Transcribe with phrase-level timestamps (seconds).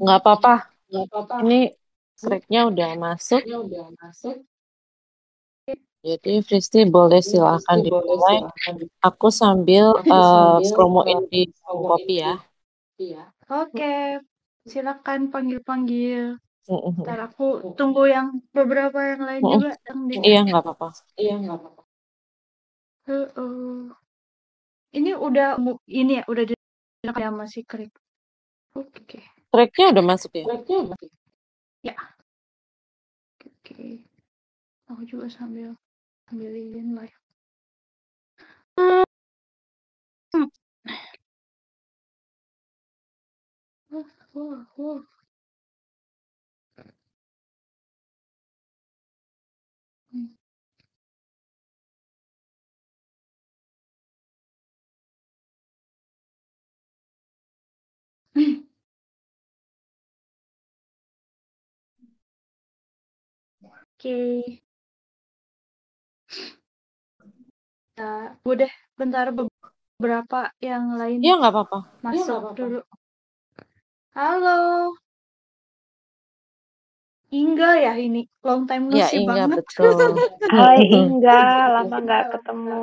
[0.00, 0.54] Nggak apa-apa.
[0.90, 1.34] Nggak apa-apa.
[1.44, 1.60] Ini
[2.20, 3.40] tracknya udah masuk.
[3.44, 4.36] Ini udah masuk.
[6.00, 8.36] Jadi Fristi boleh silakan dimulai.
[9.04, 12.34] Aku sambil Aku sambil, promoin eh, di kopi ya.
[12.96, 13.22] Iya.
[13.52, 13.92] Oke,
[14.72, 16.40] silakan panggil-panggil.
[17.00, 17.44] Ntar aku
[17.78, 20.14] tunggu yang beberapa yang lain juga yang di.
[20.24, 20.88] Iya nggak apa-apa.
[21.20, 21.82] Iya nggak apa-apa.
[23.06, 23.90] Heeh.
[24.90, 25.48] Ini udah
[25.86, 26.54] ini ya udah di
[27.22, 27.92] ya masih krik.
[28.76, 29.20] Oke.
[29.50, 30.44] Tracknya udah masuk ya.
[30.46, 31.10] Tracknya masih.
[31.82, 31.96] Ya.
[33.42, 34.06] Oke.
[34.86, 35.74] Aku juga sambil
[36.30, 37.18] ambilin live.
[38.78, 39.04] Hmm.
[43.90, 45.02] Wah, wah, wah.
[58.34, 58.69] Hmm.
[64.00, 64.16] Oke.
[68.00, 71.78] Ya, udah bentar beberapa yang lain Iya nggak apa-apa.
[72.00, 72.80] masuk dulu.
[74.16, 74.96] Halo.
[77.28, 79.68] Inga ya ini long time no Iya see Inga banget.
[79.68, 80.16] betul.
[80.56, 81.44] Hai Inga,
[81.76, 82.80] lama nggak ketemu.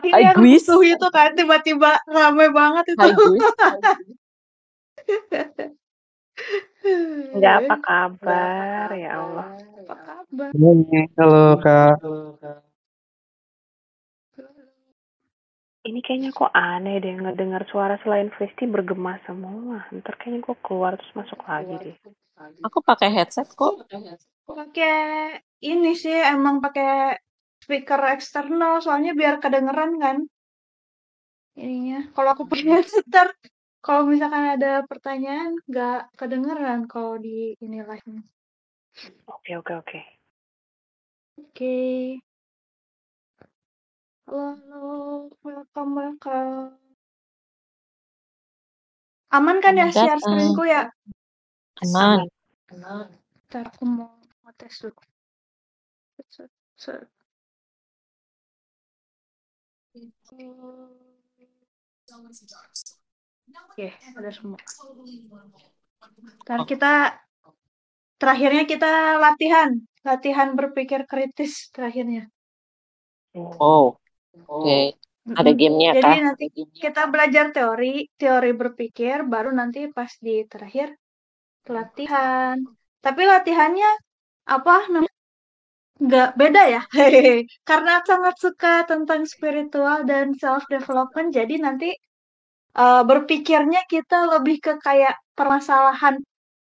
[0.00, 3.04] Ini Hai, rusuh itu kan tiba-tiba rame banget itu.
[3.04, 3.36] Hai.
[6.84, 9.46] Enggak apa kabar ya Allah.
[9.82, 10.48] Apa kabar?
[11.18, 11.96] Halo kak.
[15.88, 19.88] Ini kayaknya kok aneh deh ngedengar suara selain Fristi bergema semua.
[19.88, 21.96] Ntar kayaknya gue keluar terus masuk lagi deh.
[22.66, 23.88] Aku pakai headset kok.
[24.44, 27.16] Pakai ini sih emang pakai
[27.64, 30.16] speaker eksternal soalnya biar kedengeran kan.
[31.56, 32.12] Ininya.
[32.12, 33.06] Kalau aku pakai headset
[33.88, 38.20] kalau misalkan ada pertanyaan nggak kedengeran kalau di ini live.
[39.24, 40.00] Oke oke oke.
[41.40, 41.80] Oke.
[44.28, 44.84] Halo, halo,
[45.40, 46.76] welcome, welcome.
[49.32, 50.92] Aman kan ya share screenku ya?
[51.80, 52.28] Aman.
[53.48, 55.00] Ntar aku mau ngetes dulu.
[56.28, 57.08] Set, set.
[63.56, 63.86] Oke,
[64.18, 64.58] ada semua.
[66.44, 66.90] Ntar kita
[68.20, 68.90] terakhirnya kita
[69.24, 69.70] latihan,
[70.08, 72.22] latihan berpikir kritis terakhirnya.
[73.60, 73.96] Oh.
[74.48, 74.78] Oke.
[75.38, 75.58] Ada Mm-mm.
[75.60, 76.18] gamenya Jadi kah?
[76.24, 76.44] nanti
[76.84, 80.88] kita belajar teori, teori berpikir, baru nanti pas di terakhir
[81.76, 82.56] latihan.
[83.04, 83.90] Tapi latihannya
[84.56, 85.14] apa namanya?
[86.06, 86.80] Nggak beda ya.
[86.96, 87.36] Hehehe.
[87.68, 91.88] Karena sangat suka tentang spiritual dan self development, jadi nanti
[92.78, 96.22] eh, berpikirnya kita lebih ke kayak permasalahan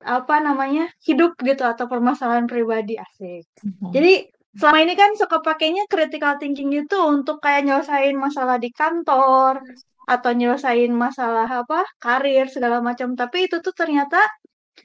[0.02, 3.46] apa namanya hidup gitu atau permasalahan pribadi asik.
[3.62, 3.94] Mhm.
[3.94, 4.14] Jadi
[4.58, 9.62] selama ini kan suka pakainya critical thinking itu untuk kayak nyelesain masalah di kantor
[10.10, 13.14] atau nyelesain masalah apa karir segala macam.
[13.14, 14.20] Tapi itu tuh ternyata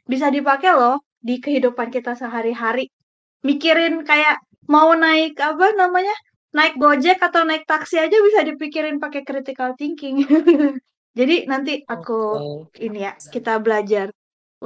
[0.05, 2.93] bisa dipakai loh di kehidupan kita sehari-hari.
[3.43, 4.39] Mikirin kayak
[4.69, 6.15] mau naik apa namanya
[6.55, 10.23] naik gojek atau naik taksi aja bisa dipikirin pakai critical thinking.
[11.19, 12.69] Jadi nanti aku Oke.
[12.87, 14.07] ini ya kita belajar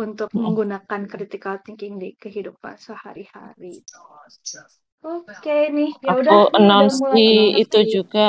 [0.05, 0.41] untuk Mm-mm.
[0.45, 3.75] menggunakan critical thinking di kehidupan sehari-hari.
[5.15, 7.27] Oke nih, ya udah Aku announce di
[7.63, 8.27] itu juga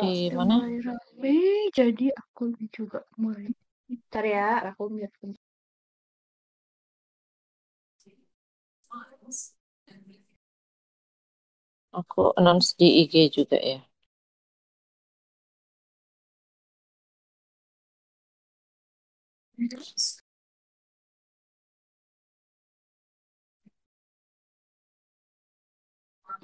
[0.00, 0.56] di mana?
[0.86, 1.36] rame,
[1.78, 2.42] jadi aku
[2.76, 3.48] juga mulai.
[3.94, 5.12] Ntar ya, aku lihat.
[11.98, 13.78] Aku announce di IG juga ya.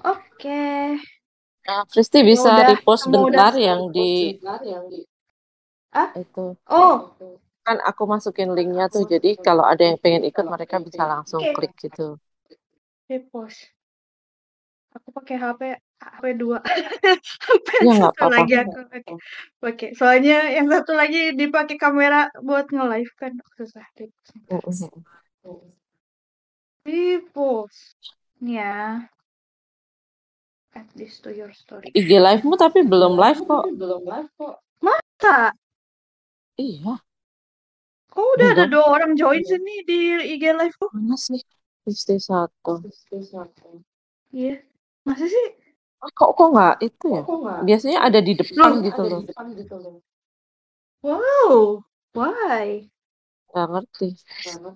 [0.04, 0.56] Oke,
[1.66, 3.44] Nah, Fristi ya bisa udah, repost kamu udah.
[3.44, 4.08] bentar yang di
[5.92, 6.56] Ah, itu.
[6.68, 6.96] oh,
[7.66, 11.52] Kan aku masukin linknya tuh, jadi kalau ada yang pengen ikut mereka bisa langsung oke,
[11.54, 12.06] klik gitu.
[13.10, 13.72] repost.
[14.96, 15.60] Aku pakai HP
[15.96, 16.58] HP dua,
[17.44, 18.36] HP Ya nggak satu apa-apa.
[18.36, 18.78] lagi aku.
[19.64, 23.84] Oke, soalnya yang satu lagi dipakai kamera buat nge-live kan susah.
[26.86, 27.96] Repost.
[28.44, 29.08] Nih ya,
[30.76, 31.88] add this to your story.
[31.96, 33.64] IG live-mu tapi belum live kok.
[34.84, 35.50] Masa?
[36.56, 37.00] Iya,
[38.12, 38.72] Kok udah ada belum.
[38.72, 39.98] dua orang join sini di
[40.36, 40.88] IG live tuh?
[40.92, 41.40] Mana sih?
[41.84, 42.80] Fristi satu.
[44.32, 44.60] Iya.
[45.04, 45.46] Masa sih?
[45.96, 47.22] Ah, kok kok nggak itu ya?
[47.64, 49.20] Biasanya ada di depan Loh, gitu loh.
[51.00, 51.80] wow.
[52.16, 52.88] Why?
[53.52, 54.08] Nggak ngerti.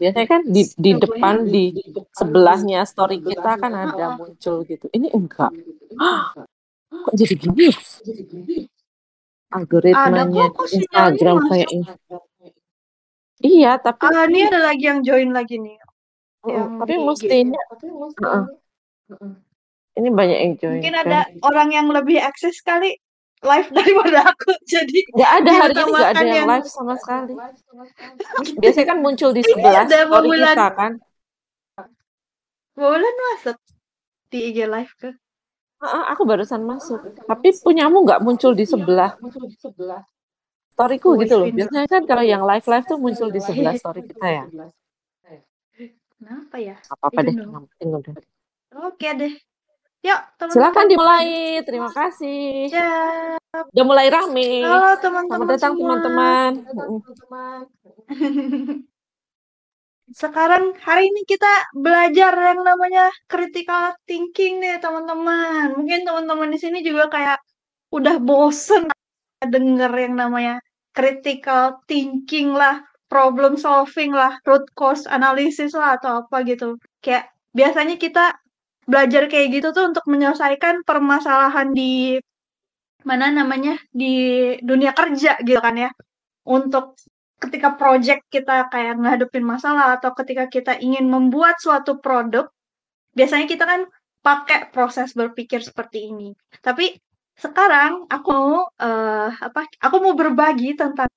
[0.00, 1.64] Biasanya kan di di depan di
[2.16, 4.86] sebelahnya story kita kan ada muncul gitu.
[4.92, 5.52] Ini enggak.
[6.90, 7.68] Kok jadi gini?
[9.50, 11.90] Algoritmanya Instagram kayak ini.
[13.40, 15.80] Iya, tapi Ah, ini ada lagi yang join lagi nih.
[16.44, 17.04] Mm, yang tapi di IG.
[17.08, 17.60] mestinya
[18.20, 18.44] Heeh.
[19.98, 20.78] Ini banyak yang join.
[20.78, 21.04] Mungkin kan.
[21.06, 22.98] ada orang yang lebih akses kali
[23.40, 24.52] live daripada aku.
[24.68, 27.32] Jadi Nggak ada hari ini nggak ada yang yang live sama sekali.
[28.60, 30.56] Biasanya kan muncul di sebelah story Maulan.
[30.56, 30.92] kita kan.
[32.76, 33.56] Bulan masuk
[34.30, 35.10] di IG live ke.
[35.80, 37.00] Heeh, aku barusan masuk.
[37.24, 39.16] Tapi punyamu nggak muncul di sebelah
[40.80, 41.48] storyku Voice gitu loh.
[41.52, 44.44] Biasanya kan kalau yang live live tuh muncul di sebelah story kita ya.
[46.20, 46.76] Kenapa ya?
[46.76, 47.52] Nggak apa-apa I deh, don't know.
[47.56, 48.14] yang penting udah.
[48.88, 49.32] Oke deh.
[50.00, 50.56] Yuk, teman-teman.
[50.56, 51.28] Silakan dimulai.
[51.68, 52.72] Terima kasih.
[52.72, 53.68] Siap.
[53.76, 54.64] Udah mulai rame.
[54.64, 56.00] Halo Selamat teman-teman datang semua.
[56.00, 56.50] teman-teman.
[60.10, 65.76] Sekarang hari ini kita belajar yang namanya critical thinking nih teman-teman.
[65.76, 67.38] Mungkin teman-teman di sini juga kayak
[67.92, 68.88] udah bosen
[69.44, 70.64] denger yang namanya
[70.96, 72.80] critical thinking lah,
[73.12, 76.80] problem solving lah, root cause analysis lah atau apa gitu.
[77.04, 78.34] Kayak biasanya kita
[78.90, 82.18] belajar kayak gitu tuh untuk menyelesaikan permasalahan di
[83.08, 84.12] mana namanya di
[84.60, 85.90] dunia kerja gitu kan ya.
[86.44, 86.98] Untuk
[87.40, 92.50] ketika project kita kayak ngadepin masalah atau ketika kita ingin membuat suatu produk,
[93.16, 93.80] biasanya kita kan
[94.20, 96.28] pakai proses berpikir seperti ini.
[96.60, 96.92] Tapi
[97.40, 99.64] sekarang aku mau eh, apa?
[99.80, 101.08] Aku mau berbagi tentang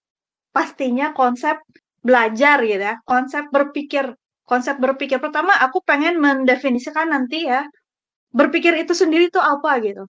[0.56, 1.60] pastinya konsep
[2.00, 4.16] belajar gitu ya, konsep berpikir.
[4.44, 7.64] Konsep berpikir pertama aku pengen mendefinisikan nanti ya,
[8.36, 10.04] berpikir itu sendiri itu apa gitu.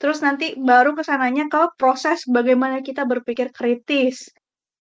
[0.00, 4.28] Terus nanti baru ke sananya ke proses bagaimana kita berpikir kritis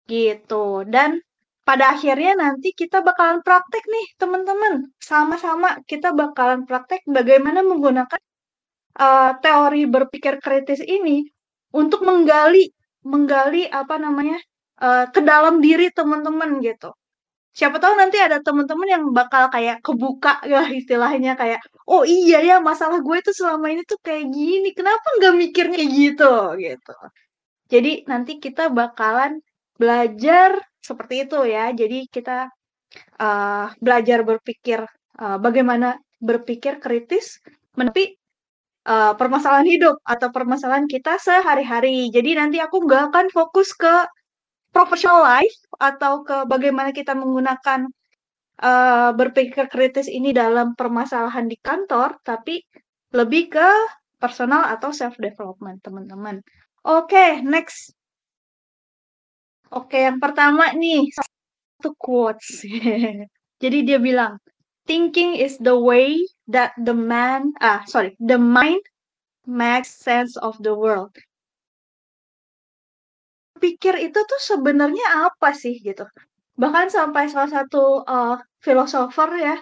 [0.08, 0.84] gitu.
[0.88, 1.20] Dan
[1.68, 4.88] pada akhirnya nanti kita bakalan praktek nih teman-teman.
[5.00, 8.20] Sama-sama kita bakalan praktek bagaimana menggunakan
[8.96, 11.24] uh, teori berpikir kritis ini
[11.76, 12.72] untuk menggali
[13.04, 14.38] menggali apa namanya
[14.80, 16.92] uh, ke dalam diri teman-teman gitu.
[17.58, 21.58] Siapa tahu nanti ada teman-teman yang bakal kayak kebuka ya istilahnya kayak
[21.90, 25.92] oh iya ya masalah gue tuh selama ini tuh kayak gini kenapa nggak mikirnya kayak
[25.98, 26.32] gitu
[26.62, 26.94] gitu.
[27.72, 29.42] Jadi nanti kita bakalan
[29.80, 31.74] belajar seperti itu ya.
[31.74, 32.46] Jadi kita
[33.18, 34.80] uh, belajar berpikir
[35.18, 37.42] uh, bagaimana berpikir kritis
[37.78, 38.14] menepi
[38.86, 42.10] uh, permasalahan hidup atau permasalahan kita sehari-hari.
[42.14, 44.06] Jadi nanti aku nggak akan fokus ke
[44.70, 47.88] professional life atau ke bagaimana kita menggunakan
[48.62, 52.62] uh, berpikir kritis ini dalam permasalahan di kantor, tapi
[53.14, 53.68] lebih ke
[54.18, 56.42] personal atau self development teman-teman.
[56.84, 57.94] Oke, okay, next.
[59.68, 62.64] Oke, yang pertama nih satu quotes.
[63.62, 64.40] Jadi dia bilang,
[64.88, 66.16] thinking is the way
[66.48, 68.80] that the man, ah sorry, the mind
[69.44, 71.12] makes sense of the world.
[73.64, 76.04] Pikir itu tuh sebenarnya apa sih gitu.
[76.62, 79.54] Bahkan sampai salah satu uh, filosofer ya,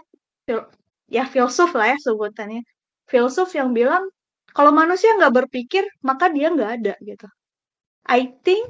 [0.46, 0.60] fil
[1.16, 2.62] ya filsuf lah ya sebutannya,
[3.10, 4.04] filsuf yang bilang
[4.56, 7.26] kalau manusia nggak berpikir maka dia nggak ada gitu.
[8.08, 8.64] I think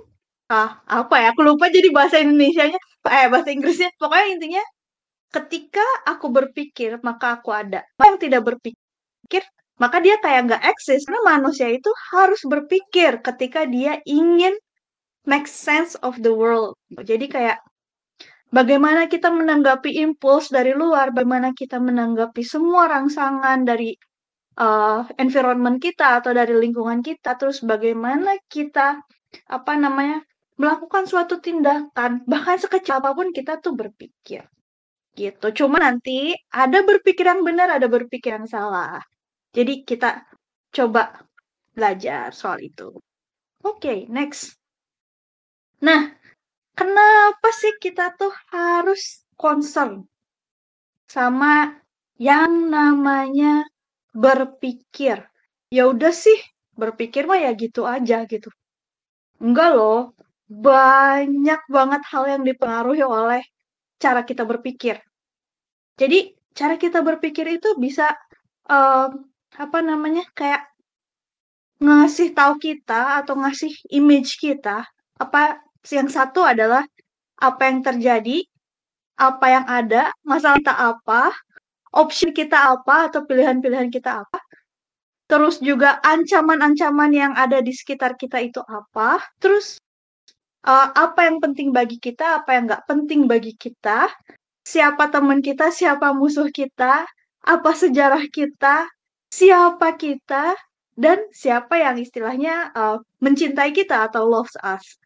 [0.50, 2.78] ah apa ya aku lupa jadi bahasa Indonesia-nya
[3.10, 4.62] eh bahasa Inggrisnya pokoknya intinya
[5.34, 9.42] ketika aku berpikir maka aku ada yang tidak berpikir
[9.82, 14.54] maka dia kayak nggak eksis karena manusia itu harus berpikir ketika dia ingin
[15.26, 16.78] make sense of the world.
[16.94, 17.58] Jadi kayak
[18.54, 23.92] bagaimana kita menanggapi impuls dari luar bagaimana kita menanggapi semua rangsangan dari
[24.56, 29.02] uh, environment kita atau dari lingkungan kita terus bagaimana kita
[29.50, 30.22] apa namanya
[30.56, 34.46] melakukan suatu tindakan bahkan sekecil apa pun kita tuh berpikir
[35.16, 35.46] gitu.
[35.64, 39.00] Cuma nanti ada berpikir yang benar ada berpikir yang salah.
[39.52, 40.24] Jadi kita
[40.72, 41.24] coba
[41.72, 42.92] belajar soal itu.
[43.64, 44.56] Oke okay, next
[45.86, 46.02] nah
[46.74, 50.02] kenapa sih kita tuh harus concern
[51.06, 51.78] sama
[52.18, 53.62] yang namanya
[54.10, 55.22] berpikir
[55.70, 56.38] ya udah sih
[56.74, 58.50] berpikir mah ya gitu aja gitu
[59.38, 60.16] enggak loh
[60.46, 63.42] banyak banget hal yang dipengaruhi oleh
[63.98, 65.02] cara kita berpikir.
[65.98, 68.14] Jadi cara kita berpikir itu bisa
[68.70, 69.26] um,
[69.56, 70.62] apa namanya kayak
[71.82, 74.86] ngasih tahu kita atau ngasih image kita
[75.20, 75.60] apa
[75.92, 76.82] yang satu adalah
[77.36, 78.42] apa yang terjadi,
[79.16, 81.22] apa yang ada, masalah kita apa,
[81.92, 84.40] option kita apa atau pilihan-pilihan kita apa.
[85.26, 89.18] Terus juga ancaman-ancaman yang ada di sekitar kita itu apa.
[89.42, 89.82] Terus
[90.62, 94.06] uh, apa yang penting bagi kita, apa yang nggak penting bagi kita,
[94.62, 97.06] siapa teman kita, siapa musuh kita,
[97.42, 98.86] apa sejarah kita,
[99.30, 100.54] siapa kita,
[100.96, 104.96] dan siapa yang istilahnya uh, mencintai kita atau loves us.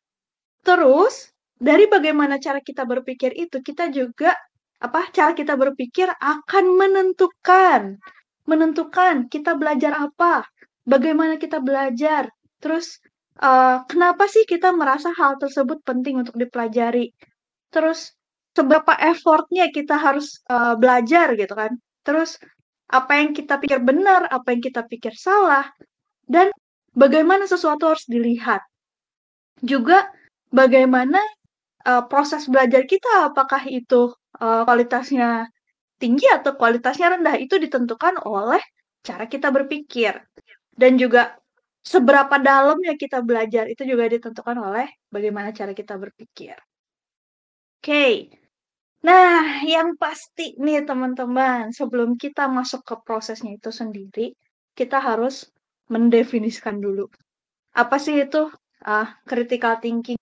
[0.63, 4.33] Terus dari bagaimana cara kita berpikir itu, kita juga
[4.81, 8.01] apa cara kita berpikir akan menentukan.
[8.49, 10.43] Menentukan kita belajar apa,
[10.83, 12.27] bagaimana kita belajar,
[12.59, 12.99] terus
[13.39, 17.15] uh, kenapa sih kita merasa hal tersebut penting untuk dipelajari,
[17.71, 18.11] terus
[18.57, 22.43] seberapa effortnya kita harus uh, belajar gitu kan, terus
[22.91, 25.71] apa yang kita pikir benar, apa yang kita pikir salah,
[26.27, 26.51] dan
[26.97, 28.67] bagaimana sesuatu harus dilihat.
[29.63, 30.11] Juga
[30.51, 31.19] bagaimana
[31.87, 35.49] uh, proses belajar kita, apakah itu uh, kualitasnya
[36.01, 38.61] tinggi atau kualitasnya rendah itu ditentukan oleh
[39.01, 40.17] cara kita berpikir
[40.77, 41.37] dan juga
[41.81, 46.57] seberapa dalamnya kita belajar itu juga ditentukan oleh bagaimana cara kita berpikir.
[47.81, 47.85] Oke.
[47.85, 48.15] Okay.
[49.01, 54.37] Nah, yang pasti nih teman-teman, sebelum kita masuk ke prosesnya itu sendiri,
[54.77, 55.49] kita harus
[55.89, 57.09] mendefinisikan dulu.
[57.73, 58.53] Apa sih itu
[58.85, 60.21] uh, critical thinking?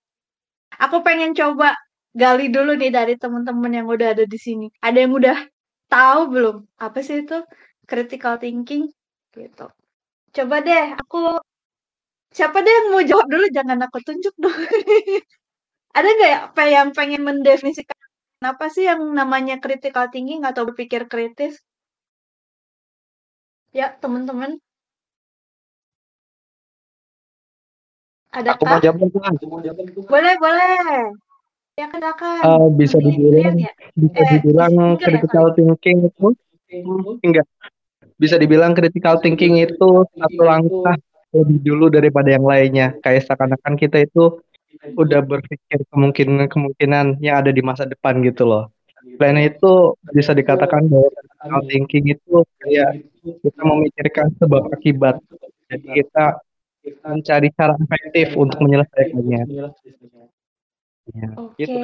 [0.85, 1.75] Aku pengen coba
[2.15, 4.67] gali dulu nih dari teman-teman yang udah ada di sini.
[4.87, 5.37] Ada yang udah
[5.93, 7.37] tahu belum apa sih itu
[7.89, 8.85] critical thinking
[9.35, 9.67] gitu.
[10.37, 11.19] Coba deh aku
[12.37, 14.57] siapa deh yang mau jawab dulu jangan aku tunjuk dong.
[15.97, 17.99] Ada nggak ya apa yang pengen mendefinisikan
[18.53, 21.55] apa sih yang namanya critical thinking atau berpikir kritis?
[23.73, 24.61] Ya, teman-teman.
[28.29, 28.97] Ada Aku mau jawab
[30.05, 30.77] Boleh, boleh.
[31.79, 32.03] Ya kan
[32.43, 33.71] Uh, bisa dibilang ya?
[33.95, 36.27] bisa eh, dibilang ya, critical ya, thinking itu
[37.23, 37.47] enggak.
[38.19, 40.99] Bisa dibilang critical thinking itu satu langkah
[41.31, 42.99] lebih dulu daripada yang lainnya.
[42.99, 44.43] Kayak seakan-akan kita itu
[44.99, 48.75] udah berpikir kemungkinan-kemungkinan yang ada di masa depan gitu loh.
[49.15, 55.23] Selain itu bisa dikatakan bahwa critical thinking itu kayak kita memikirkan sebab akibat.
[55.71, 56.43] Jadi kita
[57.03, 59.43] mencari cara efektif untuk menyelesaikannya.
[61.09, 61.57] Ya, Oke.
[61.57, 61.77] Gitu,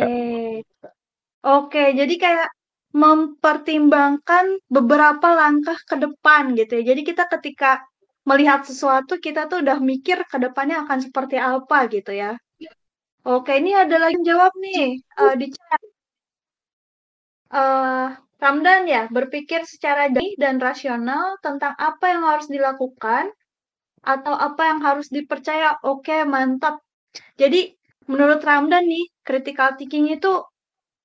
[1.44, 2.48] Oke, jadi kayak
[2.94, 6.94] mempertimbangkan beberapa langkah ke depan gitu ya.
[6.94, 7.82] Jadi kita ketika
[8.24, 12.38] melihat sesuatu kita tuh udah mikir ke depannya akan seperti apa gitu ya.
[13.24, 15.80] Oke, ini ada lagi yang jawab nih uh, di chat.
[17.48, 23.32] Uh, Ramdan ya, berpikir secara jernih dan rasional tentang apa yang harus dilakukan
[24.04, 25.80] atau apa yang harus dipercaya.
[25.82, 26.80] Oke, mantap.
[27.40, 27.72] Jadi
[28.06, 30.44] menurut Ramdan nih, critical thinking itu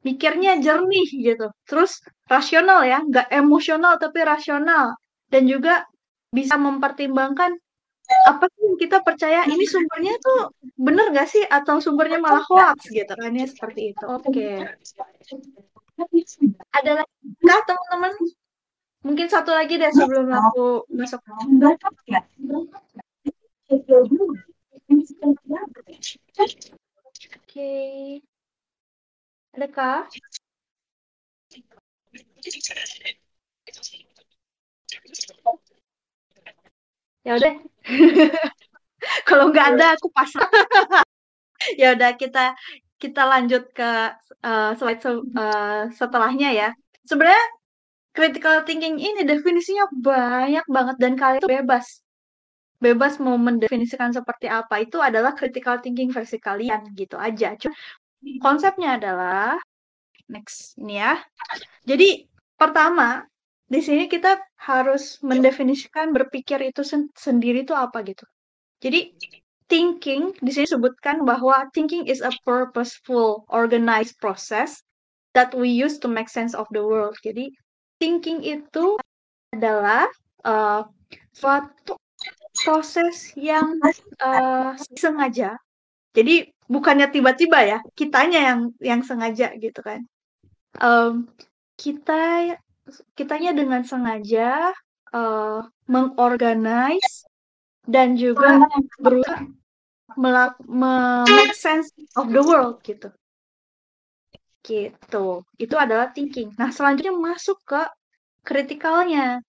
[0.04, 1.48] mikirnya jernih gitu.
[1.68, 4.96] Terus rasional ya, nggak emosional tapi rasional.
[5.32, 5.86] Dan juga
[6.30, 7.58] bisa mempertimbangkan
[8.26, 10.50] apa sih yang kita percaya ini sumbernya tuh
[10.82, 14.06] bener gak sih atau sumbernya malah hoax gitu kan seperti itu.
[14.10, 14.34] Oke.
[14.34, 14.56] Okay.
[16.74, 17.14] Ada lagi
[17.46, 18.14] teman-teman?
[19.00, 21.24] Mungkin satu lagi deh sebelum aku masuk.
[27.40, 27.72] Oke.
[29.56, 30.08] Adakah?
[37.24, 37.56] Ya udah.
[39.28, 40.44] Kalau nggak ada aku pasang.
[41.82, 42.56] ya udah kita
[43.00, 43.92] kita lanjut ke
[44.44, 46.70] uh, slide se uh, setelahnya ya.
[47.08, 47.59] Sebenarnya
[48.20, 52.04] critical thinking ini definisinya banyak banget dan kalian itu bebas
[52.84, 57.56] bebas mau mendefinisikan seperti apa itu adalah critical thinking versi kalian gitu aja.
[57.56, 57.72] Cuma
[58.44, 59.56] konsepnya adalah
[60.28, 61.20] next ini ya.
[61.88, 62.28] Jadi
[62.60, 63.24] pertama
[63.68, 64.36] di sini kita
[64.68, 68.24] harus mendefinisikan berpikir itu sen sendiri itu apa gitu.
[68.84, 69.16] Jadi
[69.72, 74.84] thinking di sini sebutkan bahwa thinking is a purposeful organized process
[75.36, 77.16] that we use to make sense of the world.
[77.24, 77.52] Jadi
[78.00, 78.96] thinking itu
[79.54, 80.08] adalah
[80.48, 80.88] uh,
[81.36, 82.00] suatu
[82.64, 83.78] proses yang
[84.24, 85.60] uh, sengaja.
[86.16, 90.04] Jadi bukannya tiba-tiba ya, kitanya yang yang sengaja gitu kan.
[90.80, 91.30] Um,
[91.78, 92.56] kita
[93.14, 94.74] kitanya dengan sengaja
[95.14, 97.28] uh, mengorganize
[97.86, 98.66] dan juga
[99.00, 99.48] berusaha
[100.18, 103.14] melak make sense of the world gitu.
[104.64, 105.26] Gitu.
[105.58, 106.54] Itu adalah thinking.
[106.60, 107.82] Nah, selanjutnya masuk ke
[108.44, 109.44] kritikalnya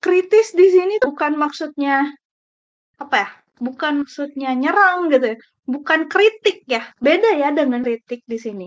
[0.00, 2.12] kritis di sini bukan maksudnya
[3.00, 3.28] apa ya?
[3.56, 5.38] Bukan maksudnya nyerang gitu ya.
[5.64, 6.84] Bukan kritik ya.
[7.00, 8.66] Beda ya dengan kritik di sini.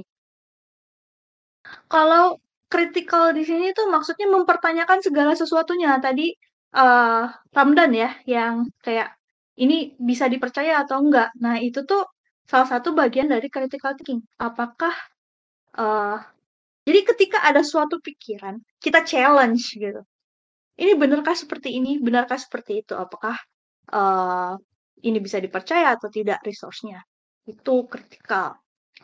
[1.85, 5.93] Kalau kritikal di sini tuh maksudnya mempertanyakan segala sesuatunya.
[6.01, 6.33] Tadi
[6.73, 9.13] uh, Ramdan ya yang kayak
[9.61, 11.29] ini bisa dipercaya atau enggak.
[11.37, 12.01] Nah, itu tuh
[12.49, 14.25] salah satu bagian dari critical thinking.
[14.41, 14.93] Apakah
[15.77, 16.17] uh,
[16.89, 20.01] jadi ketika ada suatu pikiran, kita challenge gitu.
[20.79, 22.01] Ini benarkah seperti ini?
[22.01, 22.95] Benarkah seperti itu?
[22.95, 23.35] Apakah
[23.93, 24.55] uh,
[25.03, 27.03] ini bisa dipercaya atau tidak resource-nya?
[27.45, 28.57] Itu kritikal.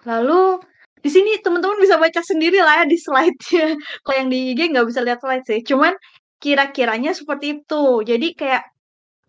[0.08, 0.64] Lalu
[0.98, 3.78] di sini teman-teman bisa baca sendiri lah ya di slide-nya.
[4.08, 5.62] Kalau yang di IG nggak bisa lihat slide sih.
[5.62, 5.94] Cuman
[6.42, 8.02] kira-kiranya seperti itu.
[8.02, 8.64] Jadi kayak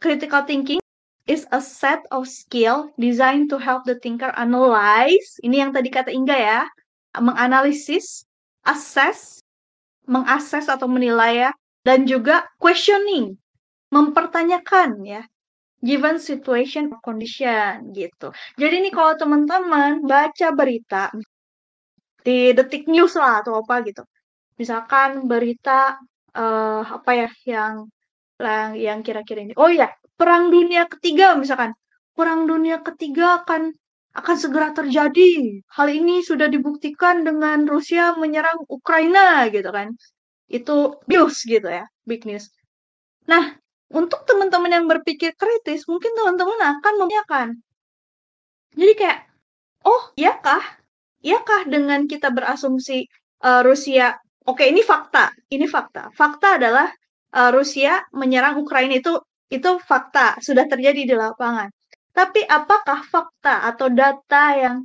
[0.00, 0.80] critical thinking
[1.26, 5.36] is a set of skill designed to help the thinker analyze.
[5.42, 6.60] Ini yang tadi kata Inga ya,
[7.20, 8.26] menganalisis,
[8.66, 9.40] assess,
[10.06, 11.50] mengakses atau menilai ya,
[11.82, 13.38] dan juga questioning,
[13.94, 15.22] mempertanyakan ya,
[15.82, 18.34] given situation or condition gitu.
[18.58, 21.14] Jadi ini kalau teman-teman baca berita
[22.26, 24.02] di detik news lah atau apa gitu,
[24.58, 25.94] misalkan berita
[26.34, 27.74] uh, apa ya yang
[28.42, 29.54] yang yang kira-kira ini.
[29.54, 31.72] Oh ya, perang dunia ketiga misalkan
[32.16, 33.76] perang dunia ketiga akan
[34.16, 35.60] akan segera terjadi.
[35.76, 39.92] Hal ini sudah dibuktikan dengan Rusia menyerang Ukraina gitu kan.
[40.48, 42.48] Itu news gitu ya, big news.
[43.28, 43.58] Nah,
[43.92, 47.48] untuk teman-teman yang berpikir kritis, mungkin teman-teman akan memikirkan.
[48.72, 49.20] Jadi kayak,
[49.84, 50.64] oh iyakah?
[51.20, 53.06] Iyakah dengan kita berasumsi
[53.42, 54.14] uh, Rusia,
[54.46, 56.14] oke ini fakta, ini fakta.
[56.14, 56.88] Fakta adalah
[57.34, 61.70] uh, Rusia menyerang Ukraina itu itu fakta, sudah terjadi di lapangan.
[62.16, 64.76] Tapi apakah fakta atau data yang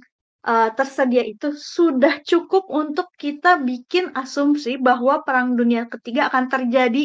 [0.43, 7.03] uh, tersedia itu sudah cukup untuk kita bikin asumsi bahwa perang dunia ketiga akan terjadi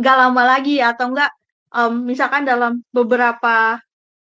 [0.00, 1.30] nggak lama lagi atau enggak
[1.76, 3.76] um, misalkan dalam beberapa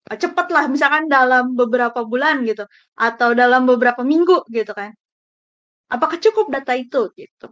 [0.08, 2.64] cepat lah misalkan dalam beberapa bulan gitu
[2.98, 4.90] atau dalam beberapa minggu gitu kan?
[5.94, 7.46] Apakah cukup data itu gitu?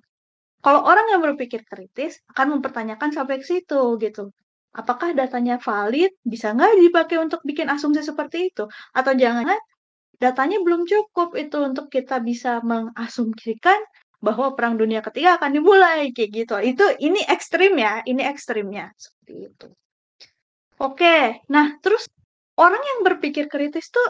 [0.65, 4.35] Kalau orang yang berpikir kritis akan mempertanyakan sampai ke situ gitu
[4.77, 8.69] apakah datanya valid, bisa nggak dipakai untuk bikin asumsi seperti itu?
[8.93, 9.57] Atau jangan
[10.21, 13.81] datanya belum cukup itu untuk kita bisa mengasumsikan
[14.21, 16.57] bahwa perang dunia ketiga akan dimulai kayak gitu.
[16.61, 19.69] Itu ini ekstrim ya, ini ekstrimnya seperti itu.
[20.77, 22.05] Oke, nah terus
[22.61, 24.05] orang yang berpikir kritis tuh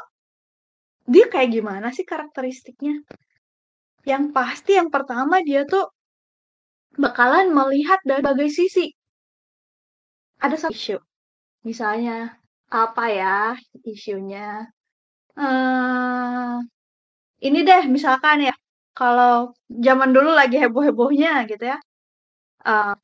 [1.07, 3.07] dia kayak gimana sih karakteristiknya?
[4.03, 5.87] Yang pasti yang pertama dia tuh
[6.99, 8.91] bakalan melihat dari berbagai sisi
[10.41, 10.97] ada satu isu.
[11.67, 12.37] Misalnya,
[12.71, 13.37] apa ya
[13.87, 14.67] isunya?
[15.37, 16.63] Uh,
[17.45, 18.55] ini deh, misalkan ya,
[18.97, 21.79] kalau zaman dulu lagi heboh-hebohnya gitu ya,
[22.65, 22.97] uh,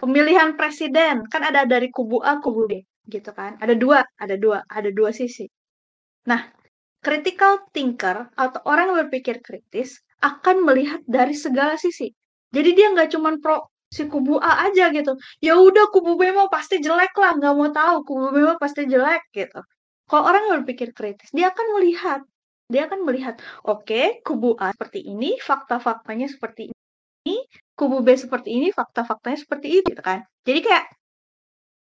[0.00, 2.72] pemilihan presiden kan ada dari kubu A, kubu B,
[3.06, 3.60] gitu kan?
[3.60, 5.44] Ada dua, ada dua, ada dua sisi.
[6.24, 6.48] Nah,
[7.04, 12.12] critical thinker atau orang yang berpikir kritis akan melihat dari segala sisi.
[12.50, 15.18] Jadi dia nggak cuma pro si kubu A aja gitu.
[15.42, 18.86] Ya udah kubu B mah pasti jelek lah, nggak mau tahu kubu B mah pasti
[18.86, 19.60] jelek gitu.
[20.06, 22.20] Kalau orang berpikir kritis, dia akan melihat,
[22.70, 27.36] dia akan melihat, oke, okay, kubu A seperti ini, fakta-faktanya seperti ini,
[27.78, 30.26] kubu B seperti ini, fakta-faktanya seperti itu, gitu kan.
[30.42, 30.84] Jadi kayak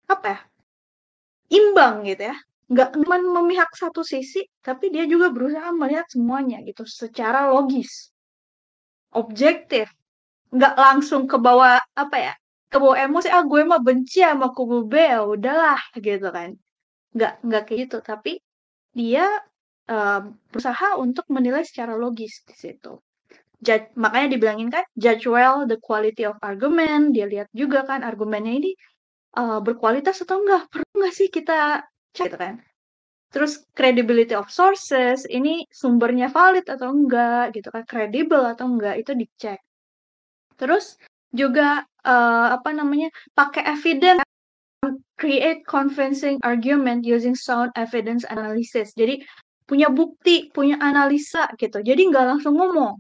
[0.08, 0.39] apa ya?
[1.52, 2.36] Imbang gitu ya.
[2.72, 8.12] Nggak cuma memihak satu sisi, tapi dia juga berusaha melihat semuanya gitu secara logis.
[9.12, 9.92] Objektif,
[10.54, 12.34] nggak langsung ke bawah apa ya
[12.74, 16.58] ke bawah emosi ah gue mah benci sama kubu B ya udahlah gitu kan.
[17.13, 18.42] Nggak nggak kayak gitu tapi
[18.98, 19.30] dia
[19.94, 22.98] uh, berusaha untuk menilai secara logis di situ.
[23.63, 27.13] Judge, makanya dibilangin kan judge well the quality of argument.
[27.13, 28.72] Dia lihat juga kan argumennya ini
[29.38, 31.86] uh, berkualitas atau enggak perlu nggak sih kita
[32.18, 32.34] cek?
[32.34, 32.58] Gitu kan.
[33.34, 39.13] Terus credibility of sources ini sumbernya valid atau enggak gitu kan kredibel atau enggak itu
[39.13, 39.62] dicek
[40.63, 40.95] Terus
[41.36, 44.23] juga uh, apa namanya pakai evidence
[45.19, 48.95] create convincing argument using sound evidence analysis.
[48.95, 49.19] Jadi
[49.67, 51.84] punya bukti, punya analisa gitu.
[51.84, 52.95] Jadi nggak langsung ngomong.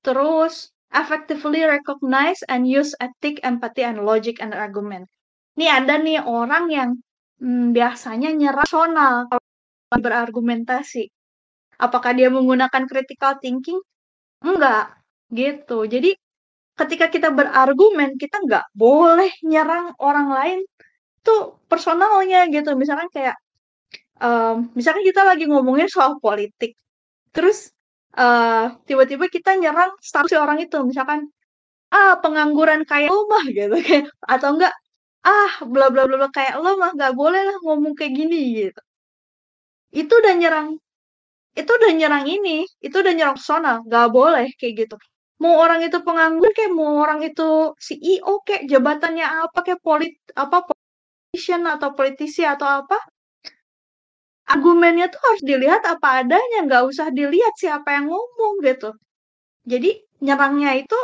[0.00, 5.04] Terus effectively recognize and use ethic, empathy, and logic and argument.
[5.60, 6.90] Nih ada nih orang yang
[7.44, 11.12] hmm, biasanya nyerah kalau berargumentasi.
[11.76, 13.80] Apakah dia menggunakan critical thinking?
[14.40, 14.96] Enggak,
[15.32, 15.84] gitu.
[15.84, 16.16] Jadi
[16.76, 20.58] ketika kita berargumen kita nggak boleh nyerang orang lain
[21.24, 22.76] tuh personalnya gitu.
[22.76, 23.36] Misalkan kayak
[24.20, 26.76] um, misalkan kita lagi ngomongin soal politik
[27.34, 27.72] terus
[28.16, 30.76] uh, tiba-tiba kita nyerang status orang itu.
[30.84, 31.28] Misalkan
[31.92, 34.74] ah pengangguran kayak lo mah gitu kayak atau enggak
[35.26, 38.80] ah bla bla bla kayak lo mah nggak boleh lah ngomong kayak gini gitu.
[39.90, 40.68] Itu udah nyerang
[41.56, 44.96] itu udah nyerang ini itu udah nyerang personal nggak boleh kayak gitu
[45.42, 50.56] mau orang itu penganggur kayak mau orang itu CEO kayak jabatannya apa kayak polit apa
[50.66, 52.96] politician atau politisi atau apa
[54.46, 58.94] argumennya tuh harus dilihat apa adanya, nggak usah dilihat siapa yang ngomong gitu.
[59.66, 59.90] Jadi
[60.22, 60.98] nyerangnya itu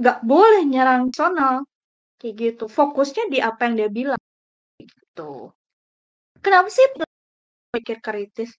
[0.00, 1.68] nggak boleh nyerang personal
[2.20, 2.64] kayak gitu.
[2.70, 4.20] Fokusnya di apa yang dia bilang
[4.80, 5.52] gitu.
[6.44, 6.86] Kenapa sih
[7.74, 8.50] pikir kritis?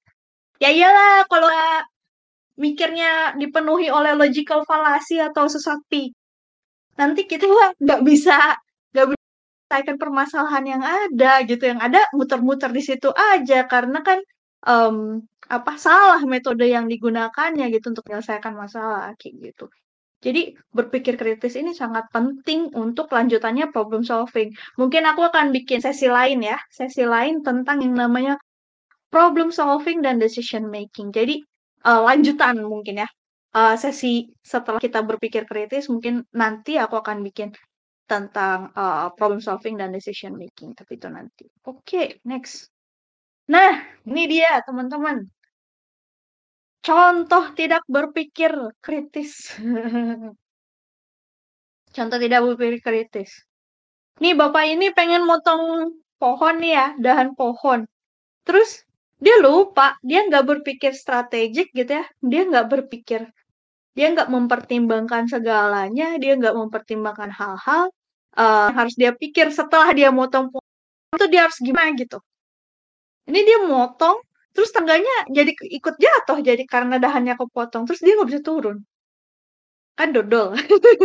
[0.62, 1.50] Ya iyalah kalau
[2.60, 5.80] mikirnya dipenuhi oleh logical fallacy atau sesat
[7.00, 7.48] nanti kita
[7.80, 8.36] nggak bisa
[8.92, 9.20] nggak bisa
[9.70, 11.64] menyelesaikan permasalahan yang ada gitu.
[11.70, 13.70] Yang ada muter-muter di situ aja.
[13.70, 14.20] Karena kan
[14.66, 19.66] um, apa salah metode yang digunakannya gitu untuk menyelesaikan masalah kayak gitu.
[20.20, 24.52] Jadi berpikir kritis ini sangat penting untuk lanjutannya problem solving.
[24.76, 28.36] Mungkin aku akan bikin sesi lain ya, sesi lain tentang yang namanya
[29.08, 31.16] problem solving dan decision making.
[31.16, 31.40] Jadi
[31.86, 33.10] uh, lanjutan mungkin ya.
[33.50, 37.50] Uh, sesi setelah kita berpikir kritis mungkin nanti aku akan bikin
[38.06, 41.46] tentang uh, problem solving dan decision making, tapi itu nanti.
[41.66, 42.74] Oke, okay, next.
[43.50, 45.30] Nah, ini dia teman-teman.
[46.82, 48.50] Contoh tidak berpikir
[48.82, 49.54] kritis.
[51.96, 53.46] Contoh tidak berpikir kritis.
[54.22, 57.86] Nih bapak ini pengen motong pohon nih ya, dahan pohon.
[58.44, 58.89] Terus
[59.20, 62.06] dia lupa, dia nggak berpikir strategik gitu ya.
[62.24, 63.22] Dia nggak berpikir,
[63.96, 67.92] dia nggak mempertimbangkan segalanya, dia nggak mempertimbangkan hal-hal
[68.40, 70.52] uh, harus dia pikir setelah dia motong
[71.16, 72.18] itu dia harus gimana gitu.
[73.30, 74.18] Ini dia motong,
[74.60, 78.78] terus tangganya jadi ikut jatuh jadi karena dahannya kepotong terus dia nggak bisa turun
[79.96, 80.56] kan dodol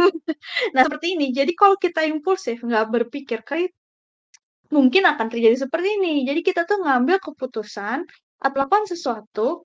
[0.75, 3.77] nah seperti ini jadi kalau kita impulsif nggak berpikir kritis
[4.71, 6.25] mungkin akan terjadi seperti ini.
[6.29, 8.05] Jadi kita tuh ngambil keputusan
[8.41, 9.65] atau lakukan sesuatu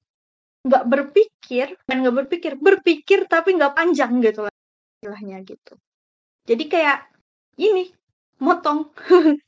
[0.59, 4.53] nggak berpikir dan nggak berpikir berpikir tapi nggak panjang gitu lah
[4.99, 5.73] istilahnya gitu.
[6.43, 7.07] Jadi kayak
[7.59, 7.91] ini
[8.43, 8.91] motong.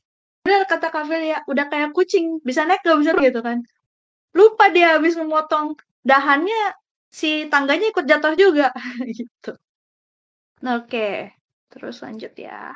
[0.42, 3.62] Udah kata Kavil ya udah kayak kucing bisa naik gak bisa gitu kan.
[4.34, 6.74] Lupa dia habis memotong dahannya
[7.06, 8.74] si tangganya ikut jatuh juga.
[9.06, 9.54] Gitu.
[10.66, 11.30] Nah, oke,
[11.70, 12.74] terus lanjut ya.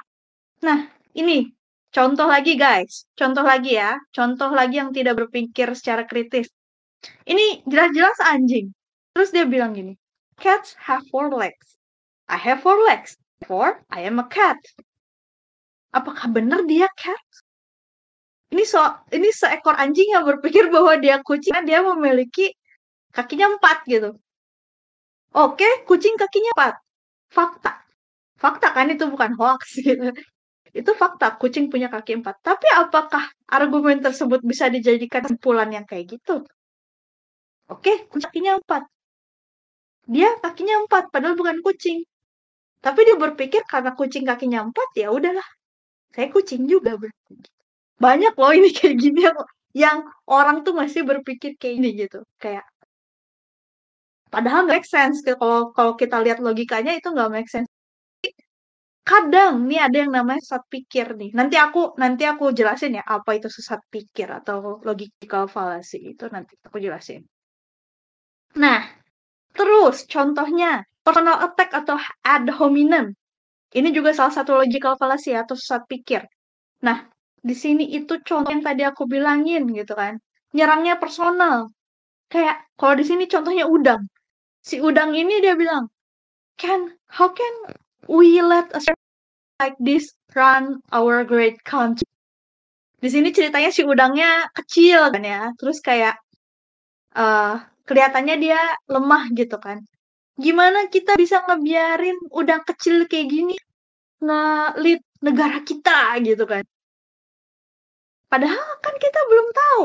[0.63, 0.79] Nah,
[1.19, 1.51] ini
[1.97, 6.53] contoh lagi guys, contoh lagi ya, contoh lagi yang tidak berpikir secara kritis.
[7.25, 8.69] Ini jelas-jelas anjing.
[9.17, 9.97] Terus dia bilang gini,
[10.37, 11.81] cats have four legs.
[12.29, 13.17] I have four legs.
[13.49, 14.61] Four, I am a cat.
[15.97, 17.25] Apakah benar dia cat?
[18.53, 18.79] ini so
[19.11, 22.55] ini seekor anjing yang berpikir bahwa dia kucing dia memiliki
[23.11, 24.15] kakinya empat gitu
[25.35, 26.75] oke kucing kakinya empat
[27.29, 27.73] fakta
[28.39, 30.15] fakta kan itu bukan hoax gitu
[30.77, 32.37] itu fakta kucing punya kaki empat.
[32.45, 36.45] Tapi apakah argumen tersebut bisa dijadikan kesimpulan yang kayak gitu?
[37.73, 38.83] Oke kakinya empat.
[40.07, 42.05] Dia kakinya empat padahal bukan kucing.
[42.85, 45.49] Tapi dia berpikir karena kucing kakinya empat ya udahlah.
[46.13, 47.35] Saya kucing juga berarti.
[47.97, 49.39] Banyak loh ini kayak gini yang,
[49.73, 52.21] yang orang tuh masih berpikir kayak ini gitu.
[52.37, 52.69] Kayak
[54.29, 57.71] padahal nggak make sense kalau kalau kita lihat logikanya itu nggak make sense
[59.07, 63.31] kadang nih ada yang namanya sesat pikir nih nanti aku nanti aku jelasin ya apa
[63.39, 67.23] itu sesat pikir atau logical fallacy itu nanti aku jelasin
[68.59, 68.83] nah
[69.55, 73.15] terus contohnya personal attack atau ad hominem
[73.79, 76.27] ini juga salah satu logical fallacy atau sesat pikir
[76.83, 76.99] nah
[77.47, 80.19] di sini itu contoh yang tadi aku bilangin gitu kan.
[80.51, 81.71] Nyerangnya personal.
[82.27, 84.03] Kayak kalau di sini contohnya udang.
[84.67, 85.87] Si udang ini dia bilang,
[86.59, 87.55] "Can how can
[88.11, 88.96] we let a
[89.61, 92.07] like this run our great country?"
[92.97, 95.43] Di sini ceritanya si udangnya kecil kan ya.
[95.61, 96.17] Terus kayak
[97.15, 99.85] uh, kelihatannya dia lemah gitu kan.
[100.37, 103.57] Gimana kita bisa ngebiarin udang kecil kayak gini
[104.21, 106.65] nge-lead negara kita gitu kan.
[108.33, 109.85] Padahal kan kita belum tahu.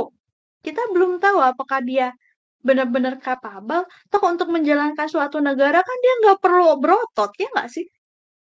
[0.65, 2.11] Kita belum tahu apakah dia
[2.61, 7.85] benar-benar kapabel toh untuk menjalankan suatu negara kan dia nggak perlu berotot ya nggak sih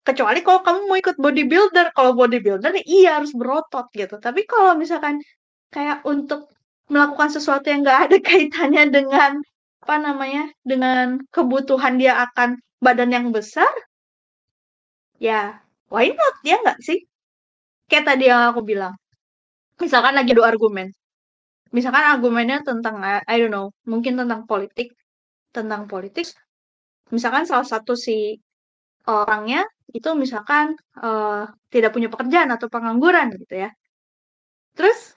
[0.09, 4.17] kecuali kalau kamu mau ikut bodybuilder kalau bodybuilder iya harus berotot gitu.
[4.17, 5.21] Tapi kalau misalkan
[5.75, 6.49] kayak untuk
[6.89, 9.33] melakukan sesuatu yang nggak ada kaitannya dengan
[9.85, 13.69] apa namanya dengan kebutuhan dia akan badan yang besar
[15.21, 15.61] ya
[15.93, 16.35] why not?
[16.45, 17.05] Ya nggak sih?
[17.89, 18.95] Kayak tadi yang aku bilang.
[19.79, 20.89] Misalkan lagi adu argumen.
[21.77, 24.97] Misalkan argumennya tentang I don't know mungkin tentang politik
[25.53, 26.33] tentang politik.
[27.13, 28.41] Misalkan salah satu si
[29.09, 33.71] orangnya itu misalkan uh, tidak punya pekerjaan atau pengangguran gitu ya.
[34.77, 35.17] Terus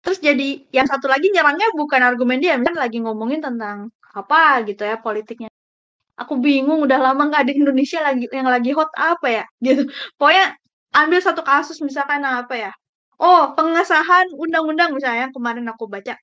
[0.00, 4.82] terus jadi yang satu lagi nyerangnya bukan argumen dia misalkan lagi ngomongin tentang apa gitu
[4.84, 5.48] ya politiknya.
[6.20, 9.88] Aku bingung udah lama nggak di Indonesia lagi yang lagi hot apa ya gitu.
[10.16, 10.56] Pokoknya
[10.96, 12.72] ambil satu kasus misalkan apa ya.
[13.20, 16.16] Oh, pengesahan undang-undang misalnya yang kemarin aku baca.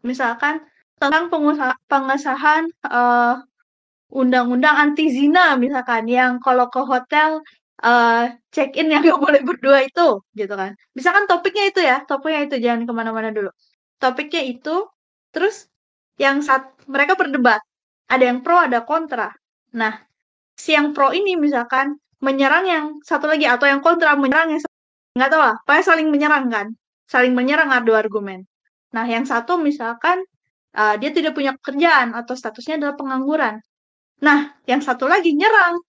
[0.00, 0.64] Misalkan
[0.96, 3.44] tentang pengusaha pengesahan, uh,
[4.14, 7.42] undang-undang anti zina misalkan, yang kalau ke hotel,
[7.82, 10.72] uh, check-in yang nggak boleh berdua itu, gitu kan.
[10.96, 13.50] Misalkan topiknya itu ya, topiknya itu, jangan ke mana mana dulu.
[13.98, 14.86] Topiknya itu,
[15.34, 15.66] terus
[16.22, 17.60] yang saat mereka berdebat,
[18.06, 19.34] ada yang pro, ada kontra.
[19.74, 19.98] Nah,
[20.54, 24.62] si yang pro ini misalkan menyerang yang satu lagi atau yang kontra menyerang yang
[25.14, 26.66] nggak tahu lah, pokoknya saling menyerang kan,
[27.10, 28.46] saling menyerang adu argumen.
[28.94, 30.22] Nah, yang satu misalkan
[30.78, 33.58] uh, dia tidak punya pekerjaan atau statusnya adalah pengangguran.
[34.22, 35.82] Nah, yang satu lagi nyerang.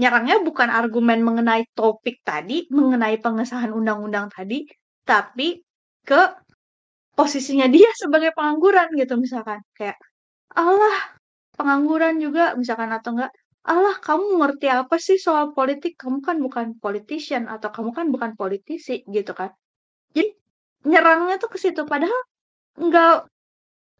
[0.00, 4.66] Nyerangnya bukan argumen mengenai topik tadi, mengenai pengesahan undang-undang tadi,
[5.06, 5.62] tapi
[6.06, 6.20] ke
[7.18, 9.60] posisinya dia sebagai pengangguran gitu misalkan.
[9.78, 9.98] Kayak,
[10.56, 10.96] Allah,
[11.58, 13.32] pengangguran juga misalkan atau enggak,
[13.66, 15.96] Allah, kamu ngerti apa sih soal politik?
[16.00, 19.50] Kamu kan bukan politician atau kamu kan bukan politisi gitu kan.
[20.16, 20.32] Jadi
[20.88, 22.20] nyerangnya tuh ke situ padahal
[22.78, 23.14] nggak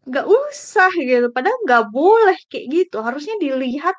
[0.09, 1.27] nggak usah gitu.
[1.35, 2.97] Padahal nggak boleh kayak gitu.
[3.05, 3.95] Harusnya dilihat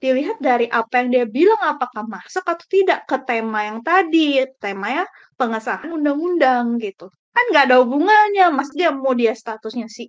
[0.00, 4.86] dilihat dari apa yang dia bilang apakah masuk atau tidak ke tema yang tadi tema
[4.98, 5.04] ya
[5.36, 7.12] pengesahan undang-undang gitu.
[7.34, 8.46] Kan nggak ada hubungannya.
[8.56, 10.08] Mas dia mau dia statusnya si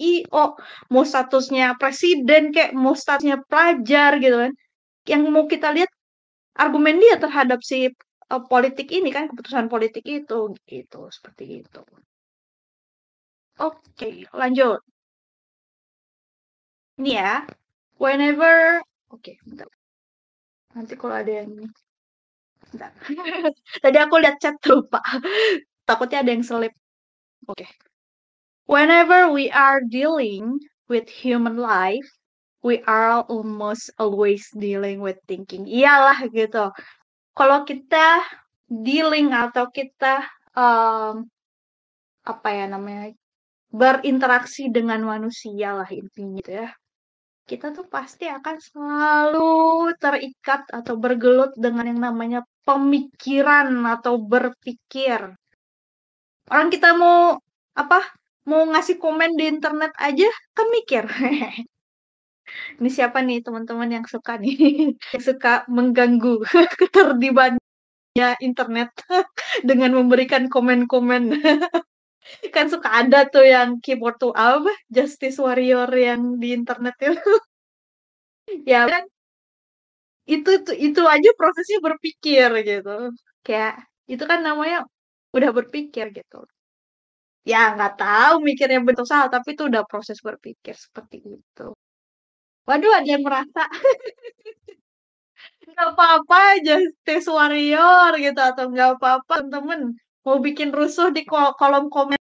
[0.00, 0.44] IO
[0.92, 4.52] mau statusnya presiden kayak mau statusnya pelajar gitu kan.
[5.08, 5.90] Yang mau kita lihat
[6.64, 7.88] argumen dia terhadap si
[8.32, 11.08] uh, politik ini kan keputusan politik itu gitu.
[11.16, 11.80] Seperti itu
[13.60, 14.80] Oke, lanjut.
[16.96, 17.32] Ini ya,
[18.00, 18.80] whenever
[19.12, 19.68] oke, bentar.
[20.72, 21.68] Nanti kalau ada yang.
[22.72, 22.92] Bentar.
[23.84, 25.04] Tadi aku lihat chat tuh, Pak.
[25.84, 26.72] Takutnya ada yang selip.
[27.48, 27.68] Oke.
[28.64, 30.56] Whenever we are dealing
[30.88, 32.08] with human life,
[32.64, 35.68] we are almost always dealing with thinking.
[35.68, 36.72] Iyalah gitu.
[37.36, 38.22] Kalau kita
[38.70, 40.24] dealing atau kita
[40.56, 41.28] um,
[42.22, 43.12] apa ya namanya
[43.72, 46.68] berinteraksi dengan manusia lah intinya gitu ya.
[47.42, 49.50] Kita tuh pasti akan selalu
[49.98, 55.34] terikat atau bergelut dengan yang namanya pemikiran atau berpikir.
[56.46, 57.40] Orang kita mau
[57.74, 58.04] apa?
[58.46, 61.04] Mau ngasih komen di internet aja kan mikir.
[62.78, 64.54] Ini siapa nih teman-teman yang suka nih?
[65.16, 66.44] yang suka mengganggu
[66.78, 68.92] ketertibannya internet
[69.64, 71.42] dengan memberikan komen-komen
[72.54, 77.18] kan suka ada tuh yang keyboard tuh apa justice warrior yang di internet itu.
[78.66, 79.04] Ya kan?
[80.30, 82.90] Itu itu itu aja prosesnya berpikir gitu.
[83.46, 83.72] Kayak
[84.12, 84.76] itu kan namanya
[85.36, 86.36] udah berpikir gitu.
[87.52, 91.62] Ya nggak tahu mikirnya bentuk salah tapi itu udah proses berpikir seperti itu.
[92.68, 93.62] Waduh ada yang merasa.
[95.70, 99.80] Nggak apa-apa justice warrior gitu atau nggak apa-apa temen
[100.26, 102.34] mau bikin rusuh di kolom komentar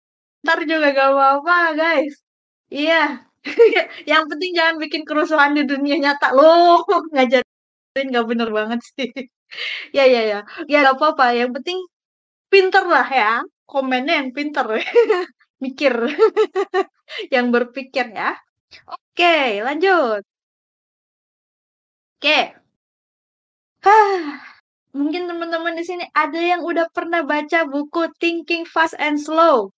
[0.70, 2.14] juga gak apa-apa guys.
[2.74, 2.96] Iya.
[4.10, 6.26] Yang penting jangan bikin kerusuhan di dunia nyata.
[6.38, 6.82] Loh
[7.14, 7.58] ngajarin
[8.16, 9.10] gak bener banget sih.
[9.96, 10.38] Ya ya ya.
[10.70, 11.24] Ya gak apa-apa.
[11.40, 11.78] Yang penting
[12.52, 13.30] pinter lah ya.
[13.70, 14.66] Komennya yang pinter.
[15.64, 15.94] Mikir.
[17.34, 18.30] Yang berpikir ya.
[18.90, 20.22] Oke lanjut.
[22.22, 22.56] Oke
[24.96, 29.70] Mungkin teman-teman di sini ada yang udah pernah baca buku Thinking Fast and Slow.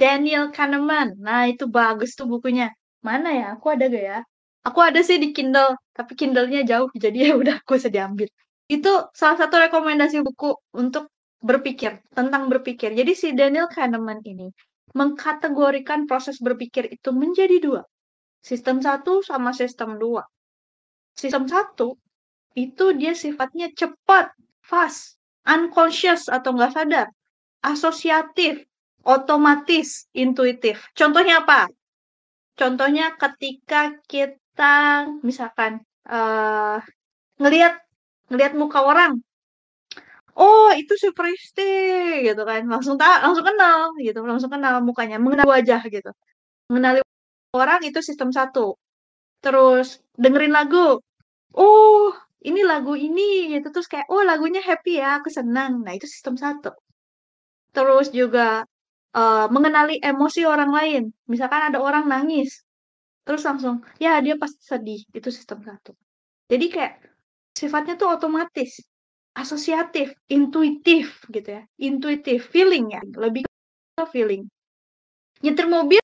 [0.00, 1.20] Daniel Kahneman.
[1.20, 2.72] Nah, itu bagus tuh bukunya.
[3.04, 3.46] Mana ya?
[3.54, 4.18] Aku ada gak ya?
[4.64, 8.28] Aku ada sih di Kindle, tapi Kindle-nya jauh, jadi ya udah aku bisa diambil.
[8.68, 12.92] Itu salah satu rekomendasi buku untuk berpikir, tentang berpikir.
[12.96, 14.52] Jadi si Daniel Kahneman ini
[14.92, 17.82] mengkategorikan proses berpikir itu menjadi dua.
[18.40, 20.24] Sistem satu sama sistem dua.
[21.16, 21.96] Sistem satu
[22.58, 27.08] itu dia sifatnya cepat, fast, unconscious atau nggak sadar,
[27.62, 28.66] asosiatif,
[29.06, 30.82] otomatis, intuitif.
[30.98, 31.70] Contohnya apa?
[32.58, 36.78] Contohnya ketika kita misalkan uh,
[37.40, 37.80] ngelihat
[38.28, 39.12] ngelihat muka orang,
[40.36, 41.62] oh itu si Pristi
[42.26, 46.10] gitu kan, langsung tak langsung kenal gitu, langsung kenal mukanya, mengenal wajah gitu,
[46.70, 47.00] mengenali
[47.56, 48.76] orang itu sistem satu.
[49.40, 51.00] Terus dengerin lagu,
[51.56, 53.68] oh ini lagu ini gitu.
[53.74, 55.84] Terus kayak oh lagunya happy ya aku senang.
[55.84, 56.72] Nah itu sistem satu.
[57.70, 58.64] Terus juga
[59.14, 61.02] uh, mengenali emosi orang lain.
[61.28, 62.64] Misalkan ada orang nangis
[63.20, 65.00] terus langsung ya dia pasti sedih.
[65.12, 65.92] Itu sistem satu.
[66.50, 66.94] Jadi kayak
[67.54, 68.80] sifatnya tuh otomatis
[69.36, 71.62] asosiatif intuitif gitu ya.
[71.78, 73.02] Intuitif feeling ya.
[73.04, 74.48] Lebih ke feeling.
[75.44, 76.00] Nyetir mobil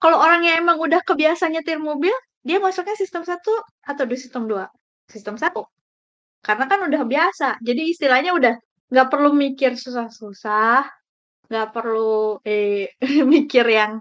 [0.00, 2.12] kalau orangnya emang udah kebiasaan nyetir mobil
[2.44, 4.68] dia masuknya sistem satu atau di sistem dua?
[5.08, 5.64] Sistem satu
[6.46, 7.44] karena kan udah biasa.
[7.64, 8.54] Jadi istilahnya udah
[8.92, 10.84] nggak perlu mikir susah-susah,
[11.48, 12.92] nggak perlu eh,
[13.34, 13.92] mikir yang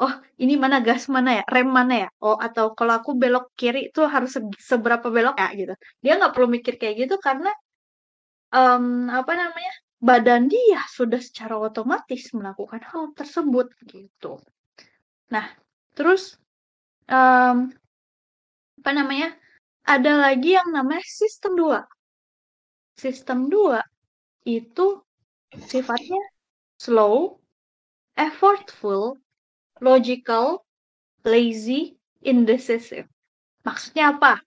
[0.00, 3.92] oh ini mana gas mana ya, rem mana ya, oh atau kalau aku belok kiri
[3.92, 4.32] itu harus
[4.70, 5.74] seberapa belok ya gitu.
[6.02, 7.50] Dia nggak perlu mikir kayak gitu karena
[8.54, 14.40] um, apa namanya badan dia sudah secara otomatis melakukan hal tersebut gitu.
[15.28, 15.46] Nah
[15.92, 16.40] terus
[17.04, 17.68] um,
[18.80, 19.36] apa namanya
[19.84, 21.80] ada lagi yang namanya sistem dua.
[22.96, 23.80] Sistem dua
[24.44, 25.00] itu
[25.56, 26.20] sifatnya
[26.76, 27.40] slow,
[28.16, 29.16] effortful,
[29.80, 30.64] logical,
[31.24, 33.08] lazy, indecisive.
[33.64, 34.40] Maksudnya apa?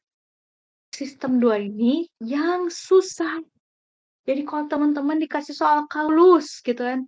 [0.94, 3.42] Sistem dua ini yang susah.
[4.24, 7.04] Jadi kalau teman-teman dikasih soal kalus gitu kan,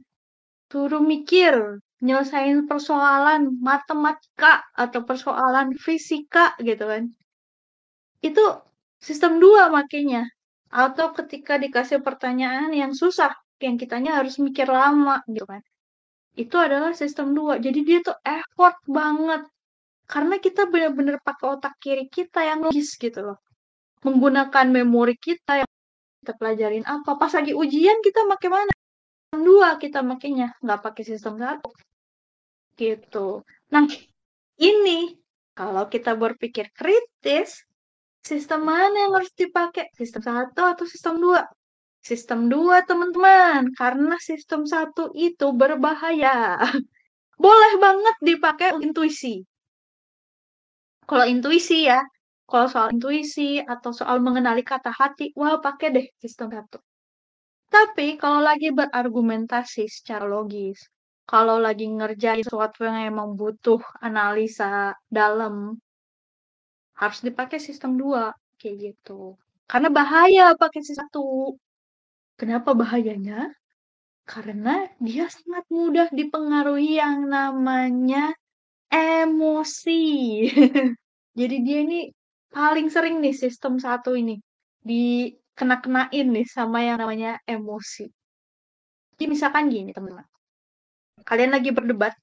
[0.68, 7.04] suruh mikir, nyelesain persoalan matematika atau persoalan fisika gitu kan.
[8.26, 8.46] Itu
[8.98, 10.26] sistem dua makanya.
[10.74, 13.30] Atau ketika dikasih pertanyaan yang susah,
[13.62, 15.62] yang kitanya harus mikir lama gitu kan.
[16.36, 17.62] Itu adalah sistem dua.
[17.62, 19.46] Jadi dia tuh effort banget.
[20.06, 23.40] Karena kita benar-benar pakai otak kiri kita yang logis gitu loh.
[24.04, 25.70] Menggunakan memori kita yang
[26.22, 27.16] kita pelajarin apa.
[27.16, 28.74] Pas lagi ujian kita pakai mana?
[28.74, 30.50] Sistem dua kita makainya.
[30.62, 31.72] Nggak pakai sistem satu.
[32.76, 33.28] Gitu.
[33.72, 33.86] Nah,
[34.60, 35.16] ini
[35.56, 37.64] kalau kita berpikir kritis,
[38.30, 39.94] sistem mana yang harus dipakai?
[39.94, 41.42] Sistem satu atau sistem dua?
[42.02, 46.58] Sistem dua, teman-teman, karena sistem satu itu berbahaya.
[47.44, 49.42] Boleh banget dipakai intuisi.
[51.06, 52.02] Kalau intuisi ya,
[52.50, 56.78] kalau soal intuisi atau soal mengenali kata hati, wah pakai deh sistem satu.
[57.70, 60.78] Tapi kalau lagi berargumentasi secara logis,
[61.26, 65.74] kalau lagi ngerjain sesuatu yang emang butuh analisa dalam,
[66.96, 69.36] harus dipakai sistem dua kayak gitu.
[69.68, 71.26] Karena bahaya pakai sistem satu.
[72.40, 73.52] Kenapa bahayanya?
[74.26, 78.34] Karena dia sangat mudah dipengaruhi yang namanya
[78.90, 80.04] emosi.
[81.40, 82.00] Jadi dia ini
[82.50, 84.40] paling sering nih sistem satu ini
[84.86, 88.08] dikena-kenain nih sama yang namanya emosi.
[89.16, 90.28] Jadi misalkan gini teman-teman,
[91.24, 92.16] kalian lagi berdebat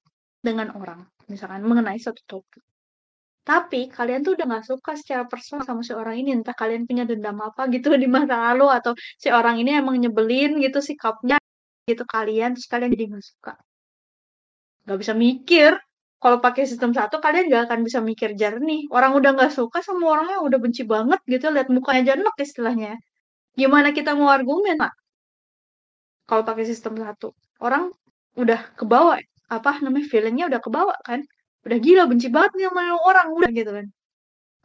[0.44, 2.60] dengan orang, misalkan mengenai satu topik.
[3.42, 6.30] Tapi kalian tuh udah gak suka secara personal sama si orang ini.
[6.38, 10.62] Entah kalian punya dendam apa gitu di masa lalu atau si orang ini emang nyebelin
[10.62, 11.38] gitu sikapnya
[11.90, 13.52] gitu kalian terus kalian jadi gak suka.
[14.86, 15.72] Gak bisa mikir.
[16.22, 18.86] Kalau pakai sistem satu kalian gak akan bisa mikir jernih.
[18.94, 22.94] Orang udah gak suka sama orangnya udah benci banget gitu lihat mukanya jernih istilahnya.
[23.58, 24.92] Gimana kita mau argumen, Pak?
[26.30, 27.34] Kalau pakai sistem satu.
[27.58, 27.90] Orang
[28.38, 29.20] udah kebawa
[29.52, 31.20] apa namanya feelingnya udah kebawa kan
[31.66, 33.86] udah gila benci banget nih sama orang udah gitu kan.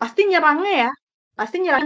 [0.01, 0.91] Pasti nyerangnya ya
[1.39, 1.85] pasti nyerang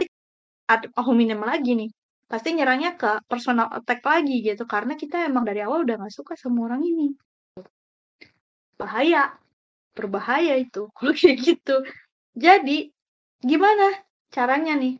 [1.00, 1.90] aku minim lagi nih.
[2.32, 6.34] Pasti nyerangnya ke personal attack lagi gitu karena kita emang dari awal udah gak suka
[6.40, 7.08] sama orang ini.
[8.80, 9.24] Bahaya
[9.98, 11.76] berbahaya itu kalau kayak gitu.
[12.36, 12.92] Jadi
[13.44, 13.88] gimana
[14.36, 14.96] caranya nih?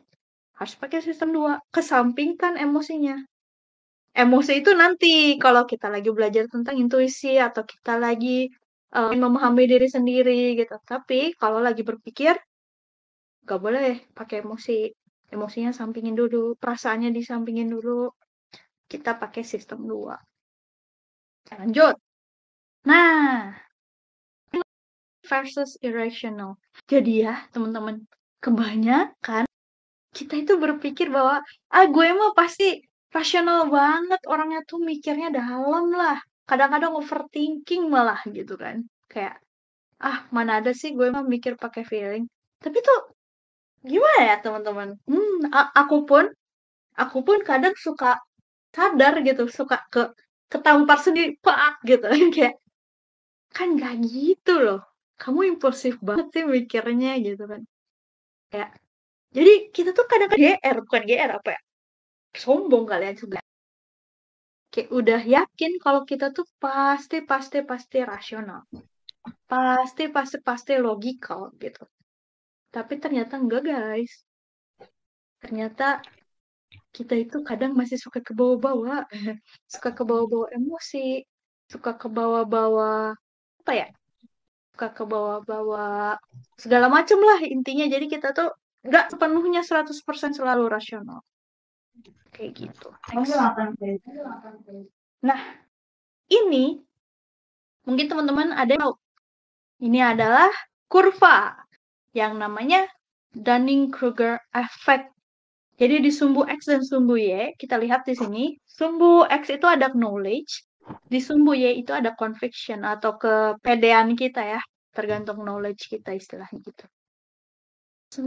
[0.58, 3.16] Harus pakai sistem dua kesampingkan emosinya.
[4.12, 8.48] Emosi itu nanti kalau kita lagi belajar tentang intuisi atau kita lagi
[8.96, 10.76] uh, memahami diri sendiri gitu.
[10.84, 12.36] Tapi kalau lagi berpikir
[13.44, 14.92] nggak boleh pakai emosi.
[15.32, 18.12] Emosinya sampingin dulu, perasaannya disampingin dulu.
[18.84, 20.12] Kita pakai sistem dua.
[21.56, 21.96] Lanjut.
[22.84, 23.56] Nah,
[25.24, 26.60] versus irrational.
[26.84, 28.04] Jadi ya, teman-teman,
[28.44, 29.48] kebanyakan
[30.12, 31.40] kita itu berpikir bahwa
[31.72, 38.54] ah gue mah pasti rasional banget orangnya tuh mikirnya dalam lah kadang-kadang overthinking malah gitu
[38.58, 38.84] kan.
[39.12, 39.40] Kayak
[40.02, 42.24] ah mana ada sih gue mah mikir pakai feeling.
[42.64, 43.00] Tapi tuh
[43.82, 44.88] gimana ya teman-teman?
[45.10, 45.36] Hmm
[45.80, 46.24] aku pun
[47.02, 48.18] aku pun kadang suka
[48.76, 50.02] sadar gitu suka ke
[50.52, 52.06] ketampar sendiri pak gitu.
[52.36, 52.54] Kayak
[53.56, 54.80] kan gak gitu loh.
[55.20, 57.62] Kamu impulsif banget sih mikirnya gitu kan.
[58.52, 58.70] Kayak
[59.36, 61.60] jadi kita tuh kadang-kadang GR bukan GR apa ya?
[62.36, 63.41] Sombong kalian juga
[64.72, 68.64] kayak udah yakin kalau kita tuh pasti pasti pasti rasional.
[69.44, 71.84] Pasti pasti pasti logikal gitu.
[72.72, 74.24] Tapi ternyata enggak guys.
[75.44, 76.00] Ternyata
[76.96, 79.04] kita itu kadang masih suka ke bawah-bawah
[79.72, 81.20] suka ke bawah-bawah emosi
[81.68, 83.16] suka ke bawah-bawah
[83.64, 83.88] apa ya
[84.72, 86.16] suka ke bawah-bawah
[86.56, 87.84] segala macem lah intinya.
[87.84, 88.48] Jadi kita tuh
[88.88, 91.20] nggak sepenuhnya 100% selalu rasional
[92.32, 92.88] Kayak gitu.
[95.22, 95.40] Nah,
[96.32, 96.80] ini
[97.84, 98.96] mungkin teman-teman ada yang tahu.
[99.82, 100.50] Ini adalah
[100.86, 101.58] kurva
[102.14, 102.86] yang namanya
[103.34, 105.10] Dunning-Kruger effect.
[105.80, 109.90] Jadi di sumbu X dan sumbu Y, kita lihat di sini, sumbu X itu ada
[109.90, 110.62] knowledge,
[111.10, 114.60] di sumbu Y itu ada conviction atau kepedean kita ya,
[114.94, 116.84] tergantung knowledge kita istilahnya gitu.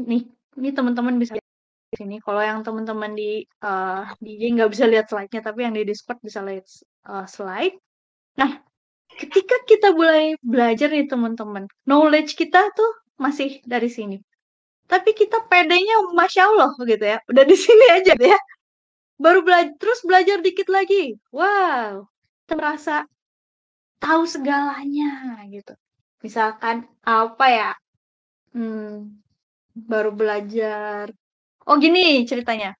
[0.03, 0.27] Nih,
[0.59, 1.54] ini teman-teman bisa lihat
[1.91, 2.15] di sini.
[2.23, 6.19] Kalau yang teman-teman di uh, di IG nggak bisa lihat slide-nya, tapi yang di Discord
[6.23, 6.65] bisa lihat
[7.07, 7.75] uh, slide.
[8.41, 8.59] Nah,
[9.15, 14.17] ketika kita mulai belajar nih teman-teman, knowledge kita tuh masih dari sini.
[14.85, 18.39] Tapi kita pedenya masya Allah gitu ya, udah di sini aja deh ya.
[19.17, 21.15] Baru belajar terus belajar dikit lagi.
[21.31, 22.05] Wow,
[22.45, 22.95] kita merasa
[24.03, 25.73] tahu segalanya gitu.
[26.21, 27.71] Misalkan apa ya?
[28.53, 29.17] Hmm,
[29.73, 31.09] baru belajar.
[31.65, 32.77] Oh gini ceritanya.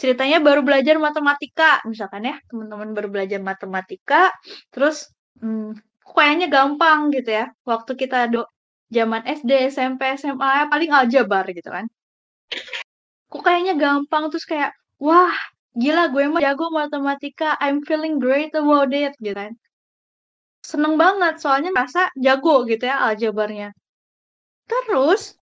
[0.00, 4.30] Ceritanya baru belajar matematika, misalkan ya, teman-teman baru belajar matematika,
[4.70, 5.10] terus
[5.42, 5.74] hmm,
[6.04, 7.50] kayaknya gampang gitu ya.
[7.66, 8.46] Waktu kita do
[8.92, 11.86] zaman SD, SMP, SMA, paling aljabar gitu kan.
[13.32, 14.72] Kok kayaknya gampang, terus kayak,
[15.02, 15.32] wah
[15.76, 19.52] gila gue mah jago matematika, I'm feeling great about it gitu kan.
[20.62, 23.72] Seneng banget, soalnya merasa jago gitu ya aljabarnya.
[24.68, 25.37] Terus,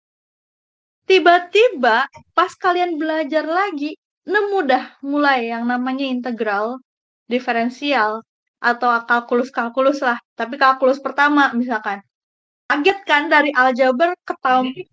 [1.03, 6.79] Tiba-tiba pas kalian belajar lagi, nemu dah mulai yang namanya integral,
[7.27, 8.23] diferensial,
[8.63, 10.19] atau kalkulus-kalkulus lah.
[10.39, 11.99] Tapi kalkulus pertama misalkan.
[12.71, 14.35] Kaget kan dari aljabar ke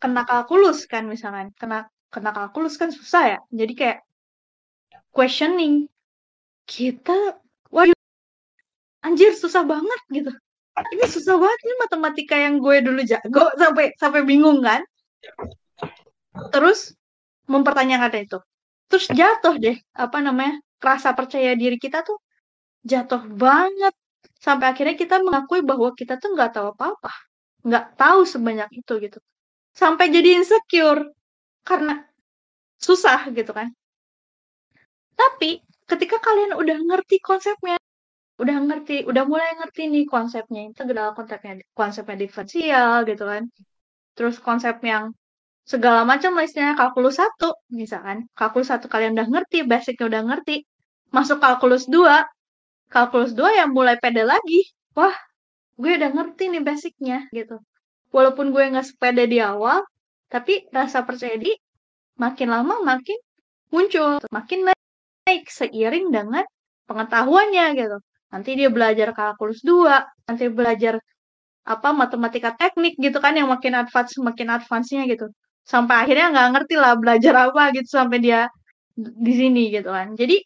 [0.01, 1.53] kena kalkulus kan misalkan.
[1.55, 3.39] Kena kena kalkulus kan susah ya.
[3.53, 3.99] Jadi kayak
[5.13, 5.85] questioning.
[6.65, 7.37] Kita,
[7.69, 7.85] wah
[9.05, 10.33] anjir susah banget gitu.
[10.79, 14.79] Ini susah banget ini matematika yang gue dulu jago sampai sampai bingung kan
[16.53, 16.95] terus
[17.51, 18.39] mempertanyakan itu.
[18.89, 22.17] Terus jatuh deh apa namanya rasa percaya diri kita tuh
[22.85, 23.93] jatuh banget.
[24.39, 27.11] Sampai akhirnya kita mengakui bahwa kita tuh nggak tahu apa-apa
[27.67, 29.19] nggak tahu sebanyak itu gitu.
[29.75, 31.11] Sampai jadi insecure
[31.67, 32.03] karena
[32.79, 33.67] susah gitu kan.
[35.19, 37.75] Tapi ketika kalian udah ngerti konsepnya
[38.39, 43.43] udah ngerti udah mulai ngerti nih konsepnya integral konsepnya konsepnya diferensial gitu kan.
[44.15, 45.11] Terus konsep yang
[45.69, 48.25] segala macam lah istilahnya kalkulus satu misalkan.
[48.33, 50.65] Kalkulus satu kalian udah ngerti basicnya udah ngerti.
[51.13, 52.25] Masuk kalkulus dua.
[52.89, 54.65] Kalkulus dua yang mulai pede lagi.
[54.97, 55.13] Wah
[55.77, 57.61] gue udah ngerti nih basicnya gitu.
[58.09, 59.85] Walaupun gue nggak sepede di awal
[60.33, 61.53] tapi rasa percaya di
[62.17, 63.19] makin lama makin
[63.69, 64.17] muncul.
[64.33, 66.45] Makin naik seiring dengan
[66.89, 67.97] pengetahuannya gitu.
[68.33, 70.97] Nanti dia belajar kalkulus dua nanti belajar
[71.69, 75.29] apa matematika teknik gitu kan yang makin advance makin advance-nya gitu
[75.71, 78.41] sampai akhirnya nggak ngerti lah belajar apa gitu sampai dia
[78.97, 80.17] di sini gitu kan.
[80.17, 80.37] Jadi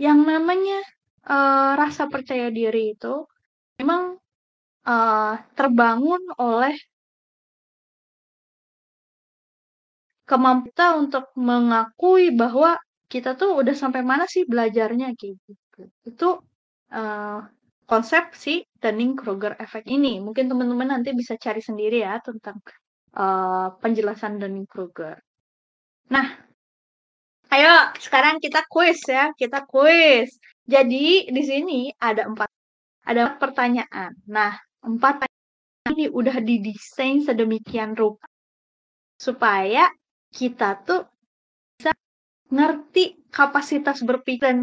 [0.00, 0.80] yang namanya
[1.28, 3.14] uh, rasa percaya diri itu
[3.78, 4.16] memang
[4.88, 6.74] uh, terbangun oleh
[10.28, 12.76] kemampuan untuk mengakui bahwa
[13.08, 15.88] kita tuh udah sampai mana sih belajarnya gitu.
[16.04, 16.28] Itu
[16.92, 17.40] uh,
[17.88, 20.20] konsep si Dunning-Kruger effect ini.
[20.20, 22.60] Mungkin teman-teman nanti bisa cari sendiri ya tentang
[23.18, 25.18] uh, penjelasan Dunning-Kruger.
[26.14, 26.26] Nah,
[27.52, 30.38] ayo sekarang kita kuis ya, kita kuis.
[30.64, 32.48] Jadi di sini ada empat
[33.04, 34.14] ada pertanyaan.
[34.30, 34.54] Nah,
[34.84, 38.28] empat pertanyaan ini udah didesain sedemikian rupa
[39.18, 39.90] supaya
[40.30, 41.08] kita tuh
[41.74, 41.90] bisa
[42.52, 44.58] ngerti kapasitas berpikir dan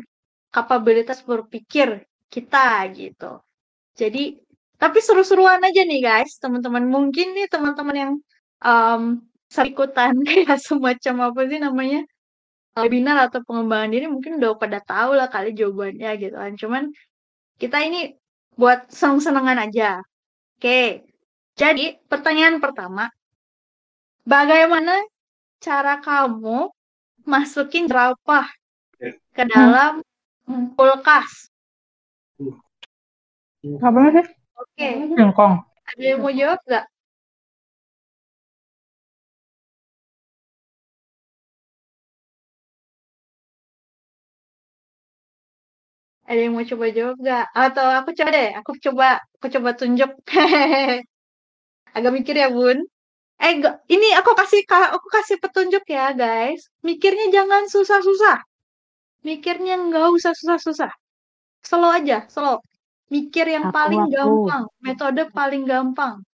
[0.54, 3.42] kapabilitas berpikir kita gitu.
[3.98, 4.40] Jadi,
[4.78, 6.86] tapi seru-seruan aja nih guys, teman-teman.
[6.88, 8.14] Mungkin nih teman-teman yang
[8.62, 12.02] um, ikutan kayak semacam apa sih namanya
[12.76, 16.54] webinar atau pengembangan diri mungkin udah pada tahu lah kali jawabannya gitu kan.
[16.60, 16.84] Cuman
[17.56, 18.16] kita ini
[18.60, 20.04] buat seneng-senengan aja.
[20.60, 21.08] Oke
[21.56, 23.08] jadi pertanyaan pertama
[24.28, 25.00] bagaimana
[25.64, 26.68] cara kamu
[27.24, 28.44] masukin jerapah
[29.32, 29.50] ke hmm.
[29.50, 29.94] dalam
[30.76, 31.48] kulkas?
[33.80, 34.28] Apa sih?
[34.60, 34.88] Oke.
[35.16, 36.86] Singkong ada yang mau jawab nggak
[46.26, 47.46] Ada yang mau coba jawab gak?
[47.54, 49.08] Atau aku coba deh, aku coba
[49.38, 50.12] aku coba tunjuk.
[51.96, 52.82] Agak mikir ya, Bun.
[53.36, 53.54] Eh,
[53.94, 56.66] ini aku kasih aku kasih petunjuk ya, guys.
[56.82, 58.42] Mikirnya jangan susah-susah.
[59.22, 60.92] Mikirnya nggak usah susah-susah.
[61.62, 62.58] Slow aja, slow.
[63.14, 64.14] Mikir yang aku, paling aku.
[64.18, 66.26] gampang, metode paling gampang.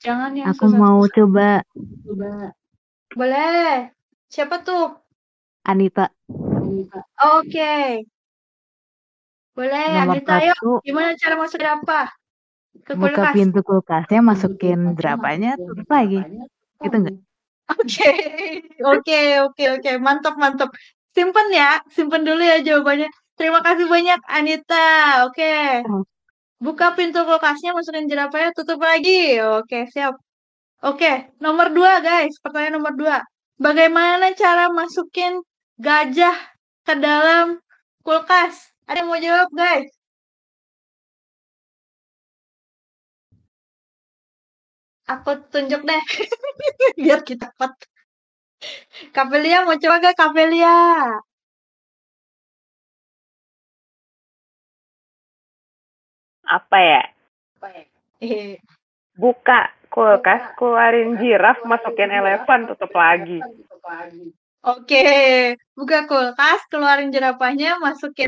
[0.00, 1.60] Jangan yang Aku susah, mau coba.
[2.04, 2.32] Coba.
[3.12, 3.92] Boleh.
[4.32, 4.96] Siapa tuh?
[5.68, 6.08] Anita.
[6.32, 7.00] Anita.
[7.36, 7.52] Oke.
[7.52, 7.88] Okay.
[9.54, 10.82] Boleh, Nomor Anita, yuk.
[10.82, 12.10] Gimana cara masuk apa?
[12.82, 13.14] Ke kulkas.
[13.14, 16.18] Buka pintu kulkasnya, masukin drapanya, tutup lagi.
[16.82, 17.16] Gitu enggak?
[17.64, 18.10] Oke,
[18.92, 19.90] oke, oke, oke.
[20.02, 20.74] Mantap, mantap.
[21.14, 23.06] Simpen ya, simpen dulu ya jawabannya.
[23.38, 25.22] Terima kasih banyak Anita.
[25.30, 25.86] Oke.
[25.86, 26.02] Hmm.
[26.58, 29.38] Buka pintu kulkasnya, masukin jerapahnya, tutup lagi.
[29.38, 30.18] Oke, siap.
[30.82, 32.36] Oke, nomor dua guys.
[32.42, 33.22] Pertanyaan nomor dua.
[33.54, 35.38] Bagaimana cara masukin
[35.78, 36.34] gajah
[36.82, 37.62] ke dalam
[38.02, 38.73] kulkas?
[38.88, 39.88] Ada yang mau jawab guys?
[45.12, 46.02] Aku tunjuk deh.
[47.02, 47.72] Biar kita dapat.
[49.12, 50.76] Kavelia mau coba gak Kavelia?
[56.44, 57.02] Apa ya?
[58.20, 58.56] Eh,
[59.16, 63.38] Buka kulkas, keluarin jiraf, masukin elephant, tutup lagi.
[64.64, 65.06] Oke,
[65.78, 68.26] buka kulkas, keluarin jerapahnya, masukin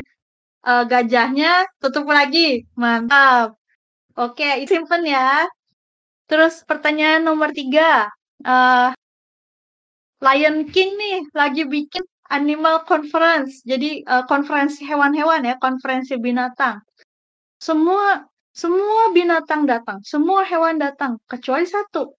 [0.67, 2.67] eh, gajahnya, tutup lagi.
[2.75, 3.55] Mantap.
[4.17, 5.47] Oke, itu simpen ya.
[6.27, 8.11] Terus pertanyaan nomor tiga.
[8.43, 8.89] Eh,
[10.17, 12.03] Lion King nih lagi bikin
[12.33, 13.63] animal conference.
[13.63, 16.83] Jadi eh, konferensi hewan-hewan ya, konferensi binatang.
[17.57, 18.21] Semua
[18.57, 22.17] semua binatang datang, semua hewan datang, kecuali satu.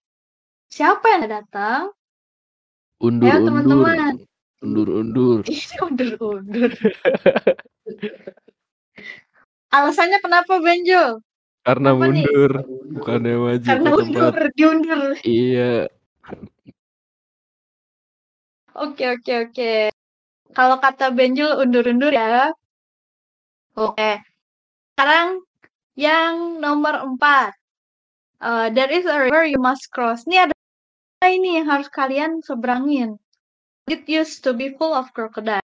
[0.70, 1.90] Siapa yang datang?
[3.03, 3.42] Undur, undur.
[3.51, 4.22] teman-teman.
[4.59, 5.39] Undur, undur.
[5.87, 6.71] Undur-undur.
[9.71, 11.23] Alasannya kenapa Benjo?
[11.63, 12.25] Karena Apa nih?
[12.25, 12.53] mundur,
[12.97, 14.09] bukannya maju Karena ke tempat.
[14.09, 15.03] undur, diundur.
[15.23, 15.73] Iya,
[18.79, 19.75] Oke, oke, oke.
[20.55, 22.55] Kalau kata Benjul undur-undur ya.
[23.75, 24.23] Oke.
[24.95, 25.43] Sekarang
[25.99, 27.59] yang nomor empat.
[28.39, 30.23] Uh, there is a river you must cross.
[30.31, 30.55] Ini ada
[31.27, 33.19] ini yang harus kalian seberangin.
[33.89, 35.64] It used to be full of crocodile.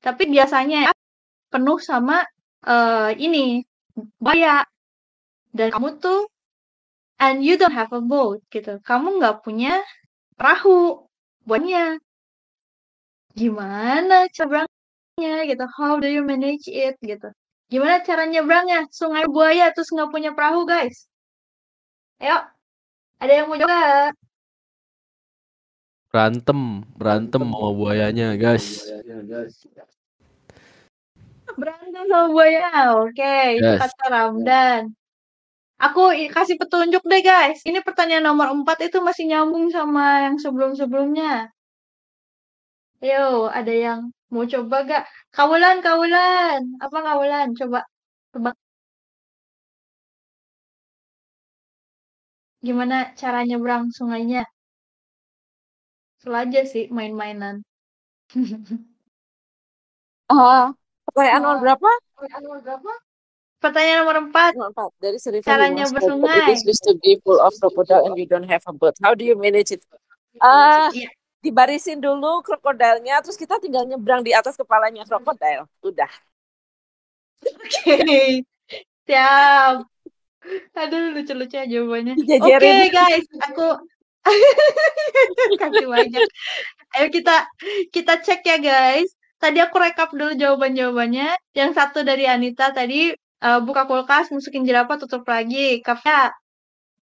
[0.00, 0.92] Tapi biasanya ya,
[1.50, 2.22] penuh sama
[2.64, 3.66] uh, ini
[4.22, 4.62] buaya.
[5.50, 6.30] Dan kamu tuh
[7.18, 8.78] and you don't have a boat gitu.
[8.86, 9.82] Kamu nggak punya
[10.38, 11.04] perahu
[11.42, 11.98] buatnya.
[13.34, 14.70] Gimana cara
[15.20, 15.64] nyebrangnya gitu?
[15.76, 17.28] How do you manage it gitu?
[17.70, 18.88] Gimana cara nyebrangnya?
[18.90, 21.06] Sungai buaya terus nggak punya perahu guys?
[22.20, 22.46] Ayo,
[23.20, 24.10] ada yang mau coba?
[26.10, 28.84] Berantem, berantem sama buayanya, guys.
[31.58, 32.94] Berantem sama buaya.
[32.98, 33.80] Oke, itu Yes.
[33.82, 34.82] kata Ramdan.
[35.80, 37.64] Aku kasih petunjuk deh guys.
[37.64, 41.48] Ini pertanyaan nomor 4 itu masih nyambung sama yang sebelum-sebelumnya.
[43.00, 45.04] Yo, ada yang mau coba gak?
[45.32, 46.60] Kawulan, kawulan.
[46.84, 47.46] Apa kawulan?
[47.56, 47.80] Coba.
[48.32, 48.50] Coba.
[52.66, 54.44] Gimana cara nyebrang sungainya?
[56.20, 57.64] Seru aja sih main-mainan.
[60.30, 60.70] Ah,
[61.10, 61.90] pertanyaan nomor berapa?
[63.58, 64.54] Pertanyaan nomor 4.
[64.54, 64.90] Nomor empat.
[65.02, 66.54] Dari river Caranya bersungai.
[66.54, 68.94] It is used to be full of crocodile and you don't have a boat.
[69.02, 69.82] How do you manage it?
[70.38, 71.10] Ah, Iya.
[71.42, 75.66] dibarisin dulu krokodilnya, terus kita tinggal nyebrang di atas kepalanya krokodil.
[75.82, 76.12] Udah.
[77.42, 78.46] Oke.
[79.10, 79.82] Siap.
[80.78, 82.14] Aduh, lucu-lucu aja jawabannya.
[82.16, 82.94] Oke, Dijajarin.
[82.94, 83.26] guys.
[83.50, 83.66] Aku
[85.60, 86.24] kasih banyak.
[86.96, 87.46] Ayo kita
[87.94, 89.10] kita cek ya, guys.
[89.40, 91.28] Tadi aku rekap dulu jawaban-jawabannya.
[91.56, 95.80] Yang satu dari Anita tadi eh, buka kulkas, masukin jerapah, tutup lagi.
[95.86, 96.32] Kapnya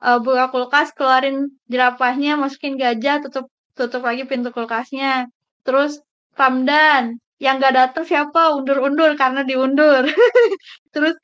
[0.05, 3.47] eh, buka kulkas, keluarin jerapahnya, masukin gajah, tutup
[3.79, 5.31] tutup lagi pintu kulkasnya.
[5.67, 6.03] Terus
[6.39, 8.55] Ramdan, yang gak datang siapa?
[8.59, 10.07] Undur-undur karena diundur.
[10.95, 11.15] Terus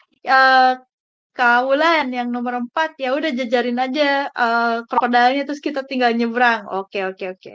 [1.35, 6.71] Kaulan yang nomor empat ya udah jajarin aja eh krokodilnya terus kita tinggal nyebrang.
[6.71, 7.53] Oke oke oke.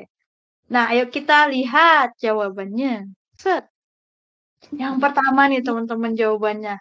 [0.73, 3.07] Nah ayo kita lihat jawabannya.
[3.39, 3.63] Set.
[4.75, 6.75] Yang pertama nih teman-teman jawabannya.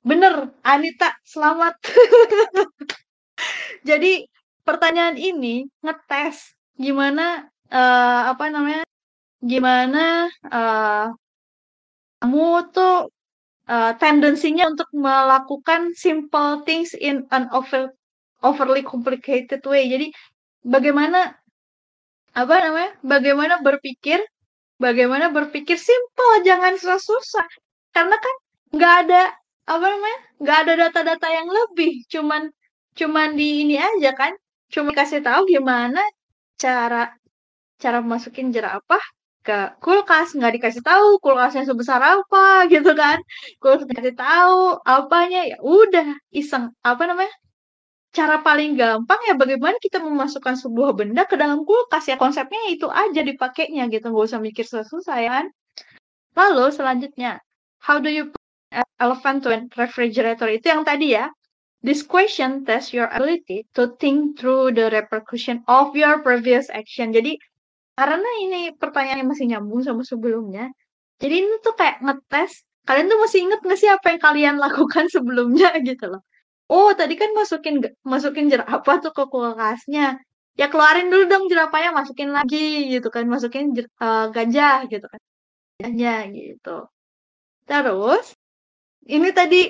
[0.00, 1.76] Bener, Anita, selamat.
[3.88, 4.24] Jadi
[4.64, 8.82] pertanyaan ini ngetes gimana eh, apa namanya?
[9.44, 11.04] Gimana eh,
[12.20, 13.12] kamu tuh
[13.70, 17.94] eh, tendensinya untuk melakukan simple things in an over,
[18.42, 19.86] overly complicated way.
[19.86, 20.06] Jadi
[20.66, 21.38] bagaimana
[22.34, 22.90] apa namanya?
[23.02, 24.18] Bagaimana berpikir,
[24.82, 27.46] bagaimana berpikir simple, jangan susah-susah.
[27.94, 28.34] Karena kan
[28.74, 29.22] nggak ada
[29.66, 30.20] apa namanya?
[30.40, 32.42] nggak ada data-data yang lebih, cuman
[32.98, 34.32] cuman di ini aja kan,
[34.72, 36.00] cuma kasih tahu gimana
[36.58, 37.12] cara
[37.82, 39.02] cara masukin jerapah
[39.40, 43.18] ke kulkas nggak dikasih tahu kulkasnya sebesar apa gitu kan.
[43.62, 46.72] Kulkas dikasih tahu apanya ya udah iseng.
[46.84, 47.32] Apa namanya?
[48.10, 52.16] Cara paling gampang ya bagaimana kita memasukkan sebuah benda ke dalam kulkas ya.
[52.20, 55.46] Konsepnya itu aja dipakainya gitu nggak usah mikir susah-susah ya kan.
[56.36, 57.40] Lalu selanjutnya
[57.80, 60.46] how do you put an elephant to refrigerator?
[60.50, 61.30] Itu yang tadi ya.
[61.80, 67.08] This question tests your ability to think through the repercussion of your previous action.
[67.08, 67.40] Jadi
[68.00, 70.72] karena ini pertanyaannya masih nyambung sama sebelumnya,
[71.20, 75.04] jadi ini tuh kayak ngetes kalian tuh masih inget nggak sih apa yang kalian lakukan
[75.12, 76.22] sebelumnya gitu loh.
[76.70, 80.22] Oh, tadi kan masukin masukin jerapah tuh ke kulkasnya.
[80.58, 85.20] Ya keluarin dulu dong jerapahnya, masukin lagi gitu kan, masukin jer, uh, gajah gitu kan.
[85.82, 86.76] Gajah gitu.
[87.68, 88.26] Terus
[89.08, 89.60] ini tadi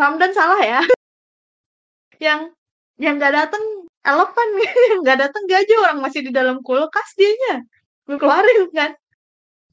[0.00, 0.80] Ramdan salah ya.
[2.26, 2.40] yang
[3.00, 3.64] yang nggak datang
[4.04, 7.64] elephant yang nggak datang gajah orang masih di dalam kulkas dianya.
[8.04, 8.92] Belum keluarin kan?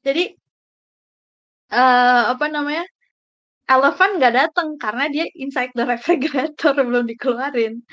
[0.03, 0.23] Jadi
[1.71, 2.83] uh, apa namanya
[3.67, 7.83] elephant nggak datang karena dia inside the refrigerator belum dikeluarin.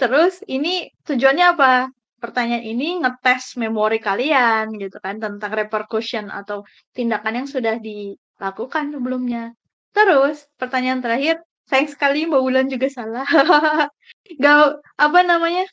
[0.00, 1.88] Terus ini tujuannya apa?
[2.22, 6.62] Pertanyaan ini ngetes memori kalian gitu kan tentang repercussion atau
[6.94, 9.50] tindakan yang sudah dilakukan sebelumnya.
[9.90, 13.26] Terus pertanyaan terakhir sayang sekali Mbak Wulan juga salah.
[14.42, 15.66] Gak apa namanya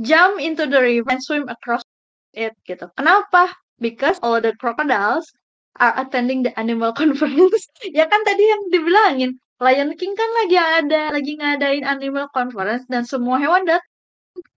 [0.00, 1.84] jump into the river and swim across
[2.32, 2.88] it gitu.
[2.96, 3.52] Kenapa?
[3.76, 5.26] Because all the crocodiles
[5.76, 7.68] are attending the animal conference.
[7.84, 9.30] Ya kan tadi yang dibilangin
[9.62, 13.86] Lion King kan lagi ada lagi ngadain animal conference dan semua hewan datang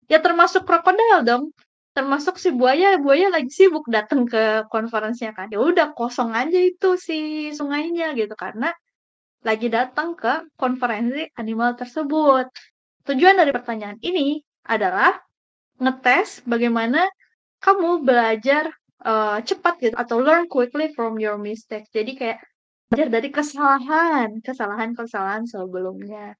[0.09, 1.45] ya termasuk krokodil dong.
[1.95, 5.47] Termasuk si buaya buaya lagi sibuk datang ke konferensinya kan.
[5.55, 8.74] Ya udah kosong aja itu si sungainya gitu karena
[9.47, 12.51] lagi datang ke konferensi animal tersebut.
[13.07, 15.14] Tujuan dari pertanyaan ini adalah
[15.83, 17.07] ngetes bagaimana
[17.64, 18.70] kamu belajar
[19.05, 21.89] uh, cepat gitu atau learn quickly from your mistakes.
[21.93, 22.39] Jadi kayak
[22.91, 26.37] belajar dari kesalahan kesalahan kesalahan sebelumnya.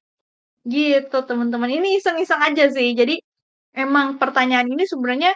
[0.65, 1.69] Gitu teman-teman.
[1.69, 2.93] Ini iseng-iseng aja sih.
[2.97, 3.15] Jadi
[3.75, 5.31] emang pertanyaan ini sebenarnya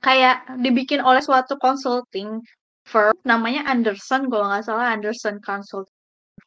[0.00, 2.40] kayak dibikin oleh suatu consulting
[2.86, 3.14] firm.
[3.26, 4.92] Namanya Anderson kalau nggak salah.
[4.94, 5.98] Anderson Consulting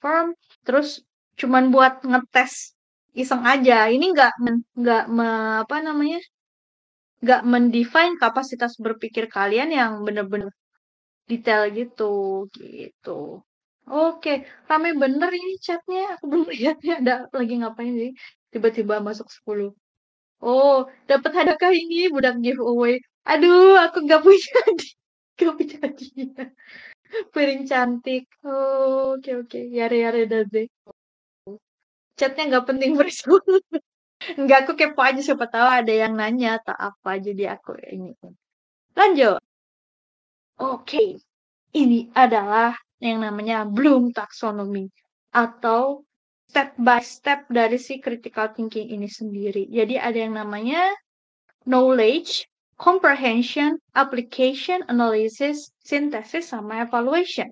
[0.01, 0.35] Firm.
[0.67, 1.03] Terus
[1.39, 2.75] cuman buat ngetes
[3.15, 3.87] iseng aja.
[3.89, 4.33] Ini nggak
[4.79, 5.03] nggak
[5.63, 6.19] apa namanya
[7.23, 10.51] nggak mendefine kapasitas berpikir kalian yang bener-bener
[11.31, 12.03] detail gitu
[12.59, 13.11] gitu
[13.89, 14.31] oke
[14.69, 18.11] rame bener ini chatnya aku belum lihatnya ada lagi ngapain sih
[18.53, 19.71] tiba-tiba masuk 10
[20.45, 20.75] Oh,
[21.09, 22.95] dapat hadiah ini budak giveaway.
[23.29, 24.59] Aduh, aku gak punya
[25.41, 26.47] gak punya hadiah.
[27.33, 28.23] Piring cantik.
[28.45, 29.59] Oh, oke oke.
[29.77, 30.61] Yare yare dade.
[32.19, 33.39] Chatnya nggak penting bersama.
[34.39, 38.15] Enggak, aku kepo aja siapa tahu ada yang nanya atau apa jadi aku ini.
[38.95, 39.41] Lanjut.
[40.61, 40.83] Oke.
[40.85, 41.09] Okay.
[41.73, 44.93] Ini adalah yang namanya Bloom taxonomy
[45.33, 46.05] atau
[46.45, 49.65] step by step dari si critical thinking ini sendiri.
[49.73, 50.93] Jadi ada yang namanya
[51.65, 52.45] knowledge,
[52.77, 57.49] comprehension, application, analysis, synthesis, sama evaluation.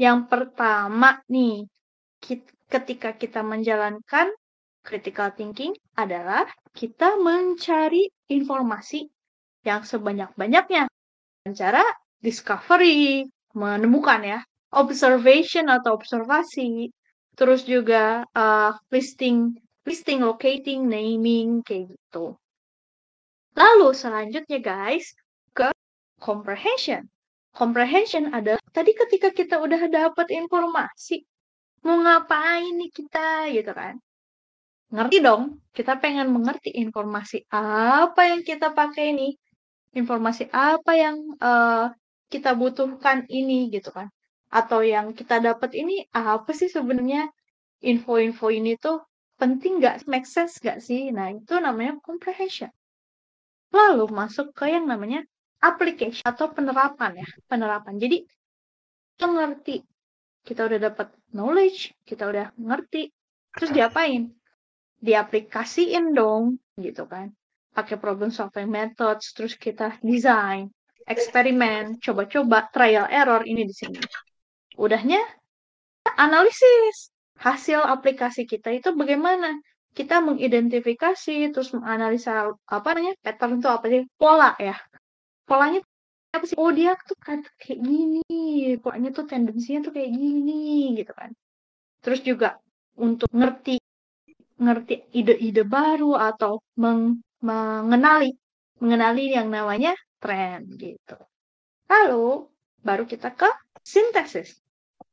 [0.00, 1.68] Yang pertama nih,
[2.72, 4.32] ketika kita menjalankan
[4.80, 9.08] critical thinking adalah kita mencari informasi
[9.66, 10.88] yang sebanyak-banyaknya.
[11.52, 11.84] Cara
[12.20, 14.40] discovery, menemukan ya,
[14.72, 16.92] observation atau observasi,
[17.34, 19.56] terus juga uh, listing
[19.88, 22.36] listing locating naming kayak gitu.
[23.56, 25.12] Lalu selanjutnya guys
[25.56, 25.72] ke
[26.20, 27.08] comprehension.
[27.50, 31.26] Comprehension adalah tadi ketika kita udah dapat informasi
[31.80, 33.96] mau ngapain nih kita gitu kan
[34.90, 39.32] ngerti dong kita pengen mengerti informasi apa yang kita pakai nih
[39.94, 41.90] informasi apa yang uh,
[42.30, 44.10] kita butuhkan ini gitu kan
[44.50, 47.30] atau yang kita dapat ini apa sih sebenarnya
[47.80, 48.98] info-info ini tuh
[49.40, 51.08] penting nggak, make sense nggak sih?
[51.08, 52.68] Nah itu namanya comprehension.
[53.72, 55.24] Lalu masuk ke yang namanya
[55.64, 57.96] application atau penerapan ya, penerapan.
[57.96, 58.26] Jadi
[59.16, 59.76] kita ngerti,
[60.44, 63.08] kita udah dapat knowledge, kita udah ngerti,
[63.56, 64.28] terus diapain?
[65.00, 67.32] Diaplikasiin dong, gitu kan.
[67.72, 70.68] Pakai problem solving methods, terus kita design,
[71.08, 73.98] eksperimen, coba-coba, trial error ini di sini.
[74.76, 75.20] Udahnya
[76.20, 79.56] analisis hasil aplikasi kita itu bagaimana?
[79.90, 84.02] Kita mengidentifikasi terus menganalisa apa namanya pattern itu apa sih?
[84.14, 84.78] Pola ya.
[85.42, 85.82] Polanya
[86.30, 86.54] apa sih?
[86.54, 88.22] Oh dia tuh kan kayak gini
[88.78, 91.34] polanya tuh tendensinya tuh kayak gini gitu kan.
[92.06, 92.62] Terus juga
[92.94, 93.79] untuk ngerti
[94.60, 98.36] ngerti ide-ide baru atau meng, mengenali
[98.80, 101.16] mengenali yang namanya tren gitu
[101.88, 102.46] lalu
[102.84, 103.48] baru kita ke
[103.80, 104.60] sintesis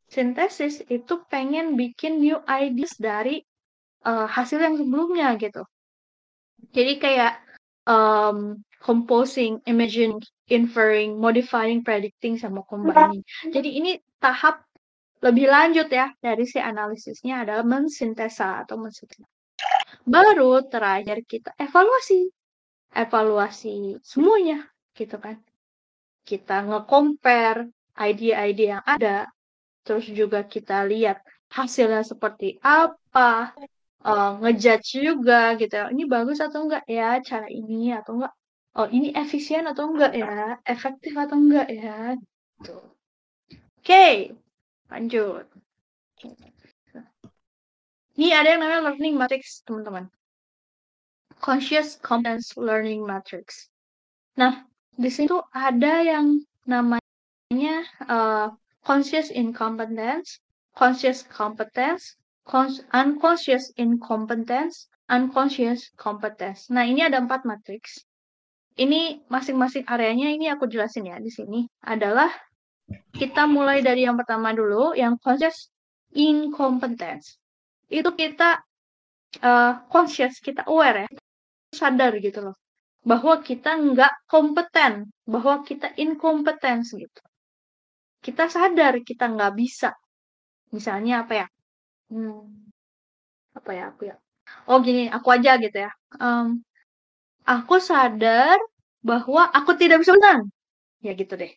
[0.08, 3.44] sintesis itu pengen bikin new ideas dari
[4.08, 5.64] uh, hasil yang sebelumnya gitu.
[6.72, 7.44] Jadi kayak
[7.84, 10.18] um, composing, imaging,
[10.48, 13.22] inferring, modifying, predicting, sama combining.
[13.52, 13.92] Jadi ini
[14.24, 14.64] tahap
[15.20, 19.28] lebih lanjut ya dari si analisisnya adalah mensintesa atau mensintesa.
[20.08, 22.32] Baru terakhir kita evaluasi.
[22.96, 24.64] Evaluasi semuanya
[24.96, 25.36] gitu kan.
[26.24, 27.68] Kita nge-compare
[28.00, 29.28] ide-ide yang ada
[29.88, 33.56] terus juga kita lihat hasilnya seperti apa,
[34.04, 38.34] uh, ngejudge juga gitu ya, ini bagus atau enggak ya cara ini atau enggak,
[38.76, 42.76] oh ini efisien atau enggak ya, efektif atau enggak ya, gitu.
[43.80, 44.36] Oke,
[44.92, 45.48] lanjut.
[48.18, 50.10] Ini ada yang namanya learning matrix, teman-teman.
[51.38, 53.70] Conscious competence learning matrix.
[54.42, 54.66] Nah,
[54.98, 57.78] di sini tuh ada yang namanya
[58.10, 58.50] uh,
[58.82, 60.42] conscious incompetence,
[60.74, 62.18] conscious competence,
[62.50, 66.74] cons unconscious incompetence, unconscious competence.
[66.74, 68.02] Nah, ini ada empat matriks.
[68.82, 72.34] Ini masing-masing areanya ini aku jelasin ya di sini adalah
[73.14, 75.70] kita mulai dari yang pertama dulu, yang conscious
[76.18, 77.38] incompetence.
[77.88, 78.60] Itu kita
[79.44, 81.10] uh, conscious, kita aware ya,
[81.74, 82.56] sadar gitu loh
[83.08, 87.22] bahwa kita nggak kompeten, bahwa kita inkompeten gitu.
[88.20, 89.96] Kita sadar kita nggak bisa.
[90.76, 91.48] Misalnya apa ya?
[92.12, 92.68] Hmm,
[93.56, 94.16] apa ya aku ya?
[94.68, 95.92] Oh gini, aku aja gitu ya.
[96.20, 96.60] Um,
[97.48, 98.60] aku sadar
[99.00, 100.52] bahwa aku tidak bisa berenang.
[101.00, 101.52] Ya gitu deh.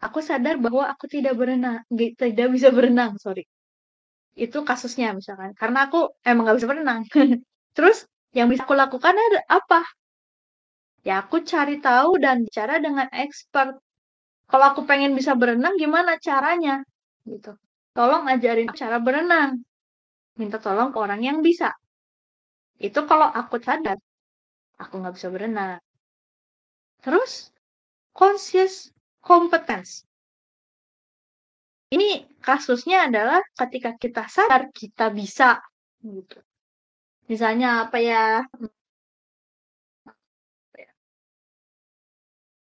[0.00, 3.44] Aku sadar bahwa aku tidak berenang, tidak bisa berenang, sorry.
[4.44, 5.50] Itu kasusnya misalkan.
[5.60, 7.00] Karena aku emang nggak bisa berenang.
[7.76, 7.98] Terus
[8.36, 9.80] yang bisa aku lakukan ada apa?
[11.08, 13.74] Ya aku cari tahu dan bicara dengan expert.
[14.50, 16.74] Kalau aku pengen bisa berenang, gimana caranya?
[17.26, 17.52] Gitu.
[17.96, 19.50] Tolong ajarin cara berenang.
[20.40, 21.68] Minta tolong ke orang yang bisa.
[22.86, 23.98] Itu kalau aku sadar,
[24.82, 25.80] aku nggak bisa berenang.
[27.02, 27.50] Terus,
[28.14, 30.07] conscious competence.
[31.88, 35.56] Ini kasusnya adalah ketika kita sadar kita bisa.
[36.04, 36.36] Gitu.
[37.30, 38.44] Misalnya apa ya?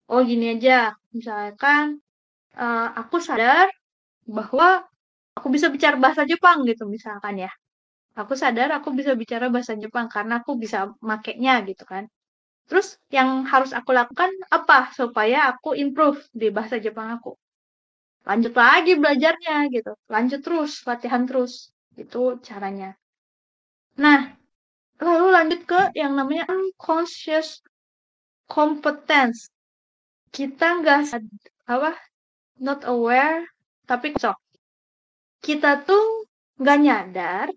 [0.09, 2.01] oh gini aja, misalkan
[2.57, 3.69] uh, aku sadar
[4.37, 4.85] bahwa
[5.37, 7.51] aku bisa bicara bahasa Jepang gitu misalkan ya.
[8.21, 10.79] Aku sadar aku bisa bicara bahasa Jepang karena aku bisa
[11.09, 12.03] makainya gitu kan.
[12.69, 12.87] Terus
[13.17, 17.31] yang harus aku lakukan apa supaya aku improve di bahasa Jepang aku?
[18.27, 19.91] Lanjut lagi belajarnya gitu.
[20.09, 21.71] Lanjut terus, latihan terus.
[21.95, 22.95] Itu caranya.
[23.99, 24.31] Nah,
[24.99, 27.59] lalu lanjut ke yang namanya unconscious
[28.47, 29.51] competence.
[30.31, 31.09] Kita nggak
[31.67, 31.91] apa?
[32.59, 33.47] Not aware
[33.89, 34.37] tapi sok
[35.41, 36.29] kita tuh
[36.61, 37.47] nggak nyadar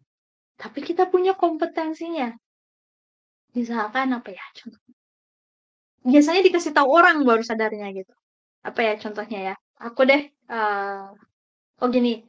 [0.57, 2.33] tapi kita punya kompetensinya.
[3.53, 4.81] Misalkan apa ya contoh.
[6.07, 8.15] Biasanya dikasih tahu orang baru sadarnya gitu.
[8.65, 9.55] Apa ya contohnya ya
[9.87, 10.23] aku deh
[10.55, 11.11] uh,
[11.83, 12.23] oh gini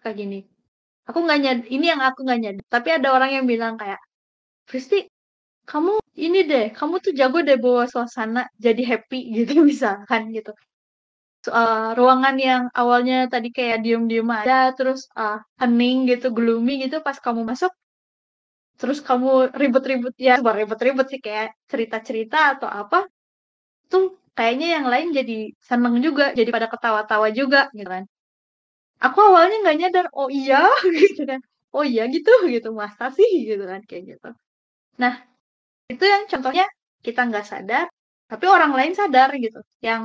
[0.00, 0.38] kayak gini
[1.08, 4.00] aku nggak nyad ini yang aku nggak nyadar tapi ada orang yang bilang kayak
[4.68, 5.12] Kristi
[5.62, 10.52] kamu ini deh, kamu tuh jago deh bawa suasana jadi happy gitu misalkan gitu.
[11.42, 17.18] Uh, ruangan yang awalnya tadi kayak diem-diem aja, terus uh, hening gitu, gloomy gitu, pas
[17.18, 17.72] kamu masuk,
[18.78, 23.10] terus kamu ribet-ribet ya, bukan ribet-ribet sih kayak cerita-cerita atau apa,
[23.90, 25.34] tuh kayaknya yang lain jadi
[25.68, 28.04] seneng juga, jadi pada ketawa-tawa juga gitu kan.
[29.04, 30.56] Aku awalnya nggak nyadar, oh iya
[31.00, 31.40] gitu kan,
[31.74, 34.28] oh iya gitu gitu, masa sih gitu kan kayak gitu.
[35.02, 35.14] Nah,
[35.92, 36.66] itu yang contohnya
[37.06, 37.86] kita nggak sadar,
[38.30, 39.60] tapi orang lain sadar gitu.
[39.88, 40.02] Yang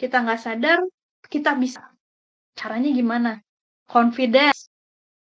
[0.00, 0.78] kita nggak sadar,
[1.32, 1.82] kita bisa.
[2.60, 3.30] Caranya gimana?
[3.92, 4.60] Confidence.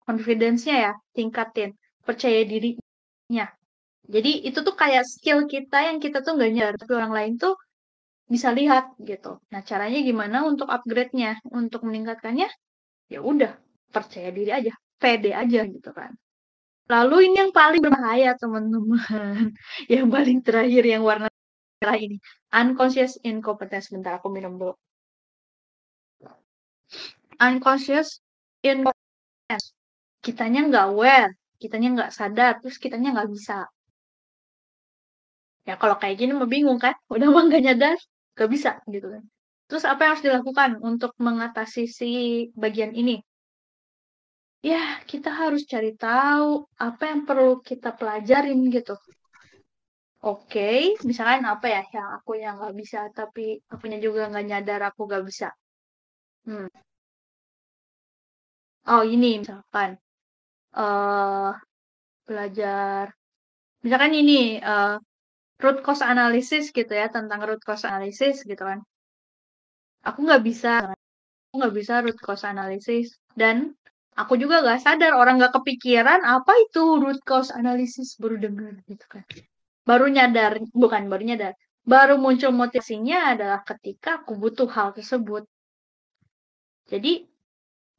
[0.07, 1.71] Confidence-nya ya, tingkatin.
[2.07, 3.47] Percaya dirinya.
[4.15, 7.55] Jadi itu tuh kayak skill kita yang kita tuh nggak nyadar, tapi orang lain tuh
[8.33, 9.43] bisa lihat gitu.
[9.53, 12.49] Nah, caranya gimana untuk upgrade-nya, untuk meningkatkannya?
[13.11, 13.53] Ya udah,
[13.91, 14.73] percaya diri aja,
[15.03, 16.15] pede aja gitu kan.
[16.91, 19.55] Lalu ini yang paling berbahaya teman-teman.
[19.95, 21.27] yang paling terakhir yang warna
[21.79, 22.19] merah ini.
[22.51, 23.95] Unconscious incompetence.
[23.95, 24.75] Bentar aku minum dulu.
[27.39, 28.19] Unconscious
[28.67, 29.71] incompetence.
[30.19, 31.31] Kitanya nggak aware.
[31.63, 32.59] Kitanya nggak sadar.
[32.59, 33.71] Terus kitanya nggak bisa.
[35.63, 36.99] Ya kalau kayak gini mau bingung kan.
[37.07, 37.99] Udah mah nggak nyadar.
[38.35, 39.23] Nggak bisa gitu kan.
[39.71, 42.11] Terus apa yang harus dilakukan untuk mengatasi si
[42.59, 43.23] bagian ini?
[44.61, 48.95] ya kita harus cari tahu apa yang perlu kita pelajarin gitu.
[50.21, 54.81] Oke, okay, misalkan apa ya yang aku yang nggak bisa tapi akunya juga nggak nyadar
[54.93, 55.49] aku nggak bisa.
[56.45, 56.69] Hmm.
[58.93, 59.91] Oh ini misalkan
[60.77, 61.53] uh,
[62.29, 63.05] belajar,
[63.85, 65.01] misalkan ini uh,
[65.63, 68.81] root cause analysis gitu ya tentang root cause analysis gitu kan.
[70.09, 70.71] Aku nggak bisa,
[71.49, 73.07] aku nggak bisa root cause analysis
[73.37, 73.77] dan
[74.17, 79.07] aku juga gak sadar orang gak kepikiran apa itu root cause analysis baru dengar gitu
[79.07, 79.25] kan
[79.89, 81.53] baru nyadar bukan baru nyadar
[81.89, 85.47] baru muncul motivasinya adalah ketika aku butuh hal tersebut
[86.91, 87.25] jadi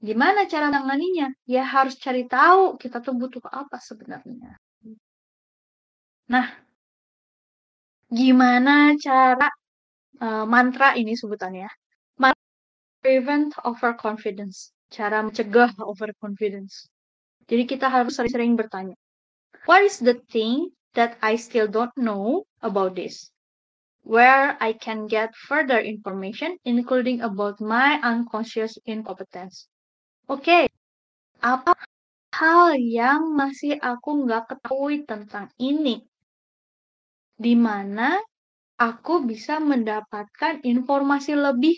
[0.02, 1.30] Gimana cara menanganinya?
[1.46, 4.58] Ya harus cari tahu kita tuh butuh apa sebenarnya.
[6.26, 6.46] Nah,
[8.12, 9.48] gimana cara
[10.20, 11.72] uh, mantra ini sebutannya?
[12.20, 12.48] Mantra
[13.00, 14.76] prevent overconfidence.
[14.92, 16.92] Cara mencegah overconfidence.
[17.48, 18.96] Jadi kita harus sering-sering bertanya,
[19.64, 23.32] what is the thing that I still don't know about this?
[24.04, 29.72] Where I can get further information, including about my unconscious incompetence.
[30.28, 30.64] Oke, okay.
[31.40, 31.76] apa
[32.36, 36.02] hal yang masih aku nggak ketahui tentang ini?
[37.42, 38.22] Di mana
[38.78, 41.74] aku bisa mendapatkan informasi lebih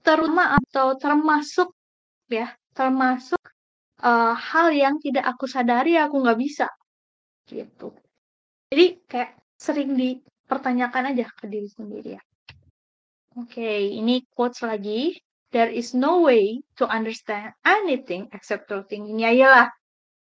[0.00, 1.72] terutama atau termasuk
[2.28, 3.40] ya termasuk
[4.04, 6.68] uh, hal yang tidak aku sadari aku nggak bisa
[7.48, 7.92] gitu.
[8.72, 12.22] Jadi kayak sering dipertanyakan aja ke diri sendiri ya.
[13.36, 15.16] Oke okay, ini quotes lagi.
[15.54, 19.22] There is no way to understand anything except through thinking.
[19.22, 19.70] Ya iyalah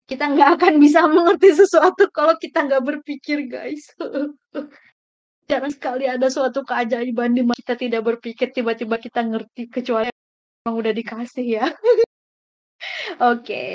[0.05, 3.89] kita nggak akan bisa mengerti sesuatu kalau kita nggak berpikir guys
[5.49, 10.09] jarang sekali ada suatu keajaiban di mana kita tidak berpikir tiba-tiba kita ngerti kecuali
[10.65, 11.67] yang udah dikasih ya.
[13.21, 13.45] Oke.
[13.45, 13.71] Okay.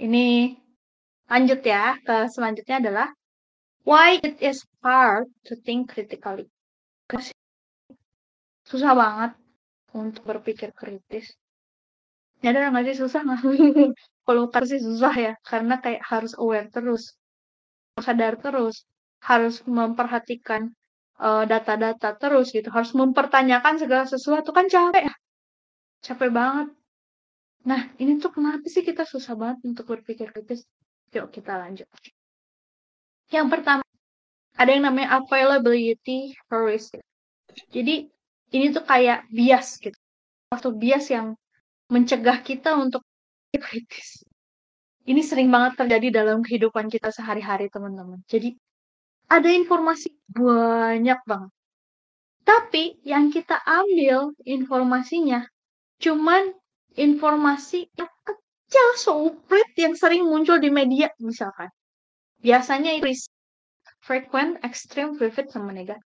[0.00, 0.56] Ini
[1.30, 3.08] lanjut ya ke selanjutnya adalah
[3.86, 6.50] why it is hard to think critically.
[8.66, 9.38] Susah banget
[9.94, 11.30] untuk berpikir kritis.
[12.42, 13.42] Ya ada nggak sih susah nggak?
[14.30, 17.18] Kalau sih susah ya, karena kayak harus aware terus,
[17.98, 18.86] sadar terus,
[19.26, 20.70] harus memperhatikan
[21.18, 25.14] data-data uh, terus gitu, harus mempertanyakan segala sesuatu kan capek ya,
[26.06, 26.70] capek banget.
[27.66, 30.62] Nah ini tuh kenapa sih kita susah banget untuk berpikir kritis?
[31.10, 31.90] Yuk kita lanjut.
[33.34, 33.82] Yang pertama
[34.54, 37.02] ada yang namanya availability heuristic.
[37.74, 38.06] Jadi
[38.54, 39.98] ini tuh kayak bias gitu,
[40.54, 41.34] atau bias yang
[41.90, 43.02] mencegah kita untuk
[43.58, 44.22] kritis.
[45.08, 48.22] Ini sering banget terjadi dalam kehidupan kita sehari-hari teman-teman.
[48.30, 48.54] Jadi
[49.26, 51.52] ada informasi banyak banget.
[52.46, 55.46] Tapi yang kita ambil informasinya
[56.00, 56.54] cuman
[56.96, 61.70] informasi yang kecil soprit yang sering muncul di media misalkan.
[62.40, 63.10] Biasanya itu
[64.00, 66.06] frequent, extreme, vivid, sama negatif.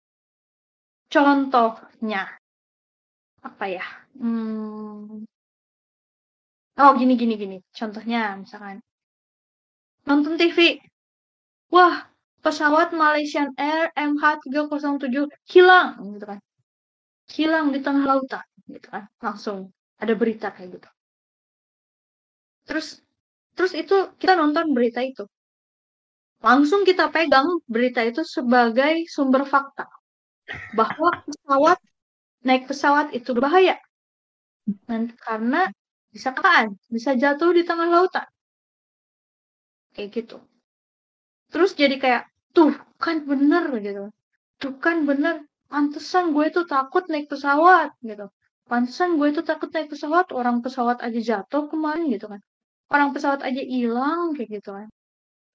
[1.08, 2.28] Contohnya
[3.40, 3.86] apa ya?
[4.20, 5.24] Hmm.
[6.78, 7.56] Oh gini gini gini.
[7.78, 8.78] Contohnya misalkan
[10.06, 10.58] nonton TV.
[11.74, 11.96] Wah
[12.44, 15.16] pesawat Malaysian Air MH307
[15.52, 16.40] hilang gitu kan.
[17.34, 19.04] Hilang di tengah lautan gitu kan.
[19.20, 19.58] Langsung
[20.02, 20.88] ada berita kayak gitu.
[22.68, 22.86] Terus
[23.56, 25.24] terus itu kita nonton berita itu.
[26.38, 29.90] Langsung kita pegang berita itu sebagai sumber fakta
[30.78, 31.78] bahwa pesawat
[32.46, 33.74] naik pesawat itu berbahaya.
[34.86, 35.66] Nanti karena
[36.18, 38.26] bisa kan, bisa jatuh di tengah lautan.
[39.94, 40.36] Kayak gitu.
[41.54, 44.10] Terus jadi kayak tuh kan bener gitu.
[44.58, 45.46] Tuh kan bener.
[45.70, 48.26] Pantesan gue tuh takut naik pesawat gitu.
[48.66, 52.42] Pantesan gue tuh takut naik pesawat orang pesawat aja jatuh kemarin gitu kan.
[52.90, 54.88] Orang pesawat aja hilang kayak gitu kan.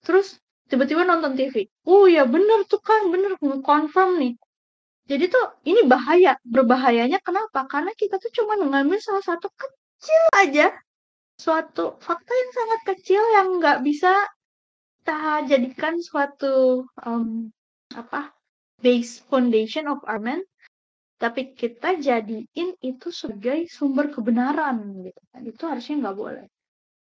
[0.07, 0.39] Terus
[0.71, 3.35] tiba-tiba nonton TV oh ya bener tuh kan bener.
[3.59, 4.33] Confirm nih.
[5.11, 6.39] Jadi tuh ini bahaya.
[6.47, 7.67] Berbahayanya kenapa?
[7.67, 9.51] Karena kita tuh cuma mengambil salah satu
[10.03, 10.67] kecil aja.
[11.39, 14.11] Suatu fakta yang sangat kecil yang nggak bisa
[15.03, 17.47] kita jadikan suatu um,
[17.95, 18.35] apa
[18.83, 20.19] base foundation of our
[21.19, 25.41] tapi kita jadiin itu sebagai sumber kebenaran gitu kan.
[25.47, 26.45] Itu harusnya nggak boleh.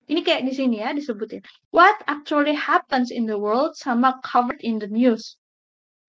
[0.06, 1.42] Ini kayak di sini ya disebutin.
[1.74, 5.42] What actually happens in the world sama covered in the news?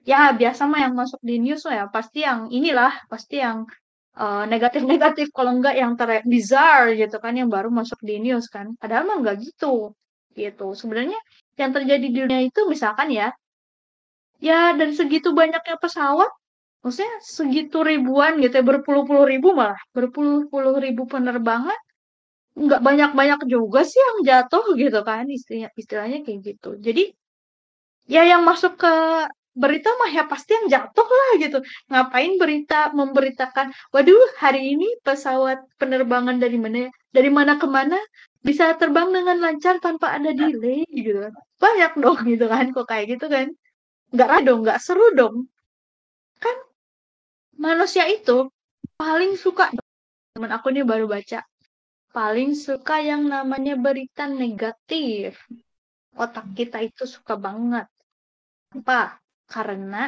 [0.05, 3.65] Ya biasa mah yang masuk di news ya pasti yang inilah pasti yang
[4.19, 8.77] uh, negatif-negatif kalau enggak yang ter bizarre gitu kan yang baru masuk di news kan
[8.81, 9.93] padahal mah enggak gitu
[10.33, 11.21] gitu sebenarnya
[11.61, 13.29] yang terjadi di dunia itu misalkan ya,
[14.41, 16.33] ya dari segitu banyaknya pesawat,
[16.81, 21.77] maksudnya segitu ribuan gitu ya, berpuluh-puluh ribu malah, berpuluh-puluh ribu penerbangan,
[22.57, 26.71] nggak banyak-banyak juga sih yang jatuh gitu kan, istilahnya, istilahnya kayak gitu.
[26.81, 27.13] Jadi,
[28.09, 28.95] ya yang masuk ke
[29.53, 31.59] berita mah ya pasti yang jatuh lah gitu.
[31.93, 37.99] Ngapain berita memberitakan, waduh hari ini pesawat penerbangan dari mana dari mana ke mana
[38.43, 41.33] bisa terbang dengan lancar tanpa ada delay gitu kan.
[41.61, 43.47] Banyak dong gitu kan kok kayak gitu kan.
[44.13, 45.47] Nggak rado, nggak seru dong.
[46.43, 46.57] Kan
[47.57, 48.49] manusia itu
[48.97, 49.71] paling suka
[50.33, 51.45] teman aku nih baru baca
[52.13, 55.41] paling suka yang namanya berita negatif.
[56.13, 57.89] Otak kita itu suka banget.
[58.77, 59.22] Apa?
[59.55, 60.03] Karena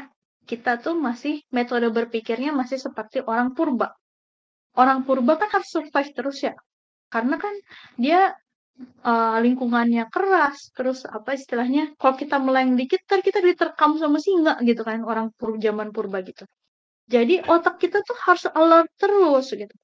[0.51, 3.89] kita tuh masih metode berpikirnya masih seperti orang purba.
[4.81, 6.55] Orang purba kan harus survive terus ya
[7.13, 7.55] Karena kan
[7.95, 8.35] dia
[9.07, 11.95] uh, lingkungannya keras, terus apa istilahnya?
[12.01, 16.19] Kalau kita meleng dikit, ntar kita diterkam sama singa gitu kan, orang pur zaman purba
[16.27, 16.45] gitu.
[17.15, 19.75] Jadi otak kita tuh harus alert terus gitu.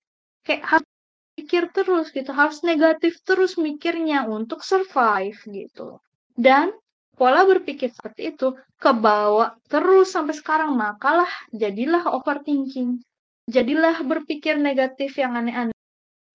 [0.47, 0.91] Kayak harus
[1.37, 6.01] pikir terus gitu, harus negatif terus mikirnya untuk survive gitu.
[6.35, 6.73] Dan
[7.21, 13.05] pola berpikir seperti itu kebawa terus sampai sekarang, makalah jadilah overthinking.
[13.45, 15.77] Jadilah berpikir negatif yang aneh-aneh.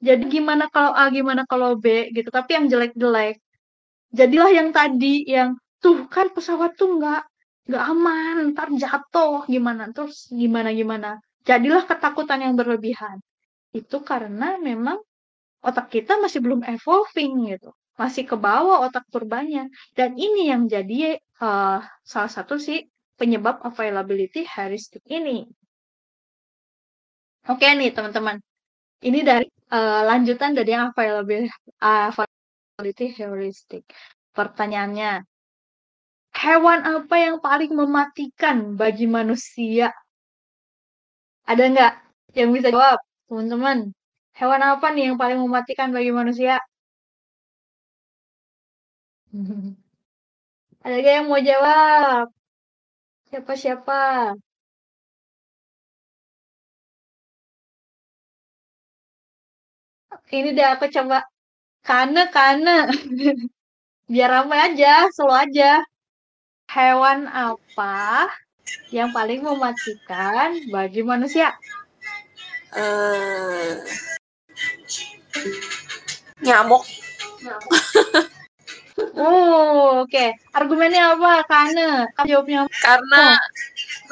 [0.04, 3.42] Jadi gimana kalau A, gimana kalau B gitu, tapi yang jelek-jelek.
[4.14, 7.22] Jadilah yang tadi yang tuh kan pesawat tuh nggak
[7.66, 11.10] nggak aman, ntar jatuh gimana, terus gimana gimana.
[11.50, 13.18] Jadilah ketakutan yang berlebihan.
[13.74, 15.02] Itu karena memang
[15.66, 19.68] otak kita masih belum evolving gitu, masih ke bawah otak purbanya.
[19.96, 22.84] Dan ini yang jadi uh, salah satu sih
[23.16, 25.48] penyebab availability heuristic ini.
[27.46, 28.41] Oke nih teman-teman,
[29.06, 33.86] ini dari uh, lanjutan dari yang availability, availability heuristic.
[34.34, 35.24] Pertanyaannya,
[36.36, 39.93] hewan apa yang paling mematikan bagi manusia?
[41.46, 41.93] Ada nggak
[42.34, 43.93] yang bisa jawab, teman-teman?
[44.36, 46.58] Hewan apa nih yang paling mematikan bagi manusia?
[50.86, 52.26] Ada nggak yang mau jawab?
[53.28, 54.00] Siapa-siapa?
[60.32, 61.18] Ini deh aku coba
[61.86, 62.90] Kane, kane.
[64.12, 65.72] Biar ramai aja, selalu aja.
[66.66, 68.34] Hewan apa
[68.90, 71.54] yang paling mematikan bagi manusia?
[72.74, 73.86] Eh,
[76.42, 76.82] nyamuk.
[79.16, 80.26] Oh, oke.
[80.56, 82.08] Argumennya apa, Kane?
[82.16, 82.76] Kamu jawabnya apa?
[82.80, 83.24] Karena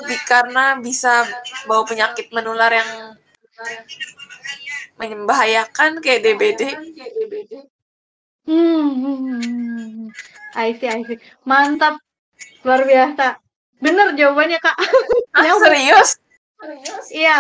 [0.04, 1.24] bi- karena bisa
[1.68, 3.16] bawa penyakit menular yang
[5.00, 6.62] membahayakan kayak DBD.
[8.44, 10.12] Hmm,
[10.52, 11.20] I see, I see.
[11.48, 11.96] Mantap.
[12.68, 13.40] Luar biasa.
[13.80, 14.76] Bener jawabannya, Kak.
[15.32, 16.20] Ah, serius?
[17.14, 17.36] Iya.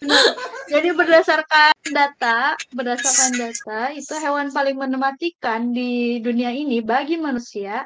[0.72, 7.82] Jadi berdasarkan data, berdasarkan data, itu hewan paling mematikan di dunia ini bagi manusia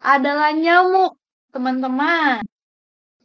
[0.00, 1.18] adalah nyamuk,
[1.52, 2.40] teman-teman.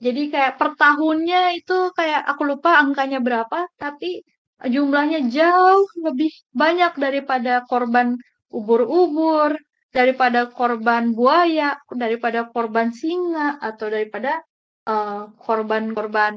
[0.04, 4.22] Jadi kayak per tahunnya itu kayak aku lupa angkanya berapa, tapi
[4.66, 8.20] jumlahnya jauh lebih banyak daripada korban
[8.52, 9.56] ubur-ubur,
[9.96, 14.44] daripada korban buaya, daripada korban singa, atau daripada
[14.88, 16.34] eh, korban-korban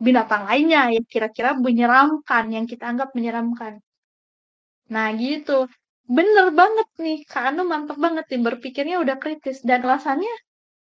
[0.00, 3.84] binatang lainnya yang kira-kira menyeramkan, yang kita anggap menyeramkan.
[4.88, 5.68] Nah gitu,
[6.08, 9.60] bener banget nih, Kak Anu mantep banget nih, berpikirnya udah kritis.
[9.60, 10.32] Dan alasannya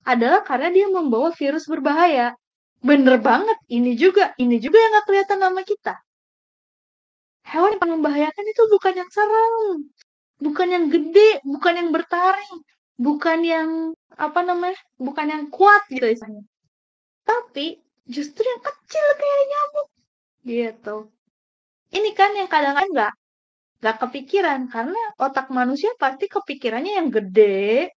[0.07, 2.33] adalah karena dia membawa virus berbahaya.
[2.79, 5.99] Bener banget, ini juga, ini juga yang gak kelihatan nama kita.
[7.43, 9.77] Hewan yang membahayakan itu bukan yang serem,
[10.39, 12.57] bukan yang gede, bukan yang bertaring,
[12.95, 13.69] bukan yang
[14.15, 16.45] apa namanya, bukan yang kuat gitu istilahnya.
[17.27, 17.83] Tapi
[18.15, 19.89] justru yang kecil kayak nyamuk
[20.49, 20.97] gitu.
[21.99, 23.13] Ini kan yang kadang-kadang nggak
[23.81, 27.91] nggak kepikiran karena otak manusia pasti kepikirannya yang gede,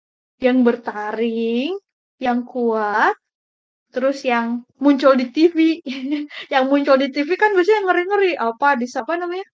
[0.47, 1.73] yang bertaring,
[2.27, 3.15] yang kuat,
[3.95, 5.59] terus yang muncul di TV.
[6.55, 9.47] yang muncul di TV kan biasanya ngeri-ngeri apa di apa namanya?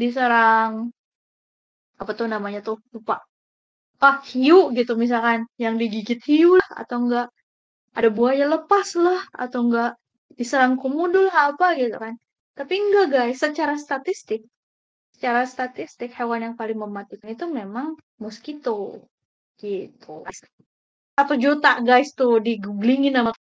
[0.00, 0.72] Diserang
[2.00, 3.14] apa tuh namanya tuh lupa.
[4.06, 7.26] Ah, hiu gitu misalkan, yang digigit hiu lah atau enggak
[7.94, 9.92] ada buaya lepas lah atau enggak
[10.38, 12.14] diserang komodo lah apa gitu kan.
[12.54, 14.46] Tapi enggak guys, secara statistik,
[15.14, 19.02] secara statistik hewan yang paling mematikan itu memang mosquito
[19.58, 20.24] gitu.
[21.18, 23.32] Satu juta guys tuh di googlingin sama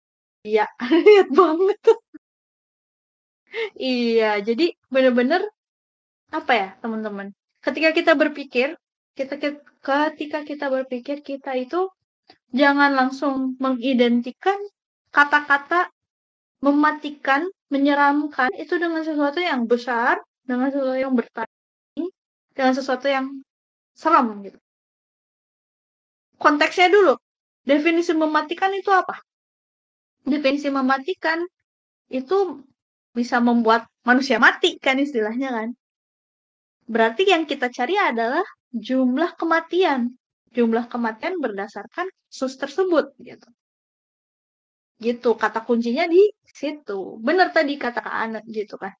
[0.44, 0.66] iya,
[1.06, 1.80] lihat banget
[3.76, 5.42] iya, jadi bener-bener
[6.30, 7.34] apa ya teman-teman?
[7.66, 8.78] Ketika kita berpikir,
[9.18, 9.36] kita
[9.82, 11.90] ketika kita berpikir kita itu
[12.54, 14.58] jangan langsung mengidentikan
[15.14, 15.90] kata-kata
[16.60, 22.06] mematikan, menyeramkan itu dengan sesuatu yang besar, dengan sesuatu yang bertani,
[22.52, 23.26] dengan sesuatu yang
[23.96, 24.60] seram gitu.
[26.40, 27.16] Konteksnya dulu,
[27.64, 29.20] definisi mematikan itu apa?
[30.24, 31.44] Definisi mematikan
[32.12, 32.64] itu
[33.16, 35.70] bisa membuat manusia mati kan istilahnya kan.
[36.90, 38.44] Berarti yang kita cari adalah
[38.74, 40.19] jumlah kematian
[40.56, 43.50] jumlah kematian berdasarkan sus tersebut gitu.
[45.00, 47.16] Gitu, kata kuncinya di situ.
[47.24, 48.92] Benar tadi kata Kak Ana gitu kan.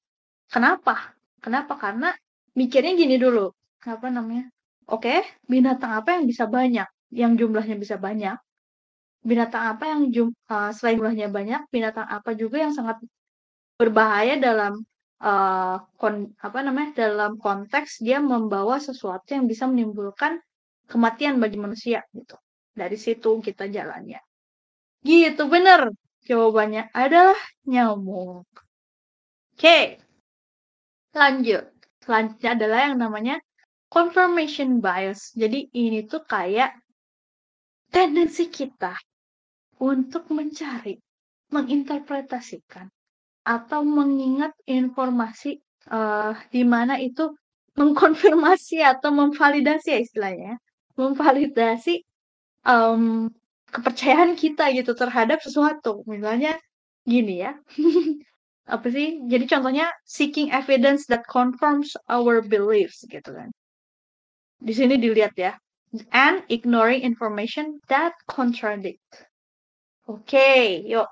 [0.48, 1.14] Kenapa?
[1.44, 1.76] Kenapa?
[1.76, 2.08] Karena
[2.56, 3.52] mikirnya gini dulu.
[3.84, 4.48] Apa namanya?
[4.88, 6.88] Oke, binatang apa yang bisa banyak?
[7.12, 8.36] Yang jumlahnya bisa banyak?
[9.20, 12.96] Binatang apa yang jum, uh, selain jumlahnya banyak, binatang apa juga yang sangat
[13.76, 14.80] berbahaya dalam
[15.20, 20.40] uh, kon, apa namanya dalam konteks dia membawa sesuatu yang bisa menimbulkan
[20.90, 22.34] kematian bagi manusia gitu.
[22.74, 24.18] Dari situ kita jalannya.
[25.06, 25.94] Gitu bener.
[26.26, 28.50] Jawabannya adalah nyamuk.
[29.54, 30.02] Oke.
[31.14, 31.70] Lanjut.
[32.02, 33.36] Selanjutnya adalah yang namanya
[33.86, 35.32] confirmation bias.
[35.38, 36.74] Jadi ini tuh kayak
[37.90, 38.94] tendensi kita
[39.80, 41.00] untuk mencari,
[41.50, 42.86] menginterpretasikan,
[43.42, 45.58] atau mengingat informasi
[45.90, 47.32] uh, di mana itu
[47.74, 50.54] mengkonfirmasi atau memvalidasi ya istilahnya,
[50.98, 52.02] memvalidasi
[52.66, 53.30] um,
[53.70, 56.02] kepercayaan kita gitu terhadap sesuatu.
[56.06, 56.58] Misalnya
[57.06, 57.54] gini ya,
[58.74, 59.22] apa sih?
[59.26, 63.50] Jadi contohnya seeking evidence that confirms our beliefs gitu kan.
[64.60, 65.56] Di sini dilihat ya,
[66.12, 69.26] and ignoring information that contradict.
[70.10, 71.06] Oke, okay, yuk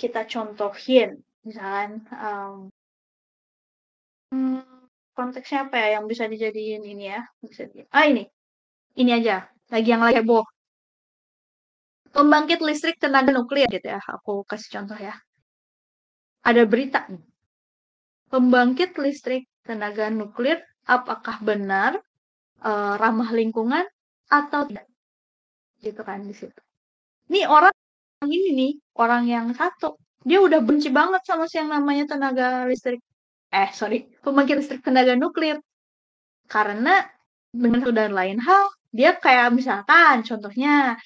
[0.00, 1.20] kita contohin.
[1.44, 2.56] Misalkan um,
[5.16, 7.22] konteksnya apa ya yang bisa dijadiin ini ya?
[7.40, 8.28] Bisa ah ini,
[8.94, 9.50] ini aja.
[9.68, 10.46] Lagi yang lagi heboh.
[12.14, 14.00] Pembangkit listrik tenaga nuklir gitu ya.
[14.00, 15.14] Aku kasih contoh ya.
[16.46, 17.20] Ada berita nih.
[18.32, 22.00] Pembangkit listrik tenaga nuklir apakah benar
[22.64, 23.84] uh, ramah lingkungan
[24.32, 24.88] atau tidak?
[25.84, 26.60] Gitu kan di situ.
[27.28, 27.72] Nih orang
[28.24, 29.94] ini nih, orang yang satu,
[30.26, 32.98] dia udah benci banget sama si yang namanya tenaga listrik.
[33.54, 35.62] Eh, sorry, pembangkit listrik tenaga nuklir.
[36.50, 37.04] Karena
[37.54, 38.64] dengan satu dan lain hal,
[38.94, 40.96] dia kayak misalkan contohnya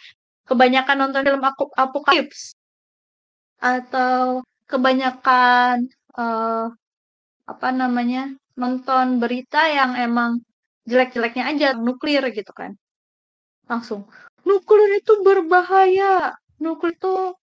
[0.46, 1.42] kebanyakan nonton film
[1.78, 2.54] apokalips
[3.62, 5.86] atau kebanyakan
[6.18, 6.66] uh,
[7.46, 10.42] apa namanya nonton berita yang emang
[10.86, 12.74] jelek-jeleknya aja nuklir gitu kan.
[13.70, 14.10] Langsung
[14.42, 16.34] nuklir itu berbahaya.
[16.58, 17.34] Nuklir itu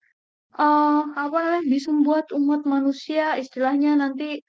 [0.59, 4.43] uh, apa namanya bisa membuat umat manusia istilahnya nanti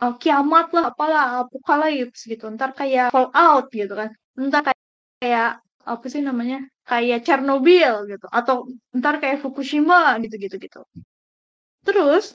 [0.00, 2.48] uh, kiamat lah apalah apokalips gitu.
[2.52, 4.10] Ntar kayak fallout gitu kan.
[4.36, 4.81] Ntar kayak,
[5.22, 6.58] kayak apa sih namanya
[6.90, 8.66] kayak Chernobyl gitu atau
[8.98, 10.80] ntar kayak Fukushima gitu-gitu gitu.
[11.86, 12.34] Terus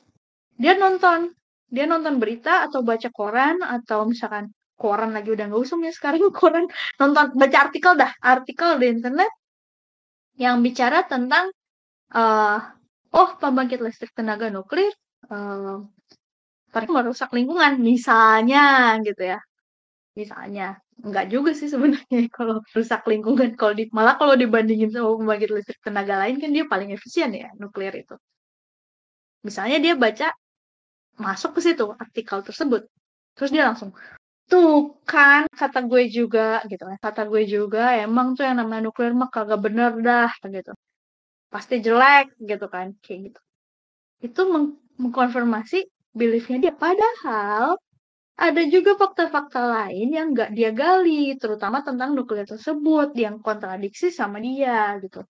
[0.55, 1.35] dia nonton
[1.67, 6.31] dia nonton berita atau baca koran atau misalkan koran lagi udah nggak usum ya sekarang
[6.39, 6.65] koran
[6.99, 9.31] nonton baca artikel dah artikel di internet
[10.39, 11.51] yang bicara tentang
[12.15, 12.59] uh,
[13.11, 14.93] oh pembangkit listrik tenaga nuklir
[15.33, 15.83] uh,
[16.93, 19.39] merusak lingkungan misalnya gitu ya
[20.19, 20.63] misalnya.
[21.05, 23.49] Enggak juga sih sebenarnya kalau rusak lingkungan.
[23.59, 27.47] Kalau di, malah kalau dibandingin sama pembangkit listrik tenaga lain kan dia paling efisien ya
[27.61, 28.15] nuklir itu.
[29.45, 30.27] Misalnya dia baca
[31.17, 32.81] masuk ke situ artikel tersebut,
[33.37, 33.89] terus dia langsung
[34.51, 36.97] tuh kan kata gue juga gitu kan.
[37.05, 40.71] Kata gue juga emang tuh yang namanya nuklir mah kagak bener dah gitu.
[41.53, 43.39] Pasti jelek gitu kan kayak gitu.
[44.27, 44.65] Itu meng
[44.97, 45.77] mengkonfirmasi
[46.17, 46.73] beliefnya dia.
[46.73, 47.77] Padahal
[48.37, 54.37] ada juga fakta-fakta lain yang nggak dia gali, terutama tentang nuklir tersebut yang kontradiksi sama
[54.37, 55.25] dia gitu.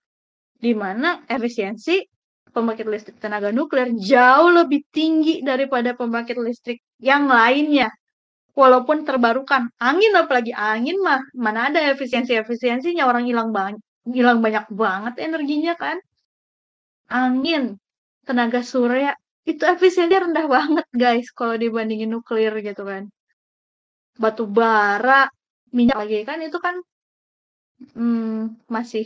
[0.60, 2.03] Di mana efisiensi
[2.51, 7.88] pembangkit listrik tenaga nuklir jauh lebih tinggi daripada pembangkit listrik yang lainnya.
[8.58, 13.80] Walaupun terbarukan, angin apalagi angin mah mana ada efisiensi-efisiensinya orang hilang banyak
[14.10, 15.97] hilang banyak banget energinya kan.
[17.08, 17.80] Angin,
[18.28, 19.16] tenaga surya
[19.48, 23.04] itu efisiennya rendah banget guys kalau dibandingin nuklir gitu kan.
[24.20, 25.32] Batu bara
[25.71, 26.76] minyak lagi kan itu kan
[27.96, 29.05] hmm, masih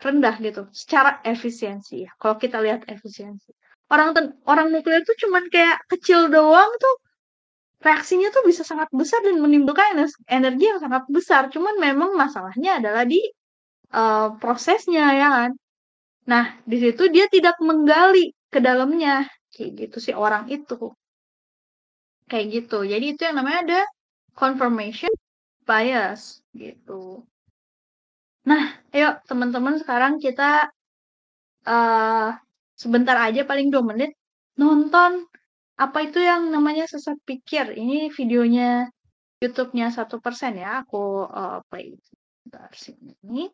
[0.00, 3.56] rendah gitu secara efisiensi ya kalau kita lihat efisiensi.
[3.90, 4.12] Orang
[4.46, 6.94] orang nuklir tuh cuman kayak kecil doang tuh
[7.80, 9.96] reaksinya tuh bisa sangat besar dan menimbulkan
[10.28, 13.20] energi yang sangat besar cuman memang masalahnya adalah di
[13.96, 15.50] uh, prosesnya ya kan.
[16.28, 19.24] Nah di situ dia tidak menggali ke dalamnya
[19.60, 20.96] kayak gitu sih orang itu.
[22.32, 22.80] Kayak gitu.
[22.88, 23.80] Jadi itu yang namanya ada
[24.32, 25.12] confirmation
[25.68, 27.20] bias gitu.
[28.48, 30.72] Nah ayo teman-teman sekarang kita
[31.68, 32.32] uh,
[32.72, 34.16] sebentar aja paling dua menit
[34.56, 35.28] nonton
[35.76, 37.76] apa itu yang namanya sesat pikir.
[37.76, 38.88] Ini videonya
[39.44, 40.80] YouTube-nya satu persen ya.
[40.80, 43.52] Aku uh, play sebentar sini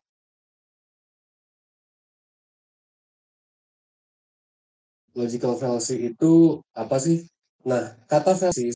[5.19, 7.17] logical fallacy itu apa sih?
[7.69, 8.76] Nah, kata fallacy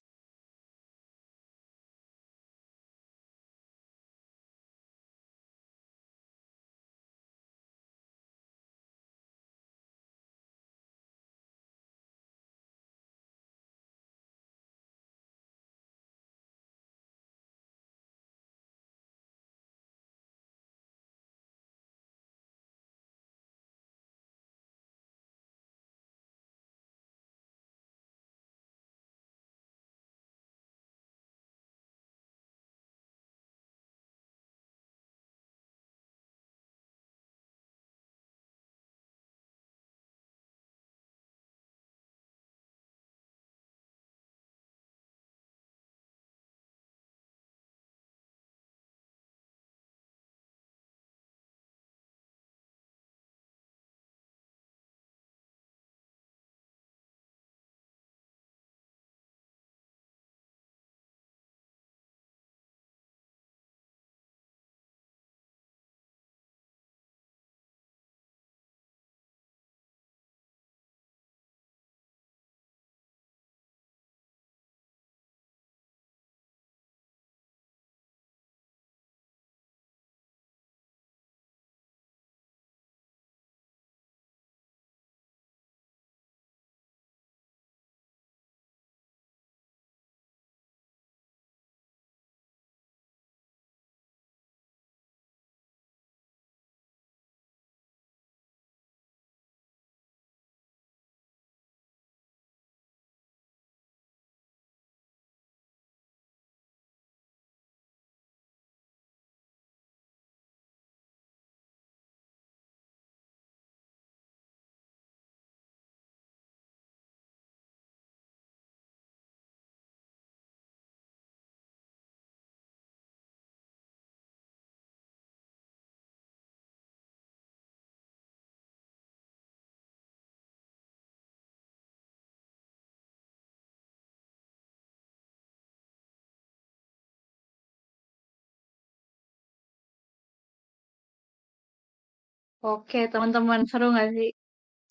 [142.69, 144.31] Oke, teman-teman, seru nggak sih?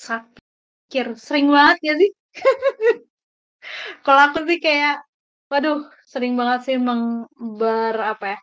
[0.01, 0.23] Sesat
[0.89, 2.11] pikir, sering banget ya sih?
[4.05, 4.95] Kalau aku sih kayak,
[5.51, 5.79] waduh,
[6.11, 7.01] sering banget sih meng
[7.59, 8.37] ber apa ya,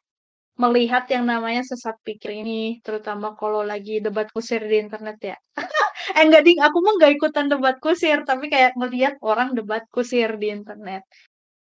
[0.63, 5.37] melihat yang namanya sesat pikir ini, terutama kalau lagi debat kusir di internet ya.
[6.19, 10.31] Eh, enggak ding, aku mah nggak ikutan debat kusir, tapi kayak ngelihat orang debat kusir
[10.43, 11.03] di internet.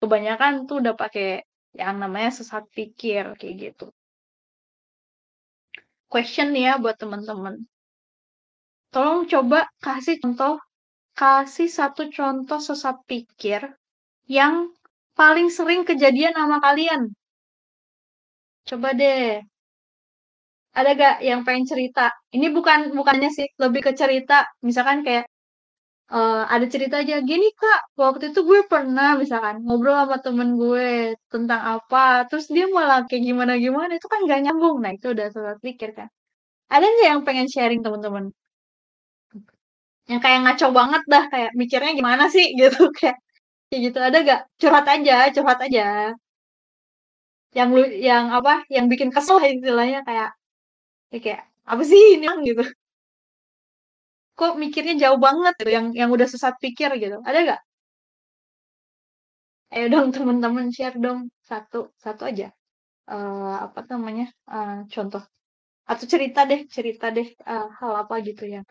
[0.03, 1.43] Kebanyakan tuh udah pakai
[1.77, 3.87] yang namanya sesat pikir, kayak gitu.
[6.13, 7.55] Question ya buat teman-teman.
[8.91, 10.59] Tolong coba kasih contoh,
[11.15, 13.63] kasih satu contoh sesat pikir
[14.27, 14.75] yang
[15.15, 17.15] paling sering kejadian sama kalian.
[18.69, 19.39] Coba deh.
[20.79, 22.11] Ada gak yang pengen cerita?
[22.35, 24.47] Ini bukan bukannya sih, lebih ke cerita.
[24.67, 25.27] Misalkan kayak
[26.17, 30.89] uh, ada cerita aja gini kak waktu itu gue pernah misalkan ngobrol sama temen gue
[31.33, 34.77] tentang apa terus dia malah kayak gimana gimana itu kan gak nyambung.
[34.85, 36.09] Nah itu udah salah pikir kan.
[36.75, 38.25] Ada nggak yang pengen sharing teman-teman
[40.11, 43.17] yang kayak ngaco banget dah kayak mikirnya gimana sih gitu kayak
[43.69, 43.99] kayak gitu.
[44.09, 45.83] Ada gak curhat aja curhat aja.
[47.59, 50.31] Yang lu yang apa yang bikin kesel istilahnya kayak
[51.13, 52.63] ya kayak apa sih ini gitu
[54.41, 57.17] kok mikirnya jauh banget gitu yang yang udah sesat pikir gitu.
[57.29, 57.61] Ada gak
[59.75, 61.21] ayo dong teman-teman share dong.
[61.49, 62.47] Satu satu aja.
[63.15, 64.27] Uh, apa namanya?
[64.55, 65.23] Uh, contoh.
[65.91, 68.65] Atau cerita deh cerita deh uh, hal apa gitu yang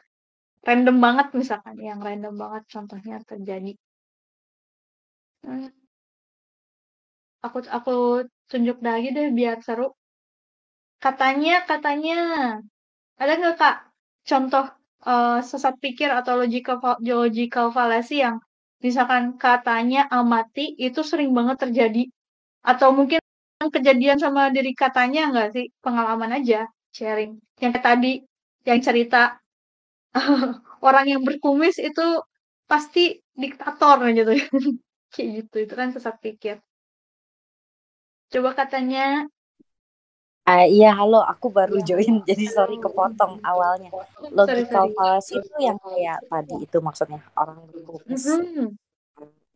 [0.68, 3.72] random banget misalkan yang random banget contohnya terjadi.
[5.44, 5.72] Hmm.
[7.46, 7.92] aku aku
[8.52, 9.88] tunjuk lagi deh biar seru.
[11.04, 12.16] Katanya katanya.
[13.22, 13.76] Ada nggak kak?
[14.30, 14.66] Contoh
[15.06, 18.40] uh, sesat pikir atau logical logical fallacy yang
[18.84, 22.04] misalkan katanya amati itu sering banget terjadi.
[22.64, 23.20] Atau mungkin
[23.60, 25.66] kejadian sama diri katanya nggak sih?
[25.84, 27.40] Pengalaman aja sharing.
[27.60, 28.12] Yang tadi
[28.68, 29.40] yang cerita
[30.88, 32.24] orang yang berkumis itu
[32.70, 34.32] pasti diktator gitu
[35.14, 36.62] kayak gitu itu kan sesat pikir.
[38.30, 39.26] Coba katanya
[40.50, 43.94] Uh, iya, halo, aku baru join, jadi sorry kepotong awalnya.
[44.34, 48.68] Logical fallacy itu yang kayak tadi itu maksudnya orang berkumis mm-hmm.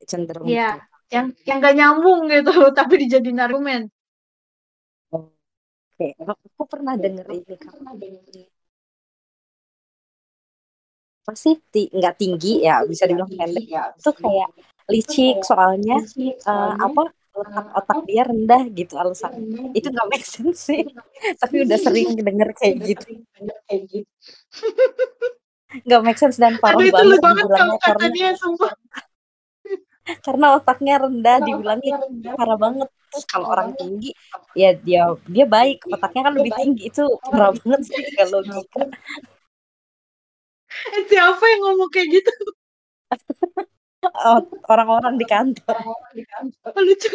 [0.06, 3.90] cenderung Iya, yang yang gak nyambung gitu, tapi dijadiin argumen.
[5.10, 7.74] Oke, aku pernah denger ini kan.
[11.26, 11.58] Apa sih?
[11.74, 13.66] Ti nggak tinggi ya, bisa dibilang pendek.
[13.98, 14.50] Itu kayak
[14.94, 16.06] licik soalnya
[16.46, 19.34] uh, apa letak otak dia rendah gitu alasan.
[19.74, 20.86] Itu nggak make sense sih.
[21.42, 23.06] Tapi udah sering denger kayak gitu.
[25.74, 28.30] nggak make sense dan parah Aduh, itu banget banget dibilangnya karena dia,
[30.26, 31.94] karena otaknya rendah dibilangnya
[32.38, 32.90] parah banget.
[33.10, 34.14] Terus kalau orang tinggi
[34.54, 35.90] ya dia dia baik.
[35.90, 36.82] Otaknya kan lebih tinggi.
[36.94, 37.82] Itu parah banget.
[37.90, 38.82] sih kalau logika.
[40.74, 42.34] eh, siapa yang ngomong kayak gitu
[44.68, 45.78] orang-orang di kantor.
[46.80, 47.10] Lucu.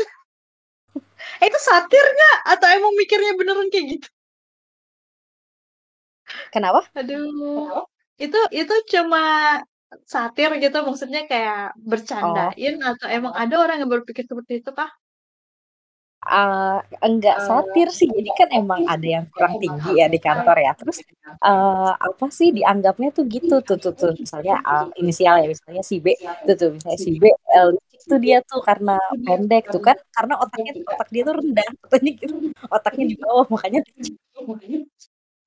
[1.43, 2.39] Eh, itu satir nggak?
[2.57, 4.09] Atau emang mikirnya beneran kayak gitu?
[6.53, 6.85] Kenapa?
[6.97, 7.85] Aduh.
[8.19, 9.23] Itu itu cuma
[10.05, 12.89] satir gitu maksudnya kayak bercandain oh.
[12.93, 14.91] atau emang ada orang yang berpikir seperti itu kah?
[16.29, 18.07] Uh, enggak satir sih.
[18.07, 20.73] Jadi kan emang ada yang kurang tinggi ya di kantor ya.
[20.77, 21.01] Terus
[21.41, 24.13] uh, apa sih dianggapnya tuh gitu tuh tuh, tuh.
[24.15, 25.49] misalnya uh, inisial ya.
[25.49, 26.13] Misalnya si B
[26.45, 26.71] tuh tuh.
[26.77, 27.25] Misalnya si B
[27.57, 29.97] L itu dia tuh karena pendek tuh kan.
[30.13, 31.69] Karena otaknya otak dia tuh rendah.
[31.89, 32.35] Katanya gitu.
[32.69, 33.81] Otaknya di bawah makanya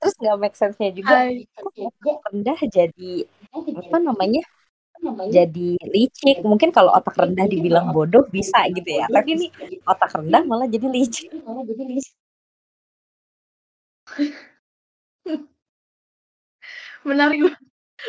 [0.02, 1.30] terus nggak make sense-nya juga.
[2.34, 4.42] Rendah jadi apa namanya
[5.34, 6.46] jadi licik.
[6.46, 9.06] Mungkin kalau otak rendah dibilang bodoh bisa gitu ya.
[9.10, 9.46] Tapi ini
[9.86, 11.30] otak rendah malah jadi licik.
[17.08, 17.40] Menarik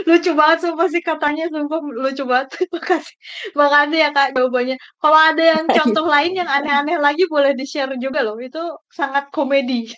[0.09, 2.49] lucu banget sumpah sih katanya sumpah lucu banget.
[2.75, 3.17] Makasih.
[3.53, 4.77] Makasih ya kak jawabannya.
[5.01, 8.37] Kalau ada yang contoh lain yang aneh-aneh lagi boleh di share juga loh.
[8.41, 9.93] Itu sangat komedi.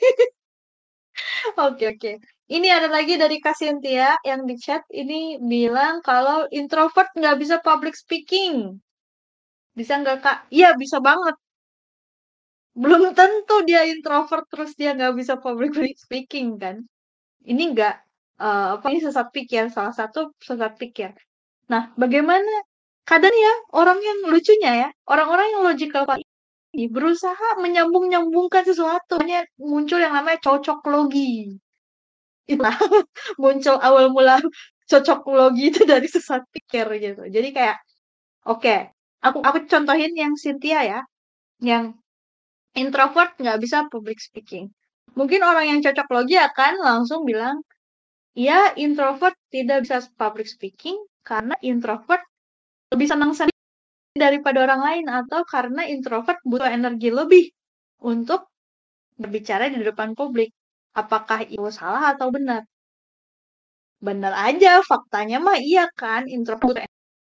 [1.59, 7.37] Oke oke ini ada lagi dari Kasintia yang di chat ini bilang kalau introvert nggak
[7.41, 8.77] bisa public speaking.
[9.73, 10.39] Bisa nggak kak?
[10.53, 11.35] Iya bisa banget.
[12.77, 15.73] Belum tentu dia introvert terus dia nggak bisa public
[16.05, 16.85] speaking kan?
[17.49, 17.95] Ini nggak
[18.41, 21.17] uh, apa ini sesat pikir salah satu sesat pikir.
[21.73, 22.53] Nah bagaimana
[23.09, 26.05] kadang ya orang yang lucunya ya orang-orang yang logical
[26.75, 31.61] berusaha menyambung-nyambungkan sesuatu hanya muncul yang namanya cocok logi
[32.53, 32.77] Nah,
[33.43, 34.37] muncul awal mula
[34.85, 37.23] cocok logi itu dari sesat pikir gitu.
[37.33, 37.77] Jadi kayak
[38.45, 38.93] oke, okay,
[39.25, 41.01] aku aku contohin yang Cynthia ya,
[41.65, 41.97] yang
[42.77, 44.69] introvert nggak bisa public speaking.
[45.17, 47.63] Mungkin orang yang cocok logi akan langsung bilang,
[48.37, 52.21] ya introvert tidak bisa public speaking karena introvert
[52.93, 53.55] lebih senang sendiri
[54.15, 57.45] daripada orang lain atau karena introvert butuh energi lebih
[58.05, 58.51] untuk
[59.17, 60.51] berbicara di depan publik.
[61.01, 62.63] Apakah itu salah atau benar?
[64.07, 66.77] Benar aja, faktanya mah iya kan, introvert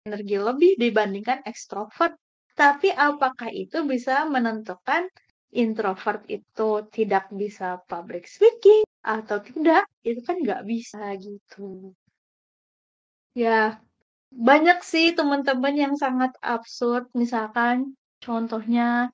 [0.07, 2.15] energi lebih dibandingkan ekstrovert.
[2.61, 5.03] Tapi apakah itu bisa menentukan
[5.63, 8.83] introvert itu tidak bisa public speaking
[9.17, 9.83] atau tidak?
[10.09, 11.95] Itu kan nggak bisa gitu.
[13.43, 13.81] Ya,
[14.49, 17.05] banyak sih teman-teman yang sangat absurd.
[17.23, 17.77] Misalkan
[18.25, 19.11] contohnya,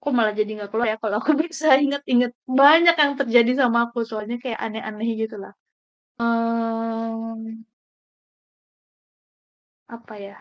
[0.00, 3.98] kok malah jadi nggak keluar ya kalau aku bisa inget-inget banyak yang terjadi sama aku
[4.08, 5.52] soalnya kayak aneh-aneh gitu lah.
[6.20, 7.64] Um,
[9.96, 10.36] apa ya?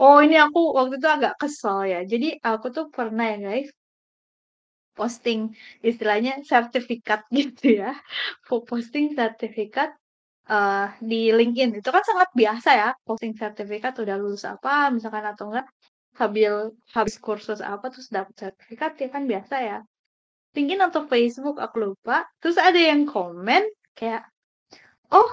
[0.00, 2.00] Oh ini aku waktu itu agak kesel ya.
[2.12, 3.68] Jadi aku tuh pernah ya guys
[4.96, 5.40] posting
[5.84, 7.92] istilahnya sertifikat gitu ya.
[8.48, 9.90] Posting sertifikat
[10.48, 11.70] uh, di LinkedIn.
[11.80, 15.66] Itu kan sangat biasa ya posting sertifikat udah lulus apa misalkan atau enggak
[16.16, 19.78] habis habis kursus apa terus dapat sertifikat ya kan biasa ya.
[20.56, 22.24] LinkedIn atau Facebook aku lupa.
[22.40, 24.24] Terus ada yang komen kayak
[25.12, 25.30] oh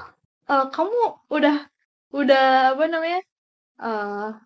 [0.52, 1.00] uh, kamu
[1.32, 1.58] udah
[2.14, 2.46] udah
[2.78, 3.22] apa namanya
[3.82, 4.38] uh,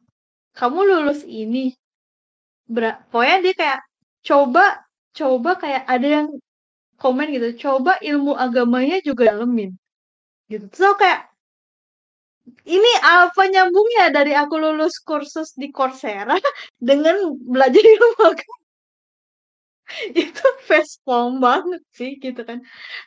[0.55, 1.75] kamu lulus ini
[2.67, 3.79] Ber pokoknya dia kayak
[4.27, 4.65] coba
[5.15, 6.27] coba kayak ada yang
[6.99, 9.71] komen gitu coba ilmu agamanya juga dalemin
[10.51, 11.31] gitu so kayak
[12.67, 16.35] ini apa nyambungnya dari aku lulus kursus di Coursera
[16.89, 18.57] dengan belajar ilmu agama
[20.21, 22.59] itu facepalm banget sih gitu kan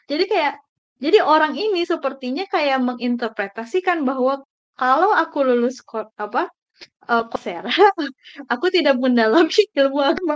[0.08, 0.54] jadi kayak
[1.00, 4.44] jadi orang ini sepertinya kayak menginterpretasikan bahwa
[4.76, 5.80] kalau aku lulus
[6.16, 6.52] apa
[7.08, 7.68] uh, Coursera,
[8.52, 10.34] aku tidak mendalami ilmu agama.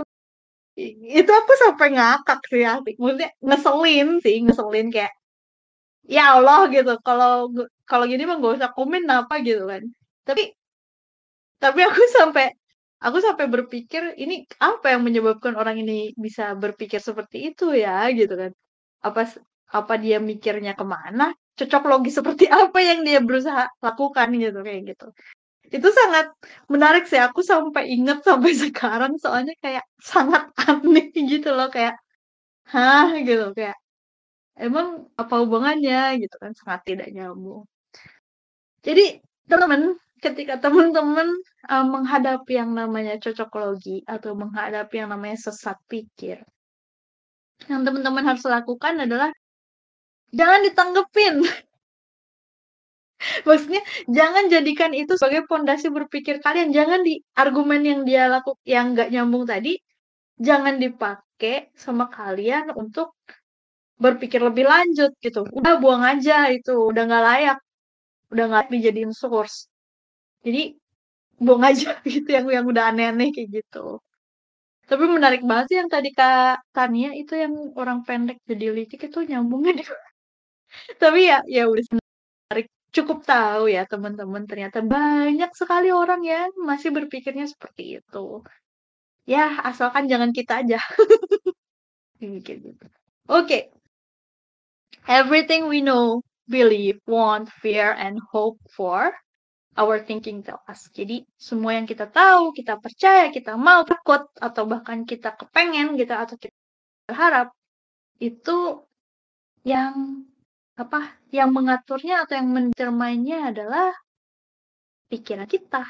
[1.19, 2.61] Itu aku sampai ngakak sih.
[2.99, 5.13] Maksudnya ngeselin sih, ngeselin kayak
[6.05, 6.93] ya Allah gitu.
[7.01, 7.53] Kalau
[7.89, 9.83] kalau gini mah gak usah komen apa gitu kan.
[10.27, 10.41] Tapi
[11.63, 12.45] tapi aku sampai
[13.05, 14.33] aku sampai berpikir ini
[14.69, 18.51] apa yang menyebabkan orang ini bisa berpikir seperti itu ya gitu kan.
[19.07, 19.21] Apa
[19.77, 21.33] apa dia mikirnya ke mana?
[21.55, 25.07] cocok logis seperti apa yang dia berusaha lakukan gitu kayak gitu
[25.65, 26.29] itu sangat
[26.69, 31.95] menarik sih aku sampai inget sampai sekarang soalnya kayak sangat aneh gitu loh kayak
[32.71, 33.77] hah gitu kayak
[34.59, 34.87] emang
[35.21, 37.65] apa hubungannya gitu kan sangat tidak nyambung
[38.85, 41.29] jadi teman ketika teman-teman
[41.69, 46.41] uh, menghadapi yang namanya cocokologi atau menghadapi yang namanya sesat pikir
[47.71, 49.31] yang teman-teman harus lakukan adalah
[50.35, 51.35] jangan ditanggepin.
[53.47, 53.81] Maksudnya
[54.11, 56.75] jangan jadikan itu sebagai pondasi berpikir kalian.
[56.75, 59.79] Jangan di argumen yang dia lakukan yang nggak nyambung tadi,
[60.37, 63.15] jangan dipakai sama kalian untuk
[63.97, 65.47] berpikir lebih lanjut gitu.
[65.55, 67.57] Udah buang aja itu, udah nggak layak,
[68.31, 69.67] udah nggak dijadiin source.
[70.45, 70.77] Jadi
[71.41, 73.99] buang aja gitu yang yang udah aneh-aneh kayak gitu.
[74.85, 79.19] Tapi menarik banget sih yang tadi Kak Tania itu yang orang pendek jadi licik itu
[79.25, 79.83] nyambungnya di
[81.01, 86.95] tapi ya ya udah menarik cukup tahu ya teman-teman ternyata banyak sekali orang yang masih
[86.95, 88.25] berpikirnya seperti itu
[89.27, 90.79] ya asalkan jangan kita aja
[92.21, 92.87] gitu oke
[93.27, 93.67] okay.
[95.09, 99.13] everything we know believe want fear and hope for
[99.75, 100.87] our thinking tell us.
[100.91, 106.15] Jadi semua yang kita tahu, kita percaya, kita mau takut atau bahkan kita kepengen gitu
[106.15, 106.55] atau kita
[107.05, 107.51] berharap
[108.23, 108.81] itu
[109.67, 110.23] yang
[110.79, 113.91] apa, yang mengaturnya atau yang mencermainya adalah
[115.11, 115.83] pikiran kita.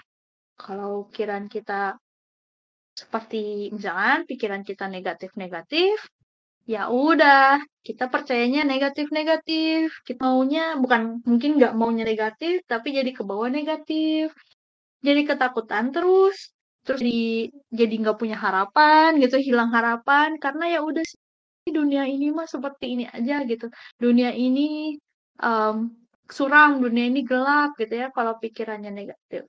[0.56, 2.00] Kalau pikiran kita
[2.96, 6.00] seperti misalkan pikiran kita negatif-negatif,
[6.66, 9.94] ya udah kita percayanya negatif-negatif.
[10.08, 14.34] Kita maunya bukan mungkin nggak maunya negatif, tapi jadi ke bawah negatif.
[15.06, 16.38] Jadi ketakutan terus,
[16.86, 21.04] terus jadi jadi nggak punya harapan gitu, hilang harapan karena ya udah
[21.70, 23.70] dunia ini mah seperti ini aja gitu.
[24.02, 24.98] Dunia ini
[25.42, 25.94] um,
[26.30, 29.46] suram, dunia ini gelap gitu ya kalau pikirannya negatif.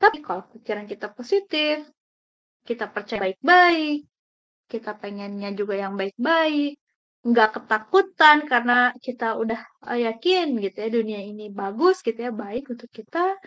[0.00, 1.84] Tapi kalau pikiran kita positif,
[2.68, 4.11] kita percaya baik-baik,
[4.72, 6.72] kita pengennya juga yang baik-baik,
[7.28, 9.60] nggak ketakutan karena kita udah
[10.06, 13.38] yakin gitu ya dunia ini bagus gitu ya baik untuk kita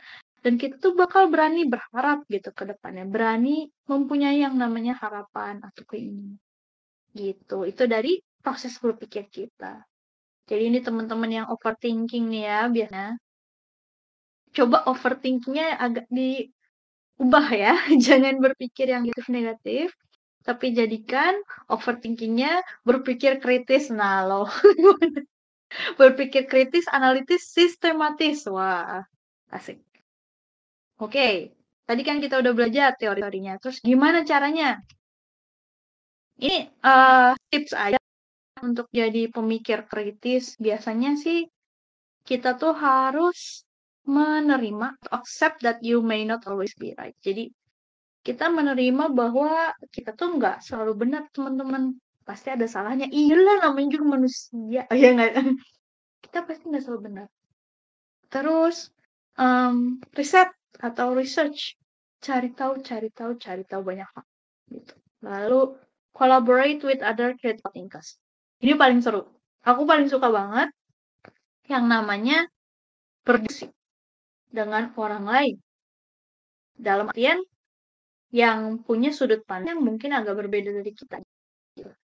[0.43, 5.83] dan kita tuh bakal berani berharap gitu ke depannya berani mempunyai yang namanya harapan atau
[5.89, 6.37] keinginan
[7.15, 7.63] gitu.
[7.65, 9.81] Itu dari proses berpikir kita.
[10.45, 13.17] Jadi ini teman-teman yang overthinking nih ya biasanya.
[14.55, 17.73] Coba overthinkingnya agak diubah ya.
[18.05, 19.89] Jangan berpikir yang negatif-negatif.
[20.45, 21.33] Tapi jadikan
[21.73, 23.89] overthinkingnya berpikir kritis.
[23.89, 24.49] Nah loh.
[25.99, 28.45] Berpikir kritis, analitis, sistematis.
[28.47, 29.01] Wah,
[29.49, 29.81] asik.
[31.01, 31.51] Oke,
[31.83, 33.59] tadi kan kita udah belajar teori-teorinya.
[33.59, 34.79] Terus gimana caranya?
[36.39, 37.99] Ini uh, tips aja
[38.63, 40.55] untuk jadi pemikir kritis.
[40.61, 41.43] Biasanya sih
[42.23, 43.65] kita tuh harus
[44.05, 47.17] menerima, accept that you may not always be right.
[47.25, 47.49] Jadi
[48.25, 51.93] kita menerima bahwa kita tuh nggak selalu benar, teman-teman.
[52.25, 53.05] Pasti ada salahnya.
[53.05, 54.89] Iyalah namanya juga manusia.
[54.89, 55.61] Oh, ya nggak?
[56.25, 57.27] kita pasti nggak selalu benar.
[58.33, 58.89] Terus
[59.37, 60.49] um, riset
[60.81, 61.77] atau research,
[62.17, 64.25] cari tahu, cari tahu, cari tahu banyak hal.
[64.73, 64.93] Gitu.
[65.21, 65.77] Lalu
[66.17, 68.17] collaborate with other critical thinkers.
[68.57, 69.21] Ini paling seru.
[69.61, 70.73] Aku paling suka banget
[71.69, 72.49] yang namanya
[73.21, 73.69] berdiskusi
[74.49, 75.55] dengan orang lain.
[76.75, 77.39] Dalam artian
[78.35, 81.23] yang punya sudut pandang mungkin agak berbeda dari kita.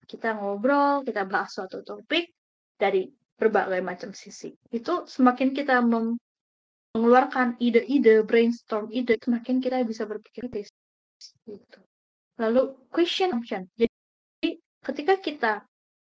[0.06, 2.30] Kita ngobrol, kita bahas suatu topik
[2.78, 4.54] dari berbagai macam sisi.
[4.70, 10.70] Itu semakin kita mengeluarkan ide-ide, brainstorm ide, semakin kita bisa berpikir kritis.
[11.50, 11.80] Gitu.
[12.38, 13.66] Lalu question option.
[13.74, 14.54] Jadi
[14.86, 15.54] ketika kita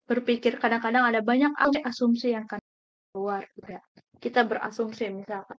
[0.06, 1.49] berpikir kadang-kadang ada banyak
[1.81, 2.61] asumsi yang akan
[3.10, 3.81] keluar juga.
[4.22, 5.57] Kita berasumsi misalkan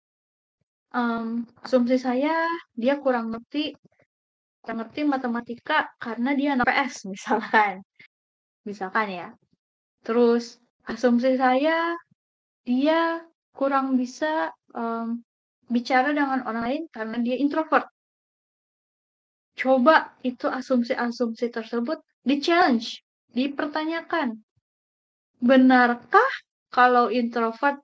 [0.94, 3.74] um, asumsi saya dia kurang ngerti
[4.62, 7.82] kurang ngerti matematika karena dia anak PS misalkan.
[8.62, 9.28] Misalkan ya.
[10.06, 11.98] Terus asumsi saya
[12.62, 15.18] dia kurang bisa um,
[15.66, 17.90] bicara dengan orang lain karena dia introvert.
[19.58, 23.02] Coba itu asumsi-asumsi tersebut di-challenge
[23.34, 24.38] dipertanyakan.
[25.42, 26.30] Benarkah
[26.70, 27.82] kalau introvert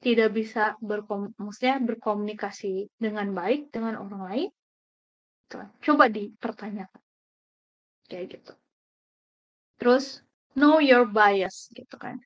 [0.00, 4.48] tidak bisa berkom maksudnya berkomunikasi dengan baik dengan orang lain?
[5.82, 7.02] Coba dipertanyakan.
[8.10, 8.52] Kayak gitu.
[9.80, 10.24] Terus
[10.54, 12.18] know your bias gitu kan.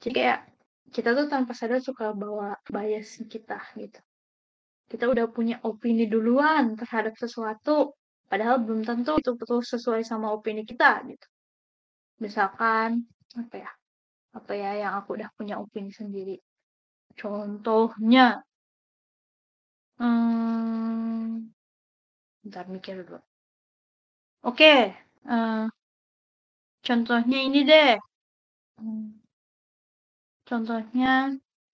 [0.00, 0.40] Jadi kayak
[0.92, 4.00] kita tuh tanpa sadar suka bawa bias kita gitu.
[4.86, 7.96] Kita udah punya opini duluan terhadap sesuatu,
[8.26, 11.26] padahal belum tentu itu betul sesuai sama opini kita gitu
[12.18, 13.06] misalkan
[13.36, 13.70] apa ya
[14.34, 16.36] apa ya yang aku udah punya opini sendiri
[17.14, 18.42] contohnya
[20.00, 21.54] hmm,
[22.46, 23.18] bentar mikir dulu.
[24.42, 24.94] Oke
[25.28, 25.66] uh,
[26.86, 27.90] contohnya ini deh.
[28.78, 29.06] Hmm,
[30.48, 31.08] contohnya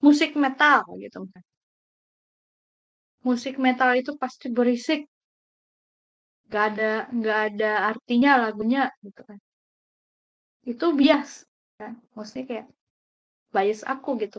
[0.04, 1.18] musik metal gitu
[3.26, 5.00] musik metal itu pasti berisik.
[6.52, 9.38] Gak ada nggak ada artinya lagunya gitu kan.
[10.72, 11.30] Itu bias
[11.78, 11.92] kan.
[12.16, 12.66] Maksudnya kayak
[13.54, 14.38] bias aku gitu.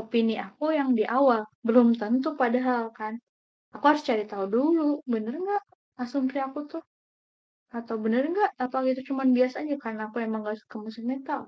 [0.00, 3.14] Opini aku yang di awal belum tentu padahal kan
[3.76, 5.62] aku harus cari tahu dulu bener nggak
[6.00, 6.82] asumsi aku tuh?
[7.68, 8.56] Atau bener nggak?
[8.56, 11.44] Apa gitu cuman biasa aja karena aku emang gak suka musik metal?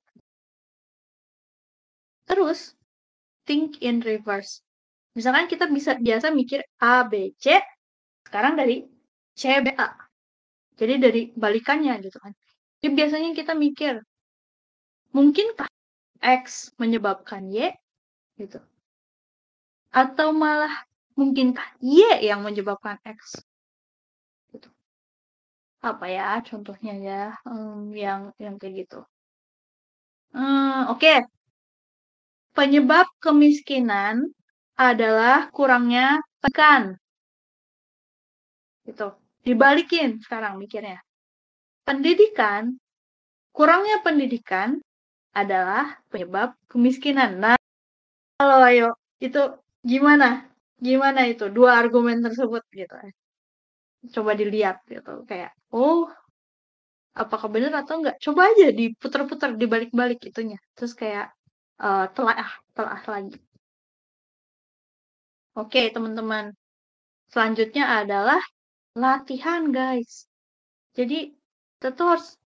[2.28, 2.76] Terus
[3.48, 4.60] think in reverse.
[5.16, 7.56] Misalkan kita bisa biasa mikir A B C
[8.28, 8.84] sekarang dari
[9.32, 9.96] C B A.
[10.78, 12.30] Jadi dari balikannya gitu kan.
[12.78, 13.98] Jadi biasanya kita mikir,
[15.10, 15.66] mungkinkah
[16.22, 17.74] X menyebabkan Y?
[18.38, 18.62] Gitu.
[19.90, 20.86] Atau malah
[21.18, 23.42] mungkinkah Y yang menyebabkan X?
[24.54, 24.70] Gitu.
[25.82, 29.02] Apa ya contohnya ya um, yang yang kayak gitu.
[30.30, 31.18] Hmm, Oke, okay.
[32.54, 34.30] penyebab kemiskinan
[34.78, 36.94] adalah kurangnya tekan.
[38.86, 39.10] Gitu.
[39.42, 41.02] Dibalikin sekarang mikirnya
[41.88, 42.76] pendidikan,
[43.56, 44.76] kurangnya pendidikan
[45.32, 47.40] adalah penyebab kemiskinan.
[47.40, 47.56] Nah,
[48.36, 48.92] kalau ayo
[49.24, 49.40] itu
[49.80, 50.44] gimana?
[50.86, 52.94] Gimana itu dua argumen tersebut gitu?
[54.14, 56.06] Coba dilihat gitu kayak oh
[57.18, 58.16] apakah benar atau enggak?
[58.22, 60.58] Coba aja diputar-putar dibalik-balik itunya.
[60.78, 61.34] Terus kayak
[61.82, 62.46] uh, telah
[62.76, 63.38] telah lagi.
[65.58, 66.54] Oke, teman-teman.
[67.34, 68.38] Selanjutnya adalah
[68.94, 70.30] latihan, guys.
[70.94, 71.34] Jadi
[71.82, 72.38] tuh harus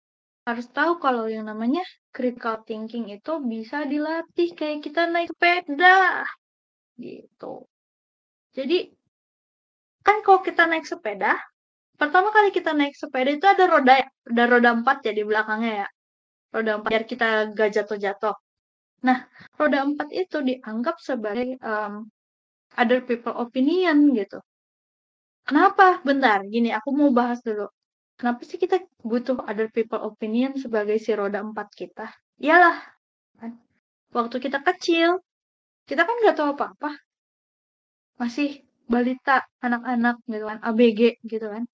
[0.43, 6.25] harus tahu kalau yang namanya critical thinking itu bisa dilatih kayak kita naik sepeda
[6.99, 7.69] gitu.
[8.53, 8.77] Jadi
[10.05, 11.33] kan kalau kita naik sepeda,
[11.97, 15.87] pertama kali kita naik sepeda itu ada roda ada roda empat ya di belakangnya ya.
[16.53, 17.27] Roda empat biar kita
[17.57, 18.35] gak jatuh-jatuh.
[19.03, 19.17] Nah,
[19.57, 22.07] roda empat itu dianggap sebagai um,
[22.77, 24.39] other people opinion gitu.
[25.43, 25.99] Kenapa?
[26.07, 27.67] Bentar, gini aku mau bahas dulu.
[28.15, 32.07] Kenapa sih kita butuh other people opinion sebagai si roda empat kita?
[32.39, 32.77] Iyalah,
[33.41, 33.51] kan?
[34.13, 35.19] Waktu kita kecil,
[35.89, 36.95] kita kan nggak tahu apa-apa.
[38.21, 38.49] Masih
[38.93, 39.31] balita,
[39.65, 41.01] anak-anak gitu kan, ABG
[41.33, 41.65] gitu kan.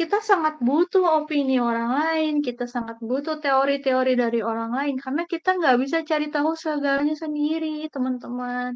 [0.00, 5.50] kita sangat butuh opini orang lain, kita sangat butuh teori-teori dari orang lain karena kita
[5.58, 8.70] nggak bisa cari tahu segalanya sendiri, teman-teman.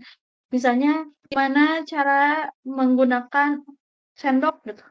[0.55, 0.91] Misalnya
[1.31, 1.61] gimana
[1.93, 2.13] cara
[2.79, 3.51] menggunakan
[4.23, 4.85] sendok gitu.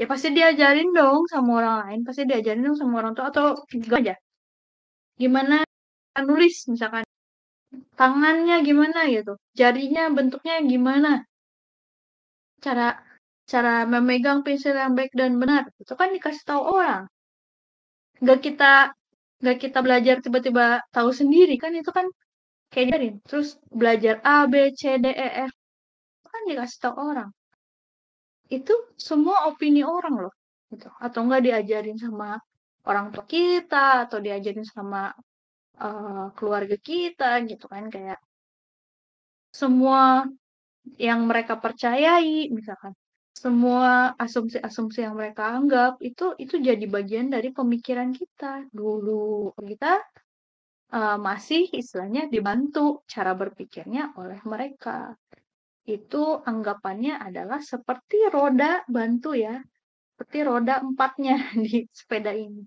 [0.00, 3.96] Ya pasti diajarin dong sama orang lain, pasti diajarin dong sama orang tua atau juga
[4.02, 4.14] aja.
[5.20, 5.56] Gimana
[6.28, 7.04] nulis misalkan
[7.98, 11.10] tangannya gimana gitu, jarinya bentuknya gimana,
[12.64, 12.86] cara
[13.52, 15.62] cara memegang pensil yang baik dan benar.
[15.82, 17.02] Itu kan dikasih tahu orang.
[18.22, 18.72] Nggak kita
[19.42, 22.06] nggak kita belajar tiba-tiba tahu sendiri kan itu kan
[22.72, 23.48] kayak diajarin terus
[23.80, 25.52] belajar A B C D E F.
[26.30, 27.30] Kan dikasih tahu orang.
[28.56, 28.74] Itu
[29.08, 30.34] semua opini orang loh
[30.72, 30.88] gitu.
[31.04, 32.38] Atau enggak diajarin sama
[32.90, 35.10] orang tua kita atau diajarin sama
[35.80, 38.18] uh, keluarga kita gitu kan kayak
[39.52, 40.26] semua
[40.98, 42.92] yang mereka percayai misalkan
[43.32, 48.68] semua asumsi-asumsi yang mereka anggap itu itu jadi bagian dari pemikiran kita.
[48.70, 49.98] Dulu kita
[50.94, 55.16] uh, masih istilahnya dibantu cara berpikirnya oleh mereka.
[55.82, 59.58] Itu anggapannya adalah seperti roda bantu ya
[60.22, 61.34] seperti roda empatnya
[61.66, 62.62] di sepeda ini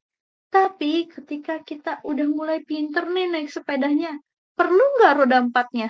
[0.55, 4.11] tapi ketika kita udah mulai pinter nih naik sepedanya
[4.55, 5.89] perlu nggak roda empatnya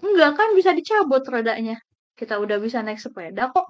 [0.00, 1.76] Enggak kan bisa dicabut rodanya
[2.16, 3.66] kita udah bisa naik sepeda kok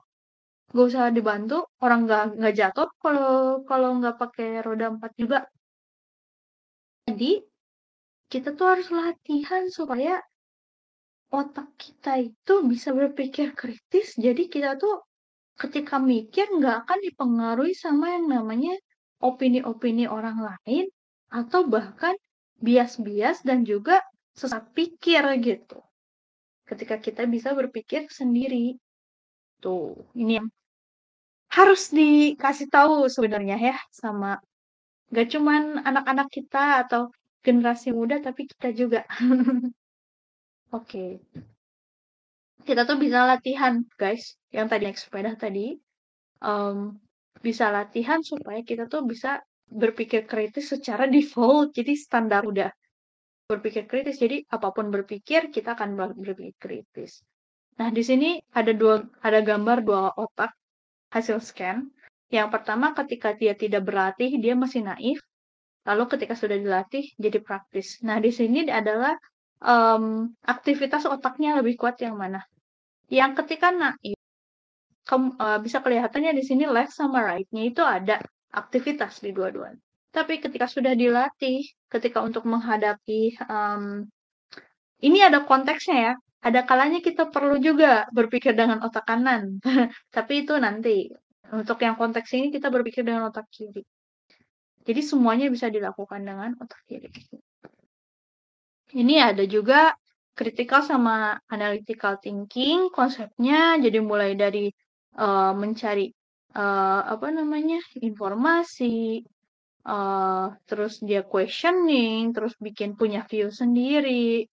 [0.70, 5.38] Gak usah dibantu, orang nggak nggak jatuh kalau kalau nggak pakai roda empat juga.
[7.10, 7.42] Jadi
[8.30, 10.22] kita tuh harus latihan supaya
[11.34, 14.14] otak kita itu bisa berpikir kritis.
[14.14, 15.02] Jadi kita tuh
[15.58, 18.78] ketika mikir nggak akan dipengaruhi sama yang namanya
[19.20, 20.88] opini-opini orang lain
[21.30, 22.16] atau bahkan
[22.60, 24.00] bias-bias dan juga
[24.34, 25.80] sesat pikir gitu.
[26.64, 28.80] Ketika kita bisa berpikir sendiri.
[29.60, 30.48] Tuh, ini yang
[31.52, 34.40] harus dikasih tahu sebenarnya ya sama
[35.10, 37.10] gak cuman anak-anak kita atau
[37.44, 39.04] generasi muda tapi kita juga.
[40.70, 40.72] Oke.
[40.72, 41.10] okay.
[42.60, 44.36] Kita tuh bisa latihan, guys.
[44.52, 45.74] Yang tadi naik sepeda tadi.
[46.44, 47.00] Um,
[47.40, 49.40] bisa latihan supaya kita tuh bisa
[49.70, 51.72] berpikir kritis secara default.
[51.72, 52.70] Jadi standar udah
[53.48, 54.20] berpikir kritis.
[54.20, 57.24] Jadi apa pun berpikir, kita akan berpikir kritis.
[57.80, 60.52] Nah, di sini ada dua ada gambar dua otak
[61.16, 61.88] hasil scan.
[62.30, 65.18] Yang pertama ketika dia tidak berlatih, dia masih naif.
[65.88, 67.98] Lalu ketika sudah dilatih, jadi praktis.
[68.04, 69.16] Nah, di sini adalah
[69.64, 72.44] um, aktivitas otaknya lebih kuat yang mana.
[73.08, 74.19] Yang ketika naif,
[75.10, 78.22] ke, uh, bisa kelihatannya di sini left sama right-nya itu ada
[78.54, 79.82] aktivitas di dua-duanya.
[80.14, 84.06] Tapi ketika sudah dilatih, ketika untuk menghadapi um,
[85.02, 86.14] ini ada konteksnya ya.
[86.40, 89.60] Ada kalanya kita perlu juga berpikir dengan otak kanan,
[90.16, 91.12] tapi itu nanti.
[91.50, 93.82] Untuk yang konteks ini kita berpikir dengan otak kiri.
[94.86, 97.10] Jadi semuanya bisa dilakukan dengan otak kiri.
[98.94, 99.92] Ini ada juga
[100.38, 104.72] critical sama analytical thinking konsepnya jadi mulai dari
[105.16, 106.12] uh, mencari
[106.54, 109.24] uh, apa namanya informasi
[109.86, 114.46] uh, terus dia questioning terus bikin punya view sendiri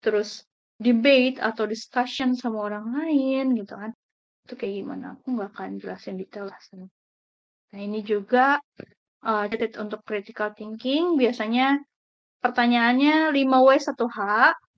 [0.00, 0.46] terus
[0.80, 3.92] debate atau discussion sama orang lain gitu kan.
[4.48, 5.06] Itu kayak gimana?
[5.20, 6.60] Aku nggak akan jelasin detail lah
[7.70, 8.58] nah ini juga
[9.22, 9.46] uh,
[9.78, 11.14] untuk critical thinking.
[11.14, 11.78] Biasanya
[12.42, 14.18] pertanyaannya 5W 1H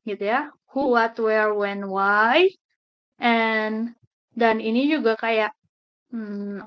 [0.05, 0.53] gitu ya.
[0.77, 2.53] Who what where when why
[3.17, 3.97] and
[4.33, 5.53] dan ini juga kayak
[6.13, 6.65] hmm,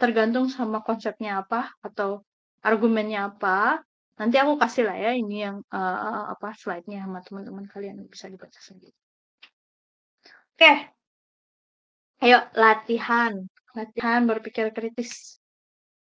[0.00, 2.24] tergantung sama konsepnya apa atau
[2.60, 3.80] argumennya apa
[4.20, 8.60] Nanti aku kasih lah ya ini yang uh, apa slide-nya sama teman-teman kalian bisa dibaca
[8.60, 8.92] sendiri.
[10.52, 10.60] Oke.
[10.60, 10.76] Okay.
[12.28, 13.32] Ayo latihan.
[13.72, 15.40] Latihan berpikir kritis.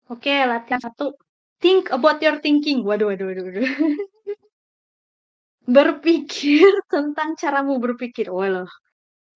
[0.06, 1.18] Oke, okay, latihan satu.
[1.58, 2.86] Think about your thinking.
[2.86, 3.66] Waduh, waduh, waduh, waduh.
[5.74, 8.30] berpikir tentang caramu berpikir.
[8.30, 8.70] Waduh.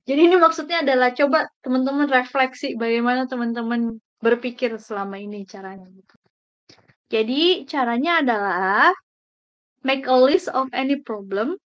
[0.08, 6.16] Jadi ini maksudnya adalah coba teman-teman refleksi bagaimana teman-teman berpikir selama ini caranya gitu.
[7.12, 8.88] Jadi caranya adalah
[9.84, 11.60] make a list of any problem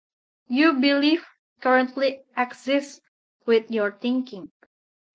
[0.51, 1.23] you believe
[1.62, 2.98] currently exists
[3.47, 4.51] with your thinking.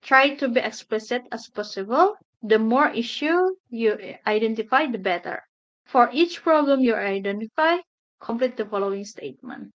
[0.00, 2.16] Try to be explicit as possible.
[2.40, 3.36] The more issue
[3.68, 5.44] you identify, the better.
[5.84, 7.84] For each problem you identify,
[8.20, 9.74] complete the following statement.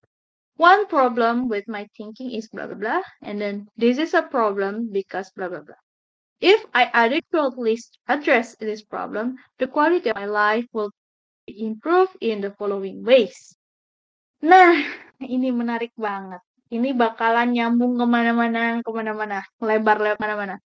[0.56, 4.94] One problem with my thinking is blah blah blah, and then this is a problem
[4.94, 5.80] because blah blah blah.
[6.38, 10.94] If I adequately address this problem, the quality of my life will
[11.50, 13.58] improve in the following ways.
[14.46, 14.78] Nah,
[15.34, 16.38] ini menarik banget.
[16.70, 20.56] Ini bakalan nyambung ke mana-mana, ke mana-mana, lebar-lebar mana-mana.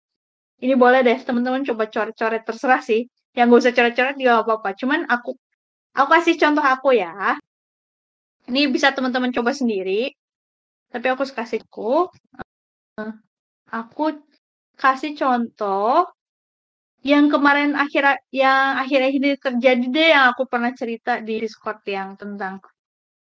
[0.59, 3.06] ini boleh deh teman-teman coba coret-coret terserah sih.
[3.36, 4.74] Yang gak usah coret-coret juga apa-apa.
[4.74, 5.39] Cuman aku
[5.94, 7.39] aku kasih contoh aku ya.
[8.49, 10.12] Ini bisa teman-teman coba sendiri.
[10.89, 12.09] Tapi aku kasih aku
[13.69, 14.05] aku
[14.81, 16.09] kasih contoh
[17.05, 22.19] yang kemarin akhir yang akhir-akhir ini terjadi deh yang aku pernah cerita di Discord yang
[22.19, 22.59] tentang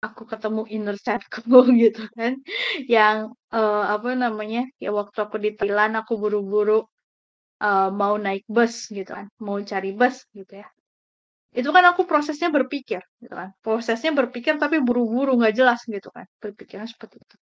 [0.01, 2.41] aku ketemu inner chatku gitu kan
[2.89, 3.17] yang
[3.53, 6.81] uh, apa namanya ya waktu aku di Thailand aku buru-buru
[7.61, 10.67] uh, mau naik bus gitu kan mau cari bus gitu ya
[11.51, 13.51] itu kan aku prosesnya berpikir gitu kan.
[13.59, 16.23] Prosesnya berpikir tapi buru-buru nggak jelas gitu kan.
[16.39, 17.35] Berpikirnya seperti itu.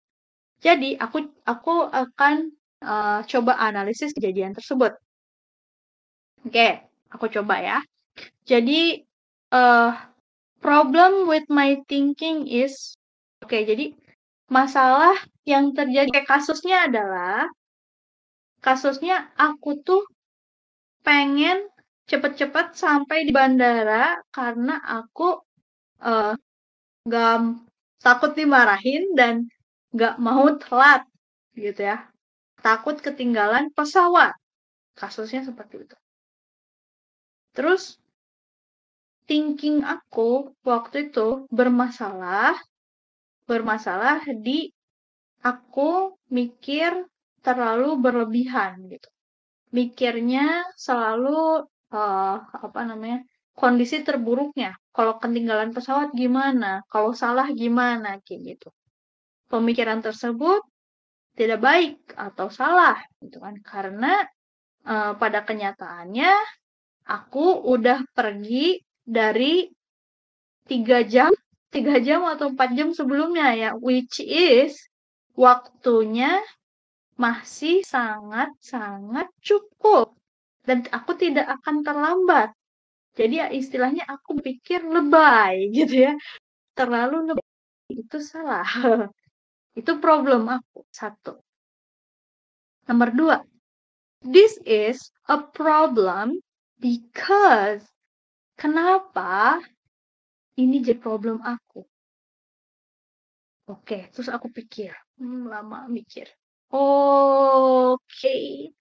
[0.58, 2.50] Jadi aku aku akan
[2.82, 4.96] uh, coba analisis kejadian tersebut.
[6.48, 7.78] Oke aku coba ya.
[8.48, 9.04] Jadi
[9.52, 9.92] uh,
[10.58, 12.96] problem with my thinking is
[13.44, 13.94] oke okay, jadi
[14.48, 15.14] masalah
[15.44, 17.46] yang terjadi kasusnya adalah
[18.64, 20.02] kasusnya aku tuh
[21.06, 21.62] pengen
[22.08, 25.38] cepet-cepet sampai di bandara karena aku
[26.02, 26.34] uh,
[28.00, 29.44] takut dimarahin dan
[29.92, 31.04] nggak mau telat
[31.52, 32.08] gitu ya.
[32.64, 34.34] Takut ketinggalan pesawat.
[34.98, 35.96] Kasusnya seperti itu.
[37.54, 38.00] Terus
[39.28, 42.56] thinking aku waktu itu bermasalah
[43.48, 44.72] bermasalah di
[45.44, 47.06] aku mikir
[47.44, 49.08] terlalu berlebihan gitu.
[49.72, 53.24] Mikirnya selalu uh, apa namanya?
[53.58, 54.78] kondisi terburuknya.
[54.94, 56.86] Kalau ketinggalan pesawat gimana?
[56.86, 58.70] Kalau salah gimana kayak gitu.
[59.50, 60.62] Pemikiran tersebut
[61.34, 63.58] tidak baik atau salah gitu kan.
[63.66, 64.22] Karena
[64.86, 66.30] uh, pada kenyataannya
[67.10, 69.66] aku udah pergi dari
[70.70, 71.34] tiga jam,
[71.74, 74.78] tiga jam atau empat jam sebelumnya ya, which is
[75.34, 76.38] waktunya
[77.18, 80.17] masih sangat-sangat cukup
[80.68, 82.52] dan aku tidak akan terlambat.
[83.16, 86.12] Jadi ya istilahnya aku pikir lebay gitu ya.
[86.76, 87.48] Terlalu lebay
[87.96, 88.68] itu salah.
[89.80, 90.84] itu problem aku.
[90.92, 91.40] Satu.
[92.84, 93.36] Nomor dua.
[94.20, 94.98] This is
[95.30, 96.42] a problem
[96.76, 97.86] because
[98.58, 99.62] Kenapa
[100.58, 101.86] ini jadi problem aku?
[103.70, 104.90] Oke, terus aku pikir,
[105.22, 106.26] hmm, lama mikir.
[106.74, 108.74] Oke,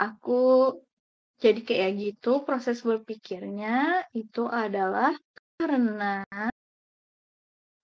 [0.00, 0.40] aku
[1.46, 2.42] jadi kayak gitu.
[2.42, 5.14] Proses berpikirnya itu adalah
[5.54, 6.26] karena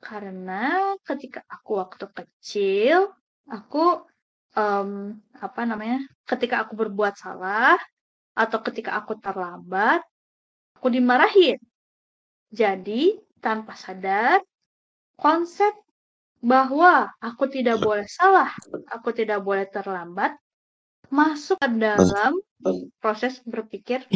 [0.03, 0.63] karena
[1.07, 3.15] ketika aku waktu kecil,
[3.47, 4.03] aku
[4.59, 6.03] um, apa namanya?
[6.27, 7.79] Ketika aku berbuat salah
[8.35, 10.03] atau ketika aku terlambat,
[10.75, 11.63] aku dimarahin.
[12.51, 14.43] Jadi, tanpa sadar,
[15.15, 15.73] konsep
[16.43, 18.51] bahwa aku tidak boleh salah,
[18.91, 20.35] aku tidak boleh terlambat,
[21.09, 22.37] masuk ke dalam
[23.03, 24.07] proses berpikir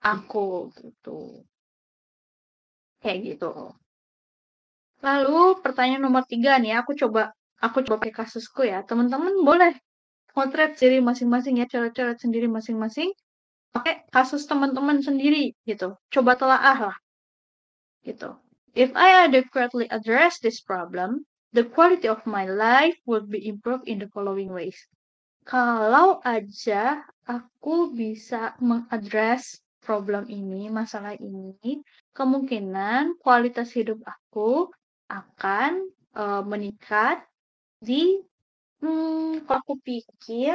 [0.00, 1.44] aku gitu.
[3.00, 3.52] Kayak gitu.
[5.00, 8.84] Lalu pertanyaan nomor tiga nih, aku coba aku coba pakai kasusku ya.
[8.84, 9.72] Teman-teman boleh
[10.36, 13.10] potret sendiri masing-masing ya, coret-coret sendiri masing-masing
[13.70, 15.96] pakai kasus teman-teman sendiri gitu.
[16.12, 16.96] Coba telaah lah.
[18.04, 18.34] Gitu.
[18.74, 23.98] If I adequately address this problem, the quality of my life would be improved in
[23.98, 24.78] the following ways.
[25.50, 31.82] Kalau aja aku bisa mengadres problem ini, masalah ini,
[32.14, 34.70] kemungkinan kualitas hidup aku
[35.10, 37.26] akan uh, meningkat
[37.82, 38.22] di
[38.78, 40.54] hmm, kalau aku pikir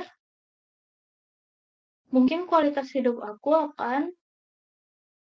[2.15, 4.15] mungkin kualitas hidup aku akan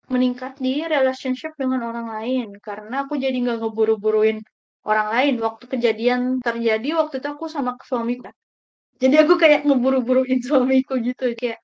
[0.07, 2.56] meningkat di relationship dengan orang lain.
[2.64, 4.39] Karena aku jadi nggak ngeburu-buruin
[4.88, 5.34] orang lain.
[5.44, 8.31] Waktu kejadian terjadi waktu itu aku sama suamiku
[8.98, 11.61] jadi aku kayak ngeburu-buruin suamiku gitu kayak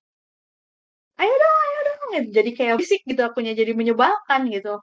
[1.18, 2.30] ayo dong ayo dong gitu.
[2.30, 4.82] jadi kayak fisik gitu akunya jadi menyebalkan gitu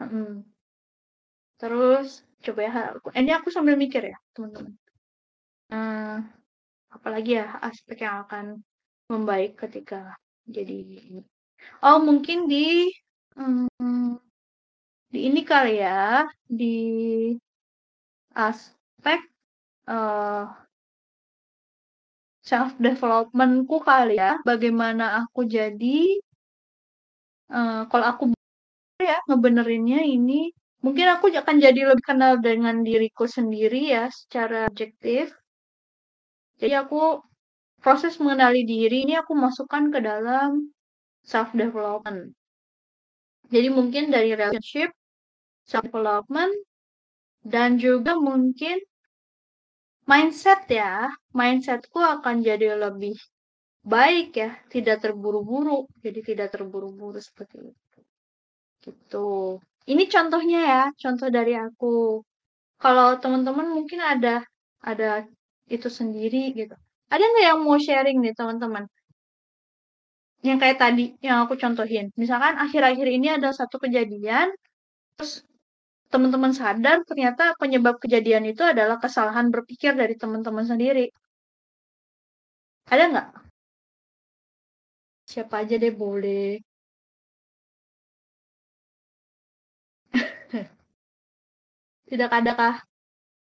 [0.00, 0.44] hmm.
[1.56, 2.72] terus coba ya
[3.18, 4.74] ini aku sambil mikir ya teman-teman
[5.72, 6.16] hmm,
[6.94, 8.62] apalagi ya aspek yang akan
[9.08, 10.14] membaik ketika
[10.48, 10.84] jadi
[11.82, 12.92] oh mungkin di
[13.34, 14.20] hmm,
[15.08, 16.76] di ini kali ya di
[18.36, 19.18] aspek
[19.88, 20.46] uh,
[22.48, 25.98] self developmentku kali ya bagaimana aku jadi
[27.52, 28.22] uh, kalau aku
[28.98, 30.50] ya ngebenerinnya ini
[30.80, 35.30] mungkin aku akan jadi lebih kenal dengan diriku sendiri ya secara objektif
[36.58, 37.22] jadi aku
[37.78, 40.74] proses mengenali diri ini aku masukkan ke dalam
[41.22, 42.34] self development.
[43.48, 44.90] Jadi mungkin dari relationship,
[45.64, 46.52] self development
[47.46, 48.82] dan juga mungkin
[50.08, 51.12] mindset ya.
[51.36, 53.14] Mindsetku akan jadi lebih
[53.84, 55.84] baik ya, tidak terburu-buru.
[56.00, 58.00] Jadi tidak terburu-buru seperti itu.
[58.82, 59.60] Gitu.
[59.88, 62.24] Ini contohnya ya, contoh dari aku.
[62.78, 64.44] Kalau teman-teman mungkin ada
[64.80, 65.26] ada
[65.68, 66.74] itu sendiri gitu.
[67.08, 68.84] Ada nggak yang mau sharing nih teman-teman?
[70.44, 72.14] Yang kayak tadi yang aku contohin.
[72.14, 74.52] Misalkan akhir-akhir ini ada satu kejadian,
[75.18, 75.42] terus
[76.12, 81.12] teman-teman sadar ternyata penyebab kejadian itu adalah kesalahan berpikir dari teman-teman sendiri.
[82.88, 83.28] Ada nggak?
[85.30, 86.56] Siapa aja deh boleh.
[92.08, 92.76] Tidak ada kah?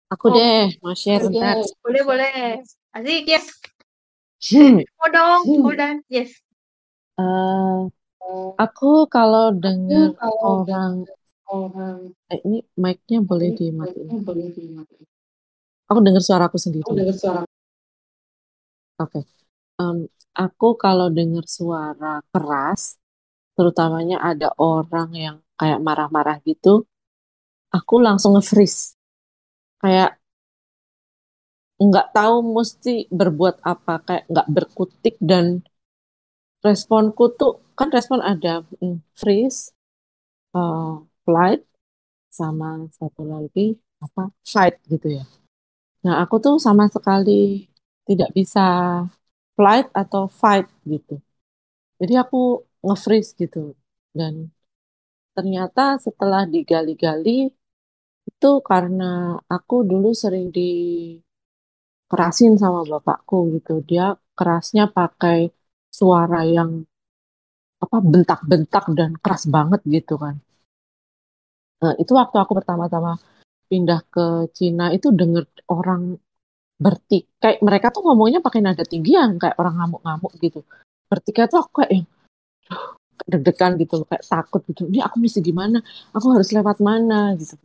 [0.09, 1.61] Aku Oh, deh, mau share bentar.
[1.85, 2.57] Boleh, boleh.
[2.97, 3.45] Asik, yes.
[4.97, 6.33] Mau dong, udah, yes.
[7.19, 7.77] Eh,
[8.57, 11.05] aku kalau dengar orang
[12.33, 14.07] eh, ini mic-nya boleh dimatiin.
[15.89, 16.85] Aku dengar suaraku sendiri.
[19.03, 19.19] Oke.
[19.81, 19.97] Em,
[20.45, 22.81] aku kalau dengar suara keras,
[23.57, 26.85] terutamanya ada orang yang kayak marah-marah gitu,
[27.77, 28.81] aku langsung nge-freeze.
[29.81, 30.09] Kayak
[31.85, 35.45] nggak tahu mesti berbuat apa, kayak nggak berkutik dan
[36.67, 38.53] responku tuh kan respon ada
[38.83, 39.59] mm, freeze,
[40.57, 40.93] eh,
[41.29, 41.61] flight,
[42.33, 45.23] sama satu lagi apa fight gitu ya.
[46.05, 47.67] Nah aku tuh sama sekali
[48.09, 48.61] tidak bisa
[49.57, 51.13] flight atau fight gitu.
[52.01, 52.37] Jadi aku
[52.85, 53.75] nge-freeze gitu.
[54.17, 54.33] Dan
[55.37, 57.51] ternyata setelah digali-gali
[58.29, 63.73] itu karena aku dulu sering dikerasin sama bapakku gitu.
[63.89, 64.05] Dia
[64.37, 65.37] kerasnya pakai
[65.99, 66.71] suara yang
[67.83, 70.35] apa bentak-bentak dan keras banget gitu kan.
[71.79, 73.15] Nah, itu waktu aku pertama-tama
[73.69, 76.17] pindah ke Cina itu denger orang
[76.79, 80.63] bertikai mereka tuh ngomongnya pakai nada tinggi yang kayak orang ngamuk-ngamuk gitu.
[81.11, 82.07] Bertikai tuh aku kayak
[83.27, 84.87] deg-degan gitu kayak takut gitu.
[84.87, 85.83] Ini aku mesti gimana?
[86.15, 87.55] Aku harus lewat mana gitu.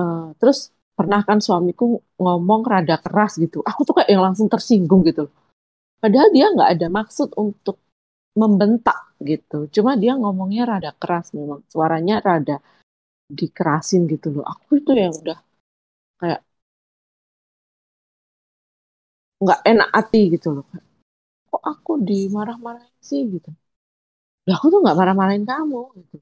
[0.00, 3.60] Eh, terus pernah kan suamiku ngomong rada keras gitu.
[3.64, 5.28] Aku tuh kayak yang langsung tersinggung gitu.
[6.00, 7.76] Padahal dia nggak ada maksud untuk
[8.32, 9.68] membentak gitu.
[9.68, 11.60] Cuma dia ngomongnya rada keras memang.
[11.68, 12.64] Suaranya rada
[13.38, 14.44] dikerasin gitu loh.
[14.52, 15.38] Aku itu yang udah
[16.20, 16.40] kayak
[19.42, 20.66] nggak enak hati gitu loh.
[21.50, 23.50] Kok aku dimarah-marahin sih gitu.
[24.48, 26.16] Ya aku tuh nggak marah-marahin kamu gitu.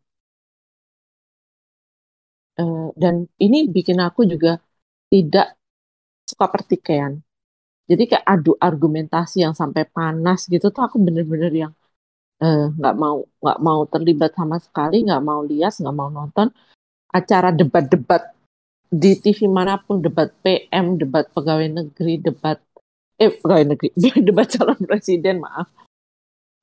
[2.60, 3.14] Eh, dan
[3.44, 4.48] ini bikin aku juga
[5.12, 5.47] tidak
[6.30, 7.14] suka pertikaian.
[7.90, 11.72] Jadi kayak adu argumentasi yang sampai panas gitu tuh aku bener-bener yang
[12.44, 16.48] eh, nggak mau nggak mau terlibat sama sekali, nggak mau lihat, nggak mau nonton
[17.12, 18.22] acara debat-debat
[18.89, 22.59] di TV mana pun, debat PM, debat pegawai negeri, debat
[23.20, 23.89] eh pegawai negeri,
[24.28, 25.68] debat calon presiden, maaf.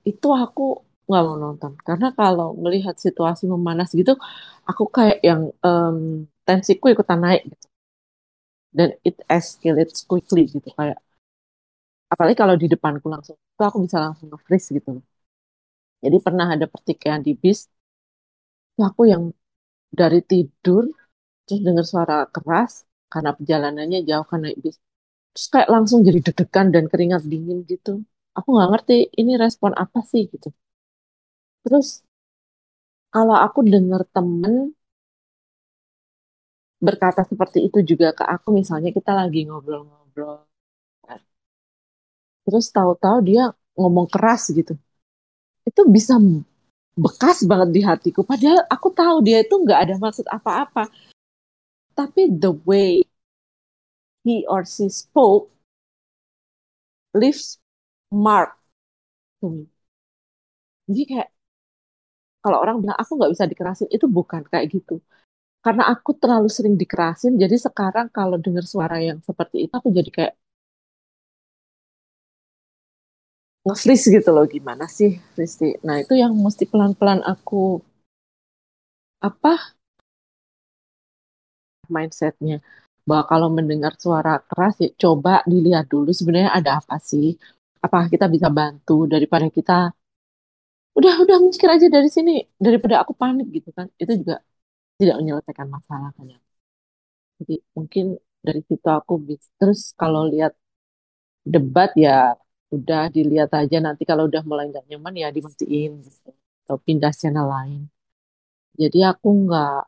[0.06, 4.18] Itu aku nggak mau nonton karena kalau melihat situasi memanas gitu,
[4.66, 7.66] aku kayak yang em, tensiku ikutan naik gitu.
[8.76, 10.98] Dan it escalates quickly gitu kayak
[12.12, 14.90] apalagi kalau di depanku langsung itu aku bisa langsung nge-freeze gitu.
[16.04, 17.66] Jadi pernah ada pertikaian di bis,
[18.88, 19.22] aku yang
[19.90, 20.84] dari tidur
[21.46, 22.72] terus dengar suara keras
[23.12, 24.76] karena perjalanannya jauh kan naik bis.
[25.34, 27.92] Terus kayak langsung jadi deg-degan dan keringat dingin gitu.
[28.38, 30.48] Aku nggak ngerti ini respon apa sih gitu.
[31.64, 32.02] Terus
[33.14, 34.54] kalau aku dengar temen
[36.86, 40.36] berkata seperti itu juga ke aku, misalnya kita lagi ngobrol-ngobrol,
[42.44, 43.42] terus tahu-tahu dia
[43.78, 44.72] ngomong keras gitu,
[45.68, 46.14] itu bisa
[46.96, 48.20] bekas banget di hatiku.
[48.24, 50.88] Padahal aku tahu dia itu nggak ada maksud apa-apa,
[51.96, 53.02] tapi the way
[54.24, 55.50] he or she spoke
[57.14, 57.58] leaves
[58.10, 58.56] mark
[59.40, 59.66] to me.
[60.88, 61.28] Jadi kayak
[62.44, 64.92] kalau orang bilang aku nggak bisa dikerasin itu bukan kayak gitu.
[65.64, 70.10] Karena aku terlalu sering dikerasin, jadi sekarang kalau dengar suara yang seperti itu aku jadi
[70.16, 70.34] kayak
[73.66, 75.68] nge-freeze gitu loh gimana sih Risti.
[75.86, 77.62] Nah itu yang mesti pelan-pelan aku
[79.20, 79.76] apa
[81.94, 82.56] mindsetnya
[83.08, 87.26] bahwa kalau mendengar suara keras ya coba dilihat dulu sebenarnya ada apa sih.
[87.84, 89.94] Apakah kita bisa bantu daripada kita
[90.98, 92.32] udah udah mikir aja dari sini
[92.66, 93.86] daripada aku panik gitu kan.
[94.02, 94.34] Itu juga
[95.00, 96.38] tidak menyelesaikan masalah kan ya.
[97.40, 98.04] Jadi mungkin
[98.46, 99.48] dari situ aku bisa.
[99.60, 100.52] Terus kalau lihat
[101.54, 102.36] debat ya
[102.74, 106.30] udah dilihat aja nanti kalau udah mulai nggak nyaman ya dimatiin gitu.
[106.66, 107.82] atau pindah channel lain.
[108.80, 109.80] Jadi aku nggak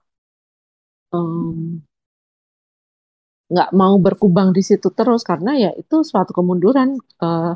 [3.48, 7.00] nggak mau berkubang di situ terus karena ya itu suatu kemunduran.
[7.00, 7.52] Eh,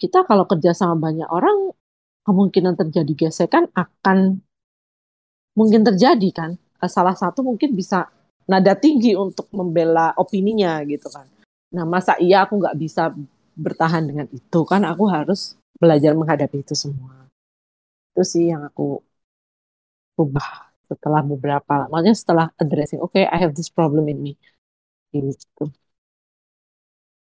[0.00, 1.70] kita kalau kerja sama banyak orang,
[2.26, 4.40] kemungkinan terjadi gesekan akan
[5.54, 6.50] mungkin terjadi kan.
[6.82, 8.08] Eh, Salah satu mungkin bisa
[8.48, 11.28] nada tinggi untuk membela opininya gitu kan.
[11.74, 13.12] Nah masa iya aku nggak bisa
[13.56, 15.40] bertahan dengan itu kan aku harus
[15.80, 17.26] belajar menghadapi itu semua.
[18.12, 19.02] Itu sih yang aku
[20.22, 20.48] ubah
[20.90, 24.32] setelah beberapa, makanya setelah addressing, oke I have this problem in me.
[25.14, 25.64] Gitu.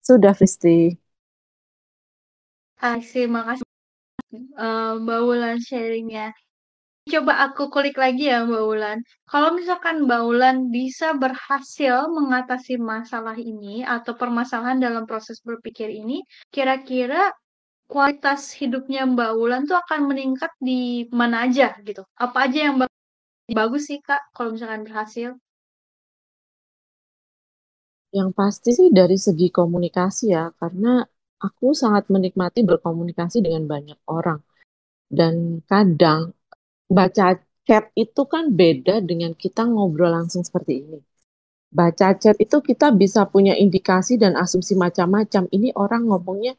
[0.08, 1.00] Sudah Fisti.
[2.90, 3.66] Asik, makasih
[4.66, 6.26] eh, Mbak Wulan sharingnya.
[7.04, 8.98] Coba aku kulik lagi ya Mbak Wulan.
[9.28, 16.24] Kalau misalkan Mbak Wulan bisa berhasil mengatasi masalah ini atau permasalahan dalam proses berpikir ini,
[16.48, 17.36] kira-kira
[17.92, 22.08] kualitas hidupnya Mbak Wulan tuh akan meningkat di mana aja gitu?
[22.16, 22.76] Apa aja yang
[23.52, 25.36] bagus sih Kak kalau misalkan berhasil?
[28.16, 31.04] Yang pasti sih dari segi komunikasi ya, karena
[31.42, 34.40] aku sangat menikmati berkomunikasi dengan banyak orang.
[35.12, 36.34] Dan kadang
[36.98, 37.26] baca
[37.68, 41.00] chat itu kan beda dengan kita ngobrol langsung seperti ini.
[41.74, 45.50] Baca chat itu kita bisa punya indikasi dan asumsi macam-macam.
[45.50, 46.54] Ini orang ngomongnya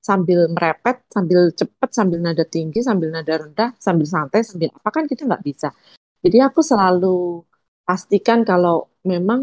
[0.00, 5.04] sambil merepet, sambil cepat, sambil nada tinggi, sambil nada rendah, sambil santai, sambil apa kan
[5.10, 5.68] kita nggak bisa.
[6.24, 7.42] Jadi aku selalu
[7.82, 9.40] pastikan kalau memang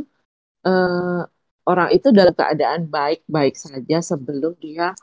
[0.67, 1.21] eh,
[1.67, 4.95] orang itu dalam keadaan baik-baik saja sebelum dia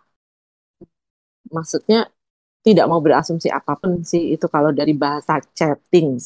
[1.53, 2.09] maksudnya
[2.65, 6.17] tidak mau berasumsi apa pun sih itu kalau dari bahasa chatting.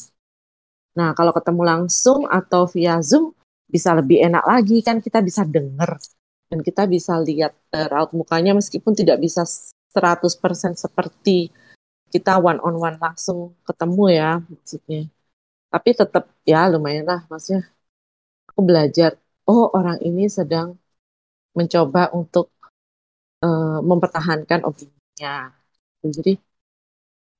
[0.95, 3.35] Nah, kalau ketemu langsung atau via Zoom
[3.69, 5.99] bisa lebih enak lagi kan kita bisa dengar
[6.49, 9.45] dan kita bisa lihat eh, raut mukanya meskipun tidak bisa
[9.93, 11.53] 100% seperti
[12.09, 15.01] kita one on one langsung ketemu ya maksudnya.
[15.69, 17.69] Tapi tetap ya lumayan lah maksudnya
[18.49, 19.11] aku belajar
[19.45, 20.73] oh orang ini sedang
[21.57, 22.49] mencoba untuk
[23.45, 25.58] eh, mempertahankan opininya.
[26.03, 26.39] Jadi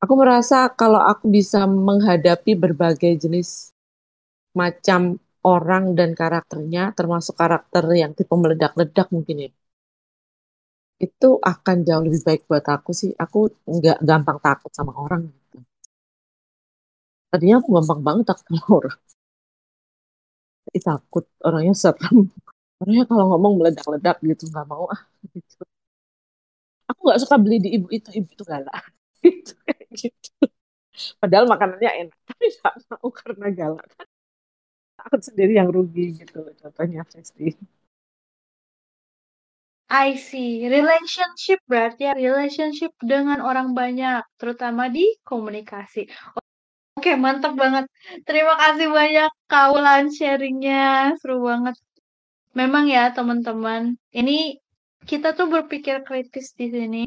[0.03, 3.49] aku merasa kalau aku bisa menghadapi berbagai jenis
[4.61, 5.01] macam
[5.55, 9.49] orang dan karakternya, termasuk karakter yang tipe meledak-ledak mungkin ya,
[11.05, 13.11] itu akan jauh lebih baik buat aku sih.
[13.23, 13.39] Aku
[13.75, 15.57] nggak gampang takut sama orang gitu.
[17.31, 18.97] Tadinya aku gampang banget takut sama orang.
[20.75, 22.17] Ih, takut orangnya serem.
[22.81, 25.01] Orangnya kalau ngomong meledak-ledak gitu nggak mau ah
[25.35, 25.63] gitu.
[26.99, 28.83] Aku nggak suka beli di ibu itu, ibu itu galak.
[29.19, 29.51] Gitu,
[29.99, 30.31] gitu.
[31.21, 33.89] Padahal makanannya enak, tapi nggak mau karena galak.
[35.03, 37.55] Aku sendiri yang rugi gitu contohnya Festi.
[39.89, 40.69] I see.
[40.69, 46.05] Relationship berarti ya relationship dengan orang banyak, terutama di komunikasi.
[46.97, 47.85] Oke, mantap banget.
[48.27, 51.15] Terima kasih banyak Kak Wulan sharingnya.
[51.19, 51.75] Seru banget.
[52.59, 54.59] Memang ya teman-teman, ini
[55.05, 57.03] kita tuh berpikir kritis di sini.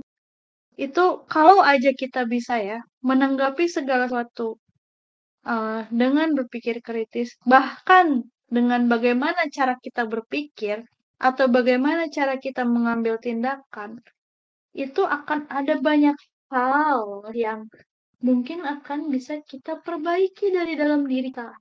[0.77, 4.57] Itu kalau aja kita bisa ya menanggapi segala sesuatu
[5.45, 10.85] eh, dengan berpikir kritis, bahkan dengan bagaimana cara kita berpikir
[11.21, 14.01] atau bagaimana cara kita mengambil tindakan,
[14.75, 16.17] itu akan ada banyak
[16.51, 17.69] hal yang
[18.23, 21.53] mungkin akan bisa kita perbaiki dari dalam diri kita.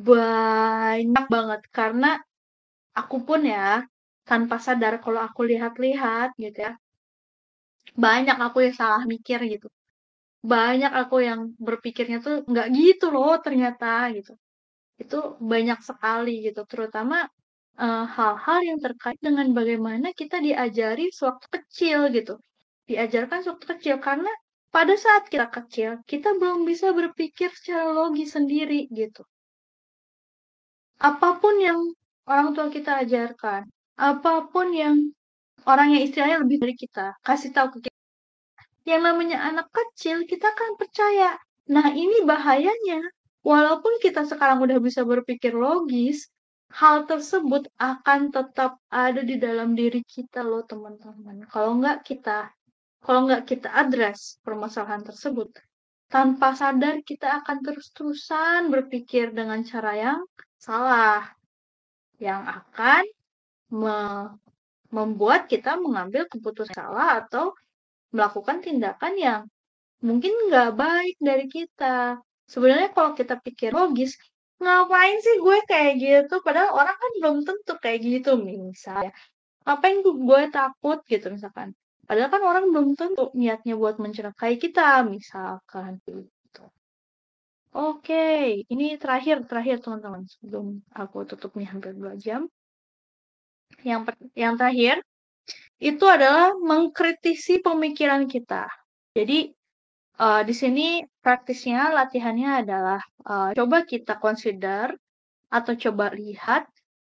[0.00, 2.16] Banyak banget karena
[2.96, 3.84] aku pun ya
[4.30, 6.72] tanpa sadar kalau aku lihat-lihat gitu ya.
[8.04, 9.68] Banyak aku yang salah mikir gitu.
[10.54, 13.86] Banyak aku yang berpikirnya tuh nggak gitu loh ternyata
[14.16, 14.32] gitu.
[15.02, 15.18] Itu
[15.52, 17.16] banyak sekali gitu, terutama
[17.84, 22.34] eh, hal-hal yang terkait dengan bagaimana kita diajari sewaktu kecil gitu.
[22.90, 24.32] Diajarkan sewaktu kecil karena
[24.76, 29.22] pada saat kita kecil, kita belum bisa berpikir secara logis sendiri gitu.
[31.08, 31.80] Apa pun yang
[32.30, 33.62] orang tua kita ajarkan,
[34.00, 35.12] apa pun yang
[35.68, 38.00] orang yang istilahnya lebih dari kita kasih tahu ke kita,
[38.88, 41.36] yang namanya anak kecil kita kan percaya.
[41.68, 43.04] Nah ini bahayanya.
[43.40, 46.28] Walaupun kita sekarang udah bisa berpikir logis,
[46.76, 51.48] hal tersebut akan tetap ada di dalam diri kita loh teman-teman.
[51.48, 52.52] Kalau nggak kita,
[53.00, 55.56] kalau nggak kita address permasalahan tersebut,
[56.12, 60.20] tanpa sadar kita akan terus-terusan berpikir dengan cara yang
[60.60, 61.24] salah,
[62.20, 63.08] yang akan
[63.70, 64.30] me-
[64.90, 67.54] membuat kita mengambil keputusan salah atau
[68.14, 69.40] melakukan tindakan yang
[70.02, 72.18] mungkin nggak baik dari kita.
[72.50, 74.18] Sebenarnya kalau kita pikir logis,
[74.62, 76.34] ngapain sih gue kayak gitu?
[76.46, 79.12] Padahal orang kan belum tentu kayak gitu misalnya.
[79.66, 81.68] Ngapain gue, takut gitu misalkan.
[82.08, 86.64] Padahal kan orang belum tentu niatnya buat mencelakai kita misalkan gitu.
[87.70, 88.14] Oke,
[88.72, 90.66] ini terakhir terakhir teman-teman sebelum
[91.00, 92.50] aku tutup nih hampir dua jam.
[93.82, 95.00] Yang yang terakhir
[95.80, 98.68] itu adalah mengkritisi pemikiran kita.
[99.16, 99.48] Jadi
[100.20, 104.92] uh, di sini praktisnya latihannya adalah uh, coba kita consider
[105.50, 106.68] atau coba lihat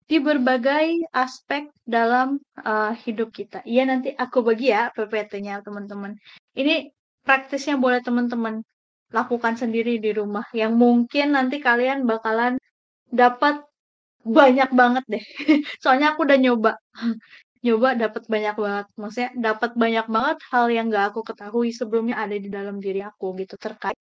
[0.07, 3.63] di berbagai aspek dalam uh, hidup kita.
[3.67, 6.15] Iya nanti aku bagi ya PPT-nya teman-teman.
[6.55, 6.91] Ini
[7.27, 8.63] praktisnya boleh teman-teman
[9.11, 10.47] lakukan sendiri di rumah.
[10.55, 12.55] Yang mungkin nanti kalian bakalan
[13.11, 13.66] dapat
[14.27, 15.25] banyak banget deh.
[15.83, 16.73] Soalnya aku udah nyoba.
[17.67, 18.87] nyoba dapat banyak banget.
[18.95, 23.35] Maksudnya dapat banyak banget hal yang gak aku ketahui sebelumnya ada di dalam diri aku
[23.41, 23.99] gitu terkait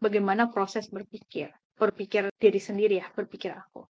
[0.00, 1.52] bagaimana proses berpikir.
[1.76, 3.84] Berpikir diri sendiri ya, berpikir aku.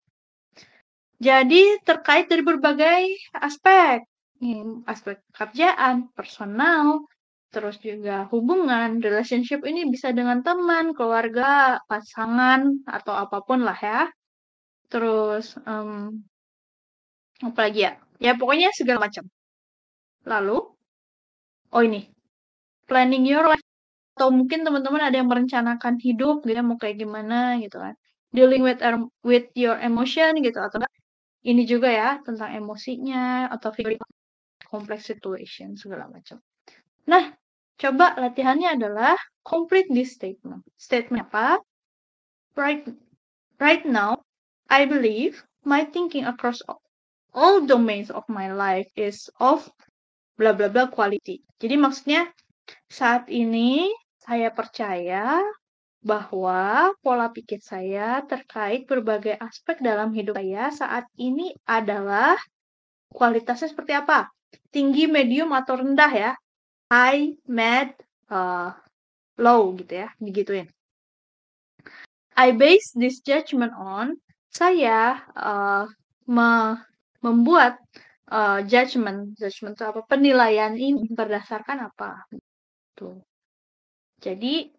[1.20, 3.02] Jadi terkait dari berbagai
[3.36, 4.08] aspek,
[4.88, 7.04] aspek pekerjaan, personal,
[7.52, 14.08] terus juga hubungan, relationship ini bisa dengan teman, keluarga, pasangan, atau apa pun lah ya.
[14.92, 16.22] Terus, um,
[17.48, 17.94] apa lagi ya?
[18.20, 19.26] Ya pokoknya segala macam.
[20.28, 20.58] Lalu,
[21.74, 22.10] oh ini,
[22.90, 23.64] planning your life.
[24.18, 27.96] Atau mungkin teman-teman ada yang merencanakan hidup gitu, ya, mau kayak gimana gitu kan.
[28.36, 28.82] Dealing with
[29.26, 30.84] with your emotion gitu atau
[31.48, 33.72] ini juga ya tentang emosinya atau
[34.70, 36.38] complex situation segala macam.
[37.10, 37.34] Nah,
[37.80, 40.62] coba latihannya adalah complete this statement.
[40.78, 41.64] Statement apa?
[42.54, 42.86] Right
[43.58, 44.20] right now,
[44.70, 46.62] I believe my thinking across
[47.34, 49.66] all domains of my life is of
[50.38, 51.42] bla bla bla quality.
[51.58, 52.30] Jadi maksudnya
[52.86, 53.90] saat ini
[54.22, 55.42] saya percaya
[56.00, 62.40] bahwa pola pikir saya terkait berbagai aspek dalam hidup saya saat ini adalah
[63.12, 64.32] kualitasnya seperti apa?
[64.70, 66.32] Tinggi, medium, atau rendah ya?
[66.94, 67.98] High, med,
[68.30, 68.74] uh,
[69.38, 70.70] low gitu ya, digituin.
[72.38, 74.16] I base this judgment on
[74.50, 75.86] saya uh,
[76.30, 76.78] me
[77.20, 77.78] membuat
[78.32, 80.02] uh, judgment, judgment itu apa?
[80.08, 82.24] Penilaian ini berdasarkan apa?
[82.96, 83.20] Tuh.
[84.20, 84.72] Jadi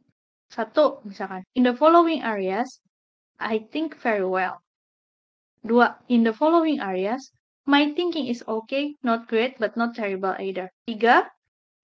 [0.50, 2.82] satu, misalkan, in the following areas,
[3.38, 4.60] I think very well.
[5.62, 7.32] Dua, in the following areas,
[7.68, 10.72] my thinking is okay, not great, but not terrible either.
[10.88, 11.28] Tiga,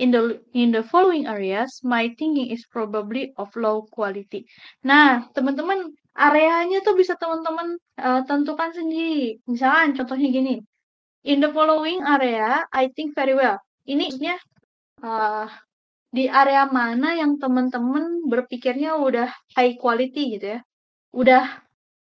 [0.00, 4.44] in the in the following areas, my thinking is probably of low quality.
[4.84, 9.38] Nah, teman-teman, areanya tuh bisa teman-teman uh, tentukan sendiri.
[9.44, 10.54] Misalkan, contohnya gini,
[11.28, 13.60] in the following area, I think very well.
[13.84, 14.36] Ini maksudnya
[15.04, 15.46] uh,
[16.08, 20.60] di area mana yang teman-teman berpikirnya udah high quality gitu ya,
[21.12, 21.44] udah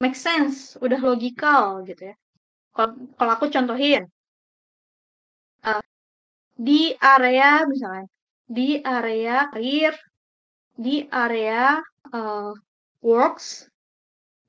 [0.04, 2.16] make sense, udah logikal gitu ya.
[2.76, 4.04] Kalau aku contohin,
[5.64, 5.84] uh,
[6.60, 8.08] di area misalnya,
[8.52, 9.96] di area career,
[10.76, 11.80] di area
[12.12, 12.52] uh,
[13.00, 13.71] works,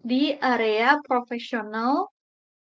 [0.02, 2.10] di area profesional,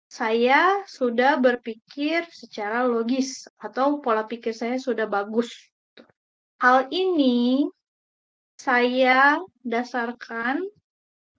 [0.08, 5.50] saya sudah berpikir secara logis atau pola pikir saya sudah bagus
[6.64, 7.68] Hal ini
[8.56, 9.36] saya
[9.68, 10.64] dasarkan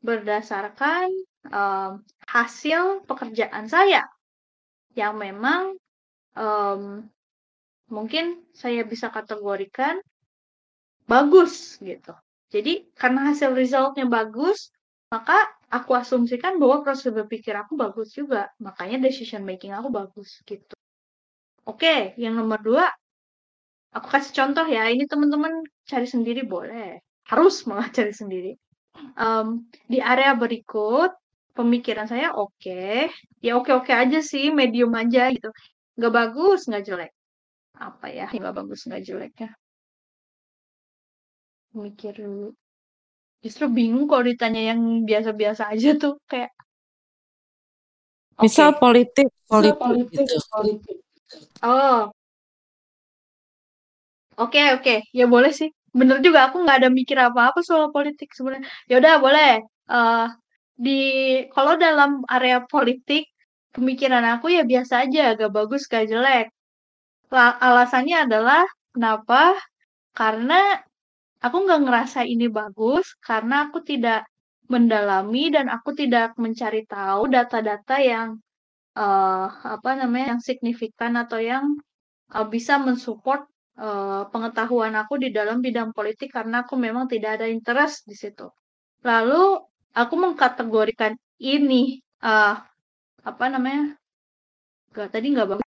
[0.05, 1.09] berdasarkan
[1.49, 4.05] um, hasil pekerjaan saya
[4.93, 5.81] yang memang
[6.37, 7.09] um,
[7.89, 9.97] mungkin saya bisa kategorikan
[11.09, 12.13] bagus gitu.
[12.53, 14.74] Jadi karena hasil resultnya bagus,
[15.15, 15.39] maka
[15.71, 18.51] aku asumsikan bahwa proses berpikir aku bagus juga.
[18.59, 20.75] Makanya decision making aku bagus gitu.
[21.65, 22.91] Oke, yang nomor dua,
[23.95, 26.99] Aku kasih contoh ya, ini teman-teman cari sendiri boleh.
[27.31, 28.59] Harus malah cari sendiri.
[29.15, 31.15] Um, di area berikut,
[31.55, 32.51] pemikiran saya oke.
[32.59, 33.07] Okay.
[33.39, 35.47] Ya oke-oke aja sih, medium aja gitu.
[35.95, 37.13] Nggak bagus, nggak jelek.
[37.79, 39.51] Apa ya, nggak bagus, nggak jelek ya.
[41.75, 42.51] Mikir dulu.
[43.45, 46.51] Justru bingung kalau ditanya yang biasa-biasa aja tuh, kayak
[48.43, 50.37] Misal politik, politik, politik, gitu.
[50.51, 50.97] politik.
[51.63, 52.11] Oh,
[54.35, 55.71] Oke oke, ya boleh sih.
[55.99, 58.67] Bener juga aku nggak ada mikir apa-apa soal politik sebenarnya.
[58.91, 59.63] Ya udah boleh.
[59.87, 60.27] Uh,
[60.75, 60.91] di
[61.55, 63.31] kalau dalam area politik
[63.75, 66.47] pemikiran aku ya biasa aja, gak bagus, gak jelek.
[67.35, 68.63] La alasannya adalah
[68.95, 69.55] kenapa?
[70.15, 70.83] Karena
[71.45, 74.25] aku nggak ngerasa ini bagus karena aku tidak
[74.73, 78.29] mendalami dan aku tidak mencari tahu data-data yang
[78.97, 79.47] uh,
[79.77, 81.77] apa namanya yang signifikan atau yang
[82.33, 83.45] uh, bisa mensupport
[83.77, 88.49] uh, pengetahuan aku di dalam bidang politik karena aku memang tidak ada interest di situ.
[89.05, 89.61] Lalu
[89.93, 92.57] aku mengkategorikan ini uh,
[93.21, 94.01] apa namanya?
[94.97, 95.69] Gak tadi nggak bagus.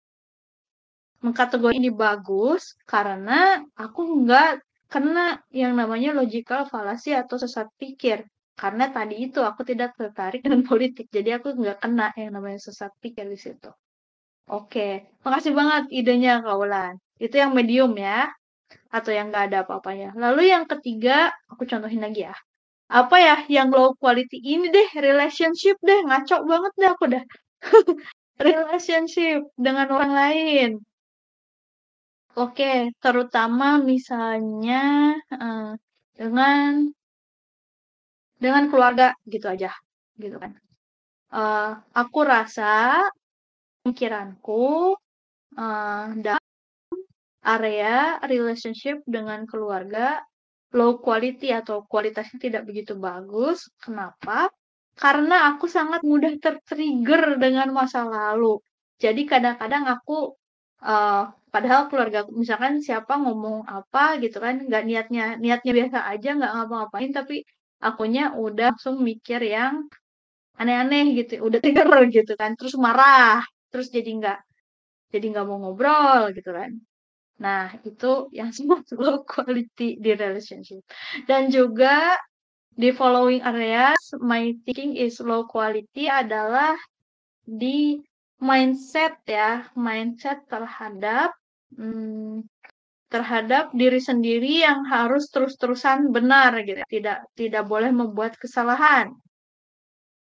[1.26, 8.18] Mengkategori ini bagus karena aku nggak kena yang namanya logical fallacy atau sesat pikir.
[8.56, 12.92] Karena tadi itu aku tidak tertarik dengan politik, jadi aku nggak kena yang namanya sesat
[13.02, 13.68] pikir di situ.
[14.50, 16.94] Oke, makasih banget idenya Kaulan.
[17.18, 18.30] Itu yang medium ya,
[18.96, 20.08] atau yang nggak ada apa-apanya.
[20.16, 22.34] Lalu yang ketiga, aku contohin lagi ya.
[22.90, 27.24] Apa ya yang low quality ini deh, relationship deh, ngaco banget deh aku dah.
[28.48, 30.68] relationship dengan orang lain.
[32.36, 35.72] Oke, terutama misalnya uh,
[36.12, 36.92] dengan
[38.36, 39.72] dengan keluarga gitu aja,
[40.20, 40.52] gitu kan.
[41.32, 43.00] Uh, aku rasa
[43.80, 44.92] pemikiranku
[45.56, 46.44] uh, dalam
[47.40, 50.20] area relationship dengan keluarga
[50.76, 53.64] low quality atau kualitasnya tidak begitu bagus.
[53.80, 54.52] Kenapa?
[54.92, 58.60] Karena aku sangat mudah tertrigger dengan masa lalu.
[59.00, 60.36] Jadi kadang-kadang aku
[60.82, 66.52] uh, padahal keluarga misalkan siapa ngomong apa gitu kan nggak niatnya niatnya biasa aja nggak
[66.52, 67.34] ngapa-ngapain tapi
[67.80, 69.88] akunya udah langsung mikir yang
[70.60, 73.40] aneh-aneh gitu udah trigger gitu kan terus marah
[73.72, 74.38] terus jadi nggak
[75.12, 76.70] jadi nggak mau ngobrol gitu kan.
[77.40, 80.82] Nah itu yang sangat low quality di relationship.
[81.28, 82.16] Dan juga
[82.76, 86.76] di following areas my thinking is low quality adalah
[87.46, 87.96] di
[88.40, 91.32] mindset ya mindset terhadap
[91.72, 92.44] hmm,
[93.08, 99.14] terhadap diri sendiri yang harus terus-terusan benar gitu tidak tidak boleh membuat kesalahan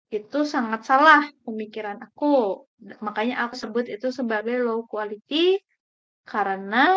[0.09, 2.65] itu sangat salah pemikiran aku.
[3.05, 5.61] Makanya aku sebut itu sebagai low quality
[6.25, 6.89] karena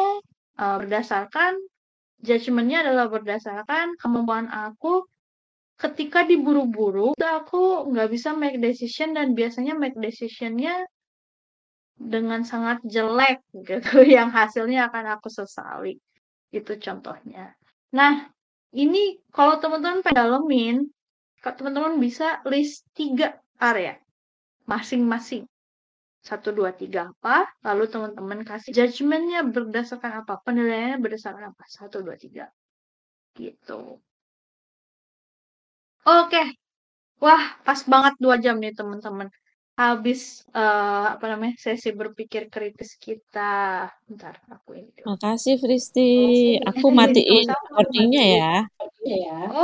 [0.57, 1.61] uh, berdasarkan
[2.25, 5.05] judgementnya adalah berdasarkan kemampuan aku
[5.77, 10.87] ketika diburu-buru aku nggak bisa make decision dan biasanya make decisionnya
[11.97, 15.99] dengan sangat jelek gitu yang hasilnya akan aku sesali
[16.53, 17.53] itu contohnya
[17.93, 18.29] nah
[18.73, 20.89] ini kalau teman-teman pedalamin
[21.43, 23.99] teman-teman bisa list tiga area
[24.67, 25.45] masing-masing.
[26.23, 32.15] Satu, dua, tiga apa, lalu teman-teman kasih judgementnya berdasarkan apa, penilaiannya berdasarkan apa, satu, dua,
[32.15, 32.47] tiga.
[33.35, 33.99] Gitu.
[36.07, 36.43] Oke,
[37.23, 39.29] wah pas banget dua jam nih teman-teman.
[39.83, 43.91] Habis uh, apa namanya sesi berpikir kritis kita.
[44.07, 45.03] Bentar, aku ini.
[45.03, 46.13] Makasih Fristi.
[46.63, 48.55] Aku matiin recordingnya ya.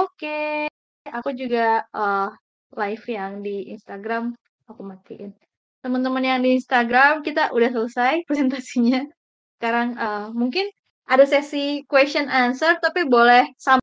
[0.03, 0.67] Oke
[1.13, 2.29] aku juga uh,
[2.77, 4.37] live yang di Instagram
[4.69, 5.33] aku matiin.
[5.81, 9.09] Teman-teman yang di Instagram kita udah selesai presentasinya.
[9.59, 10.69] Sekarang uh, mungkin
[11.09, 13.81] ada sesi question answer tapi boleh sama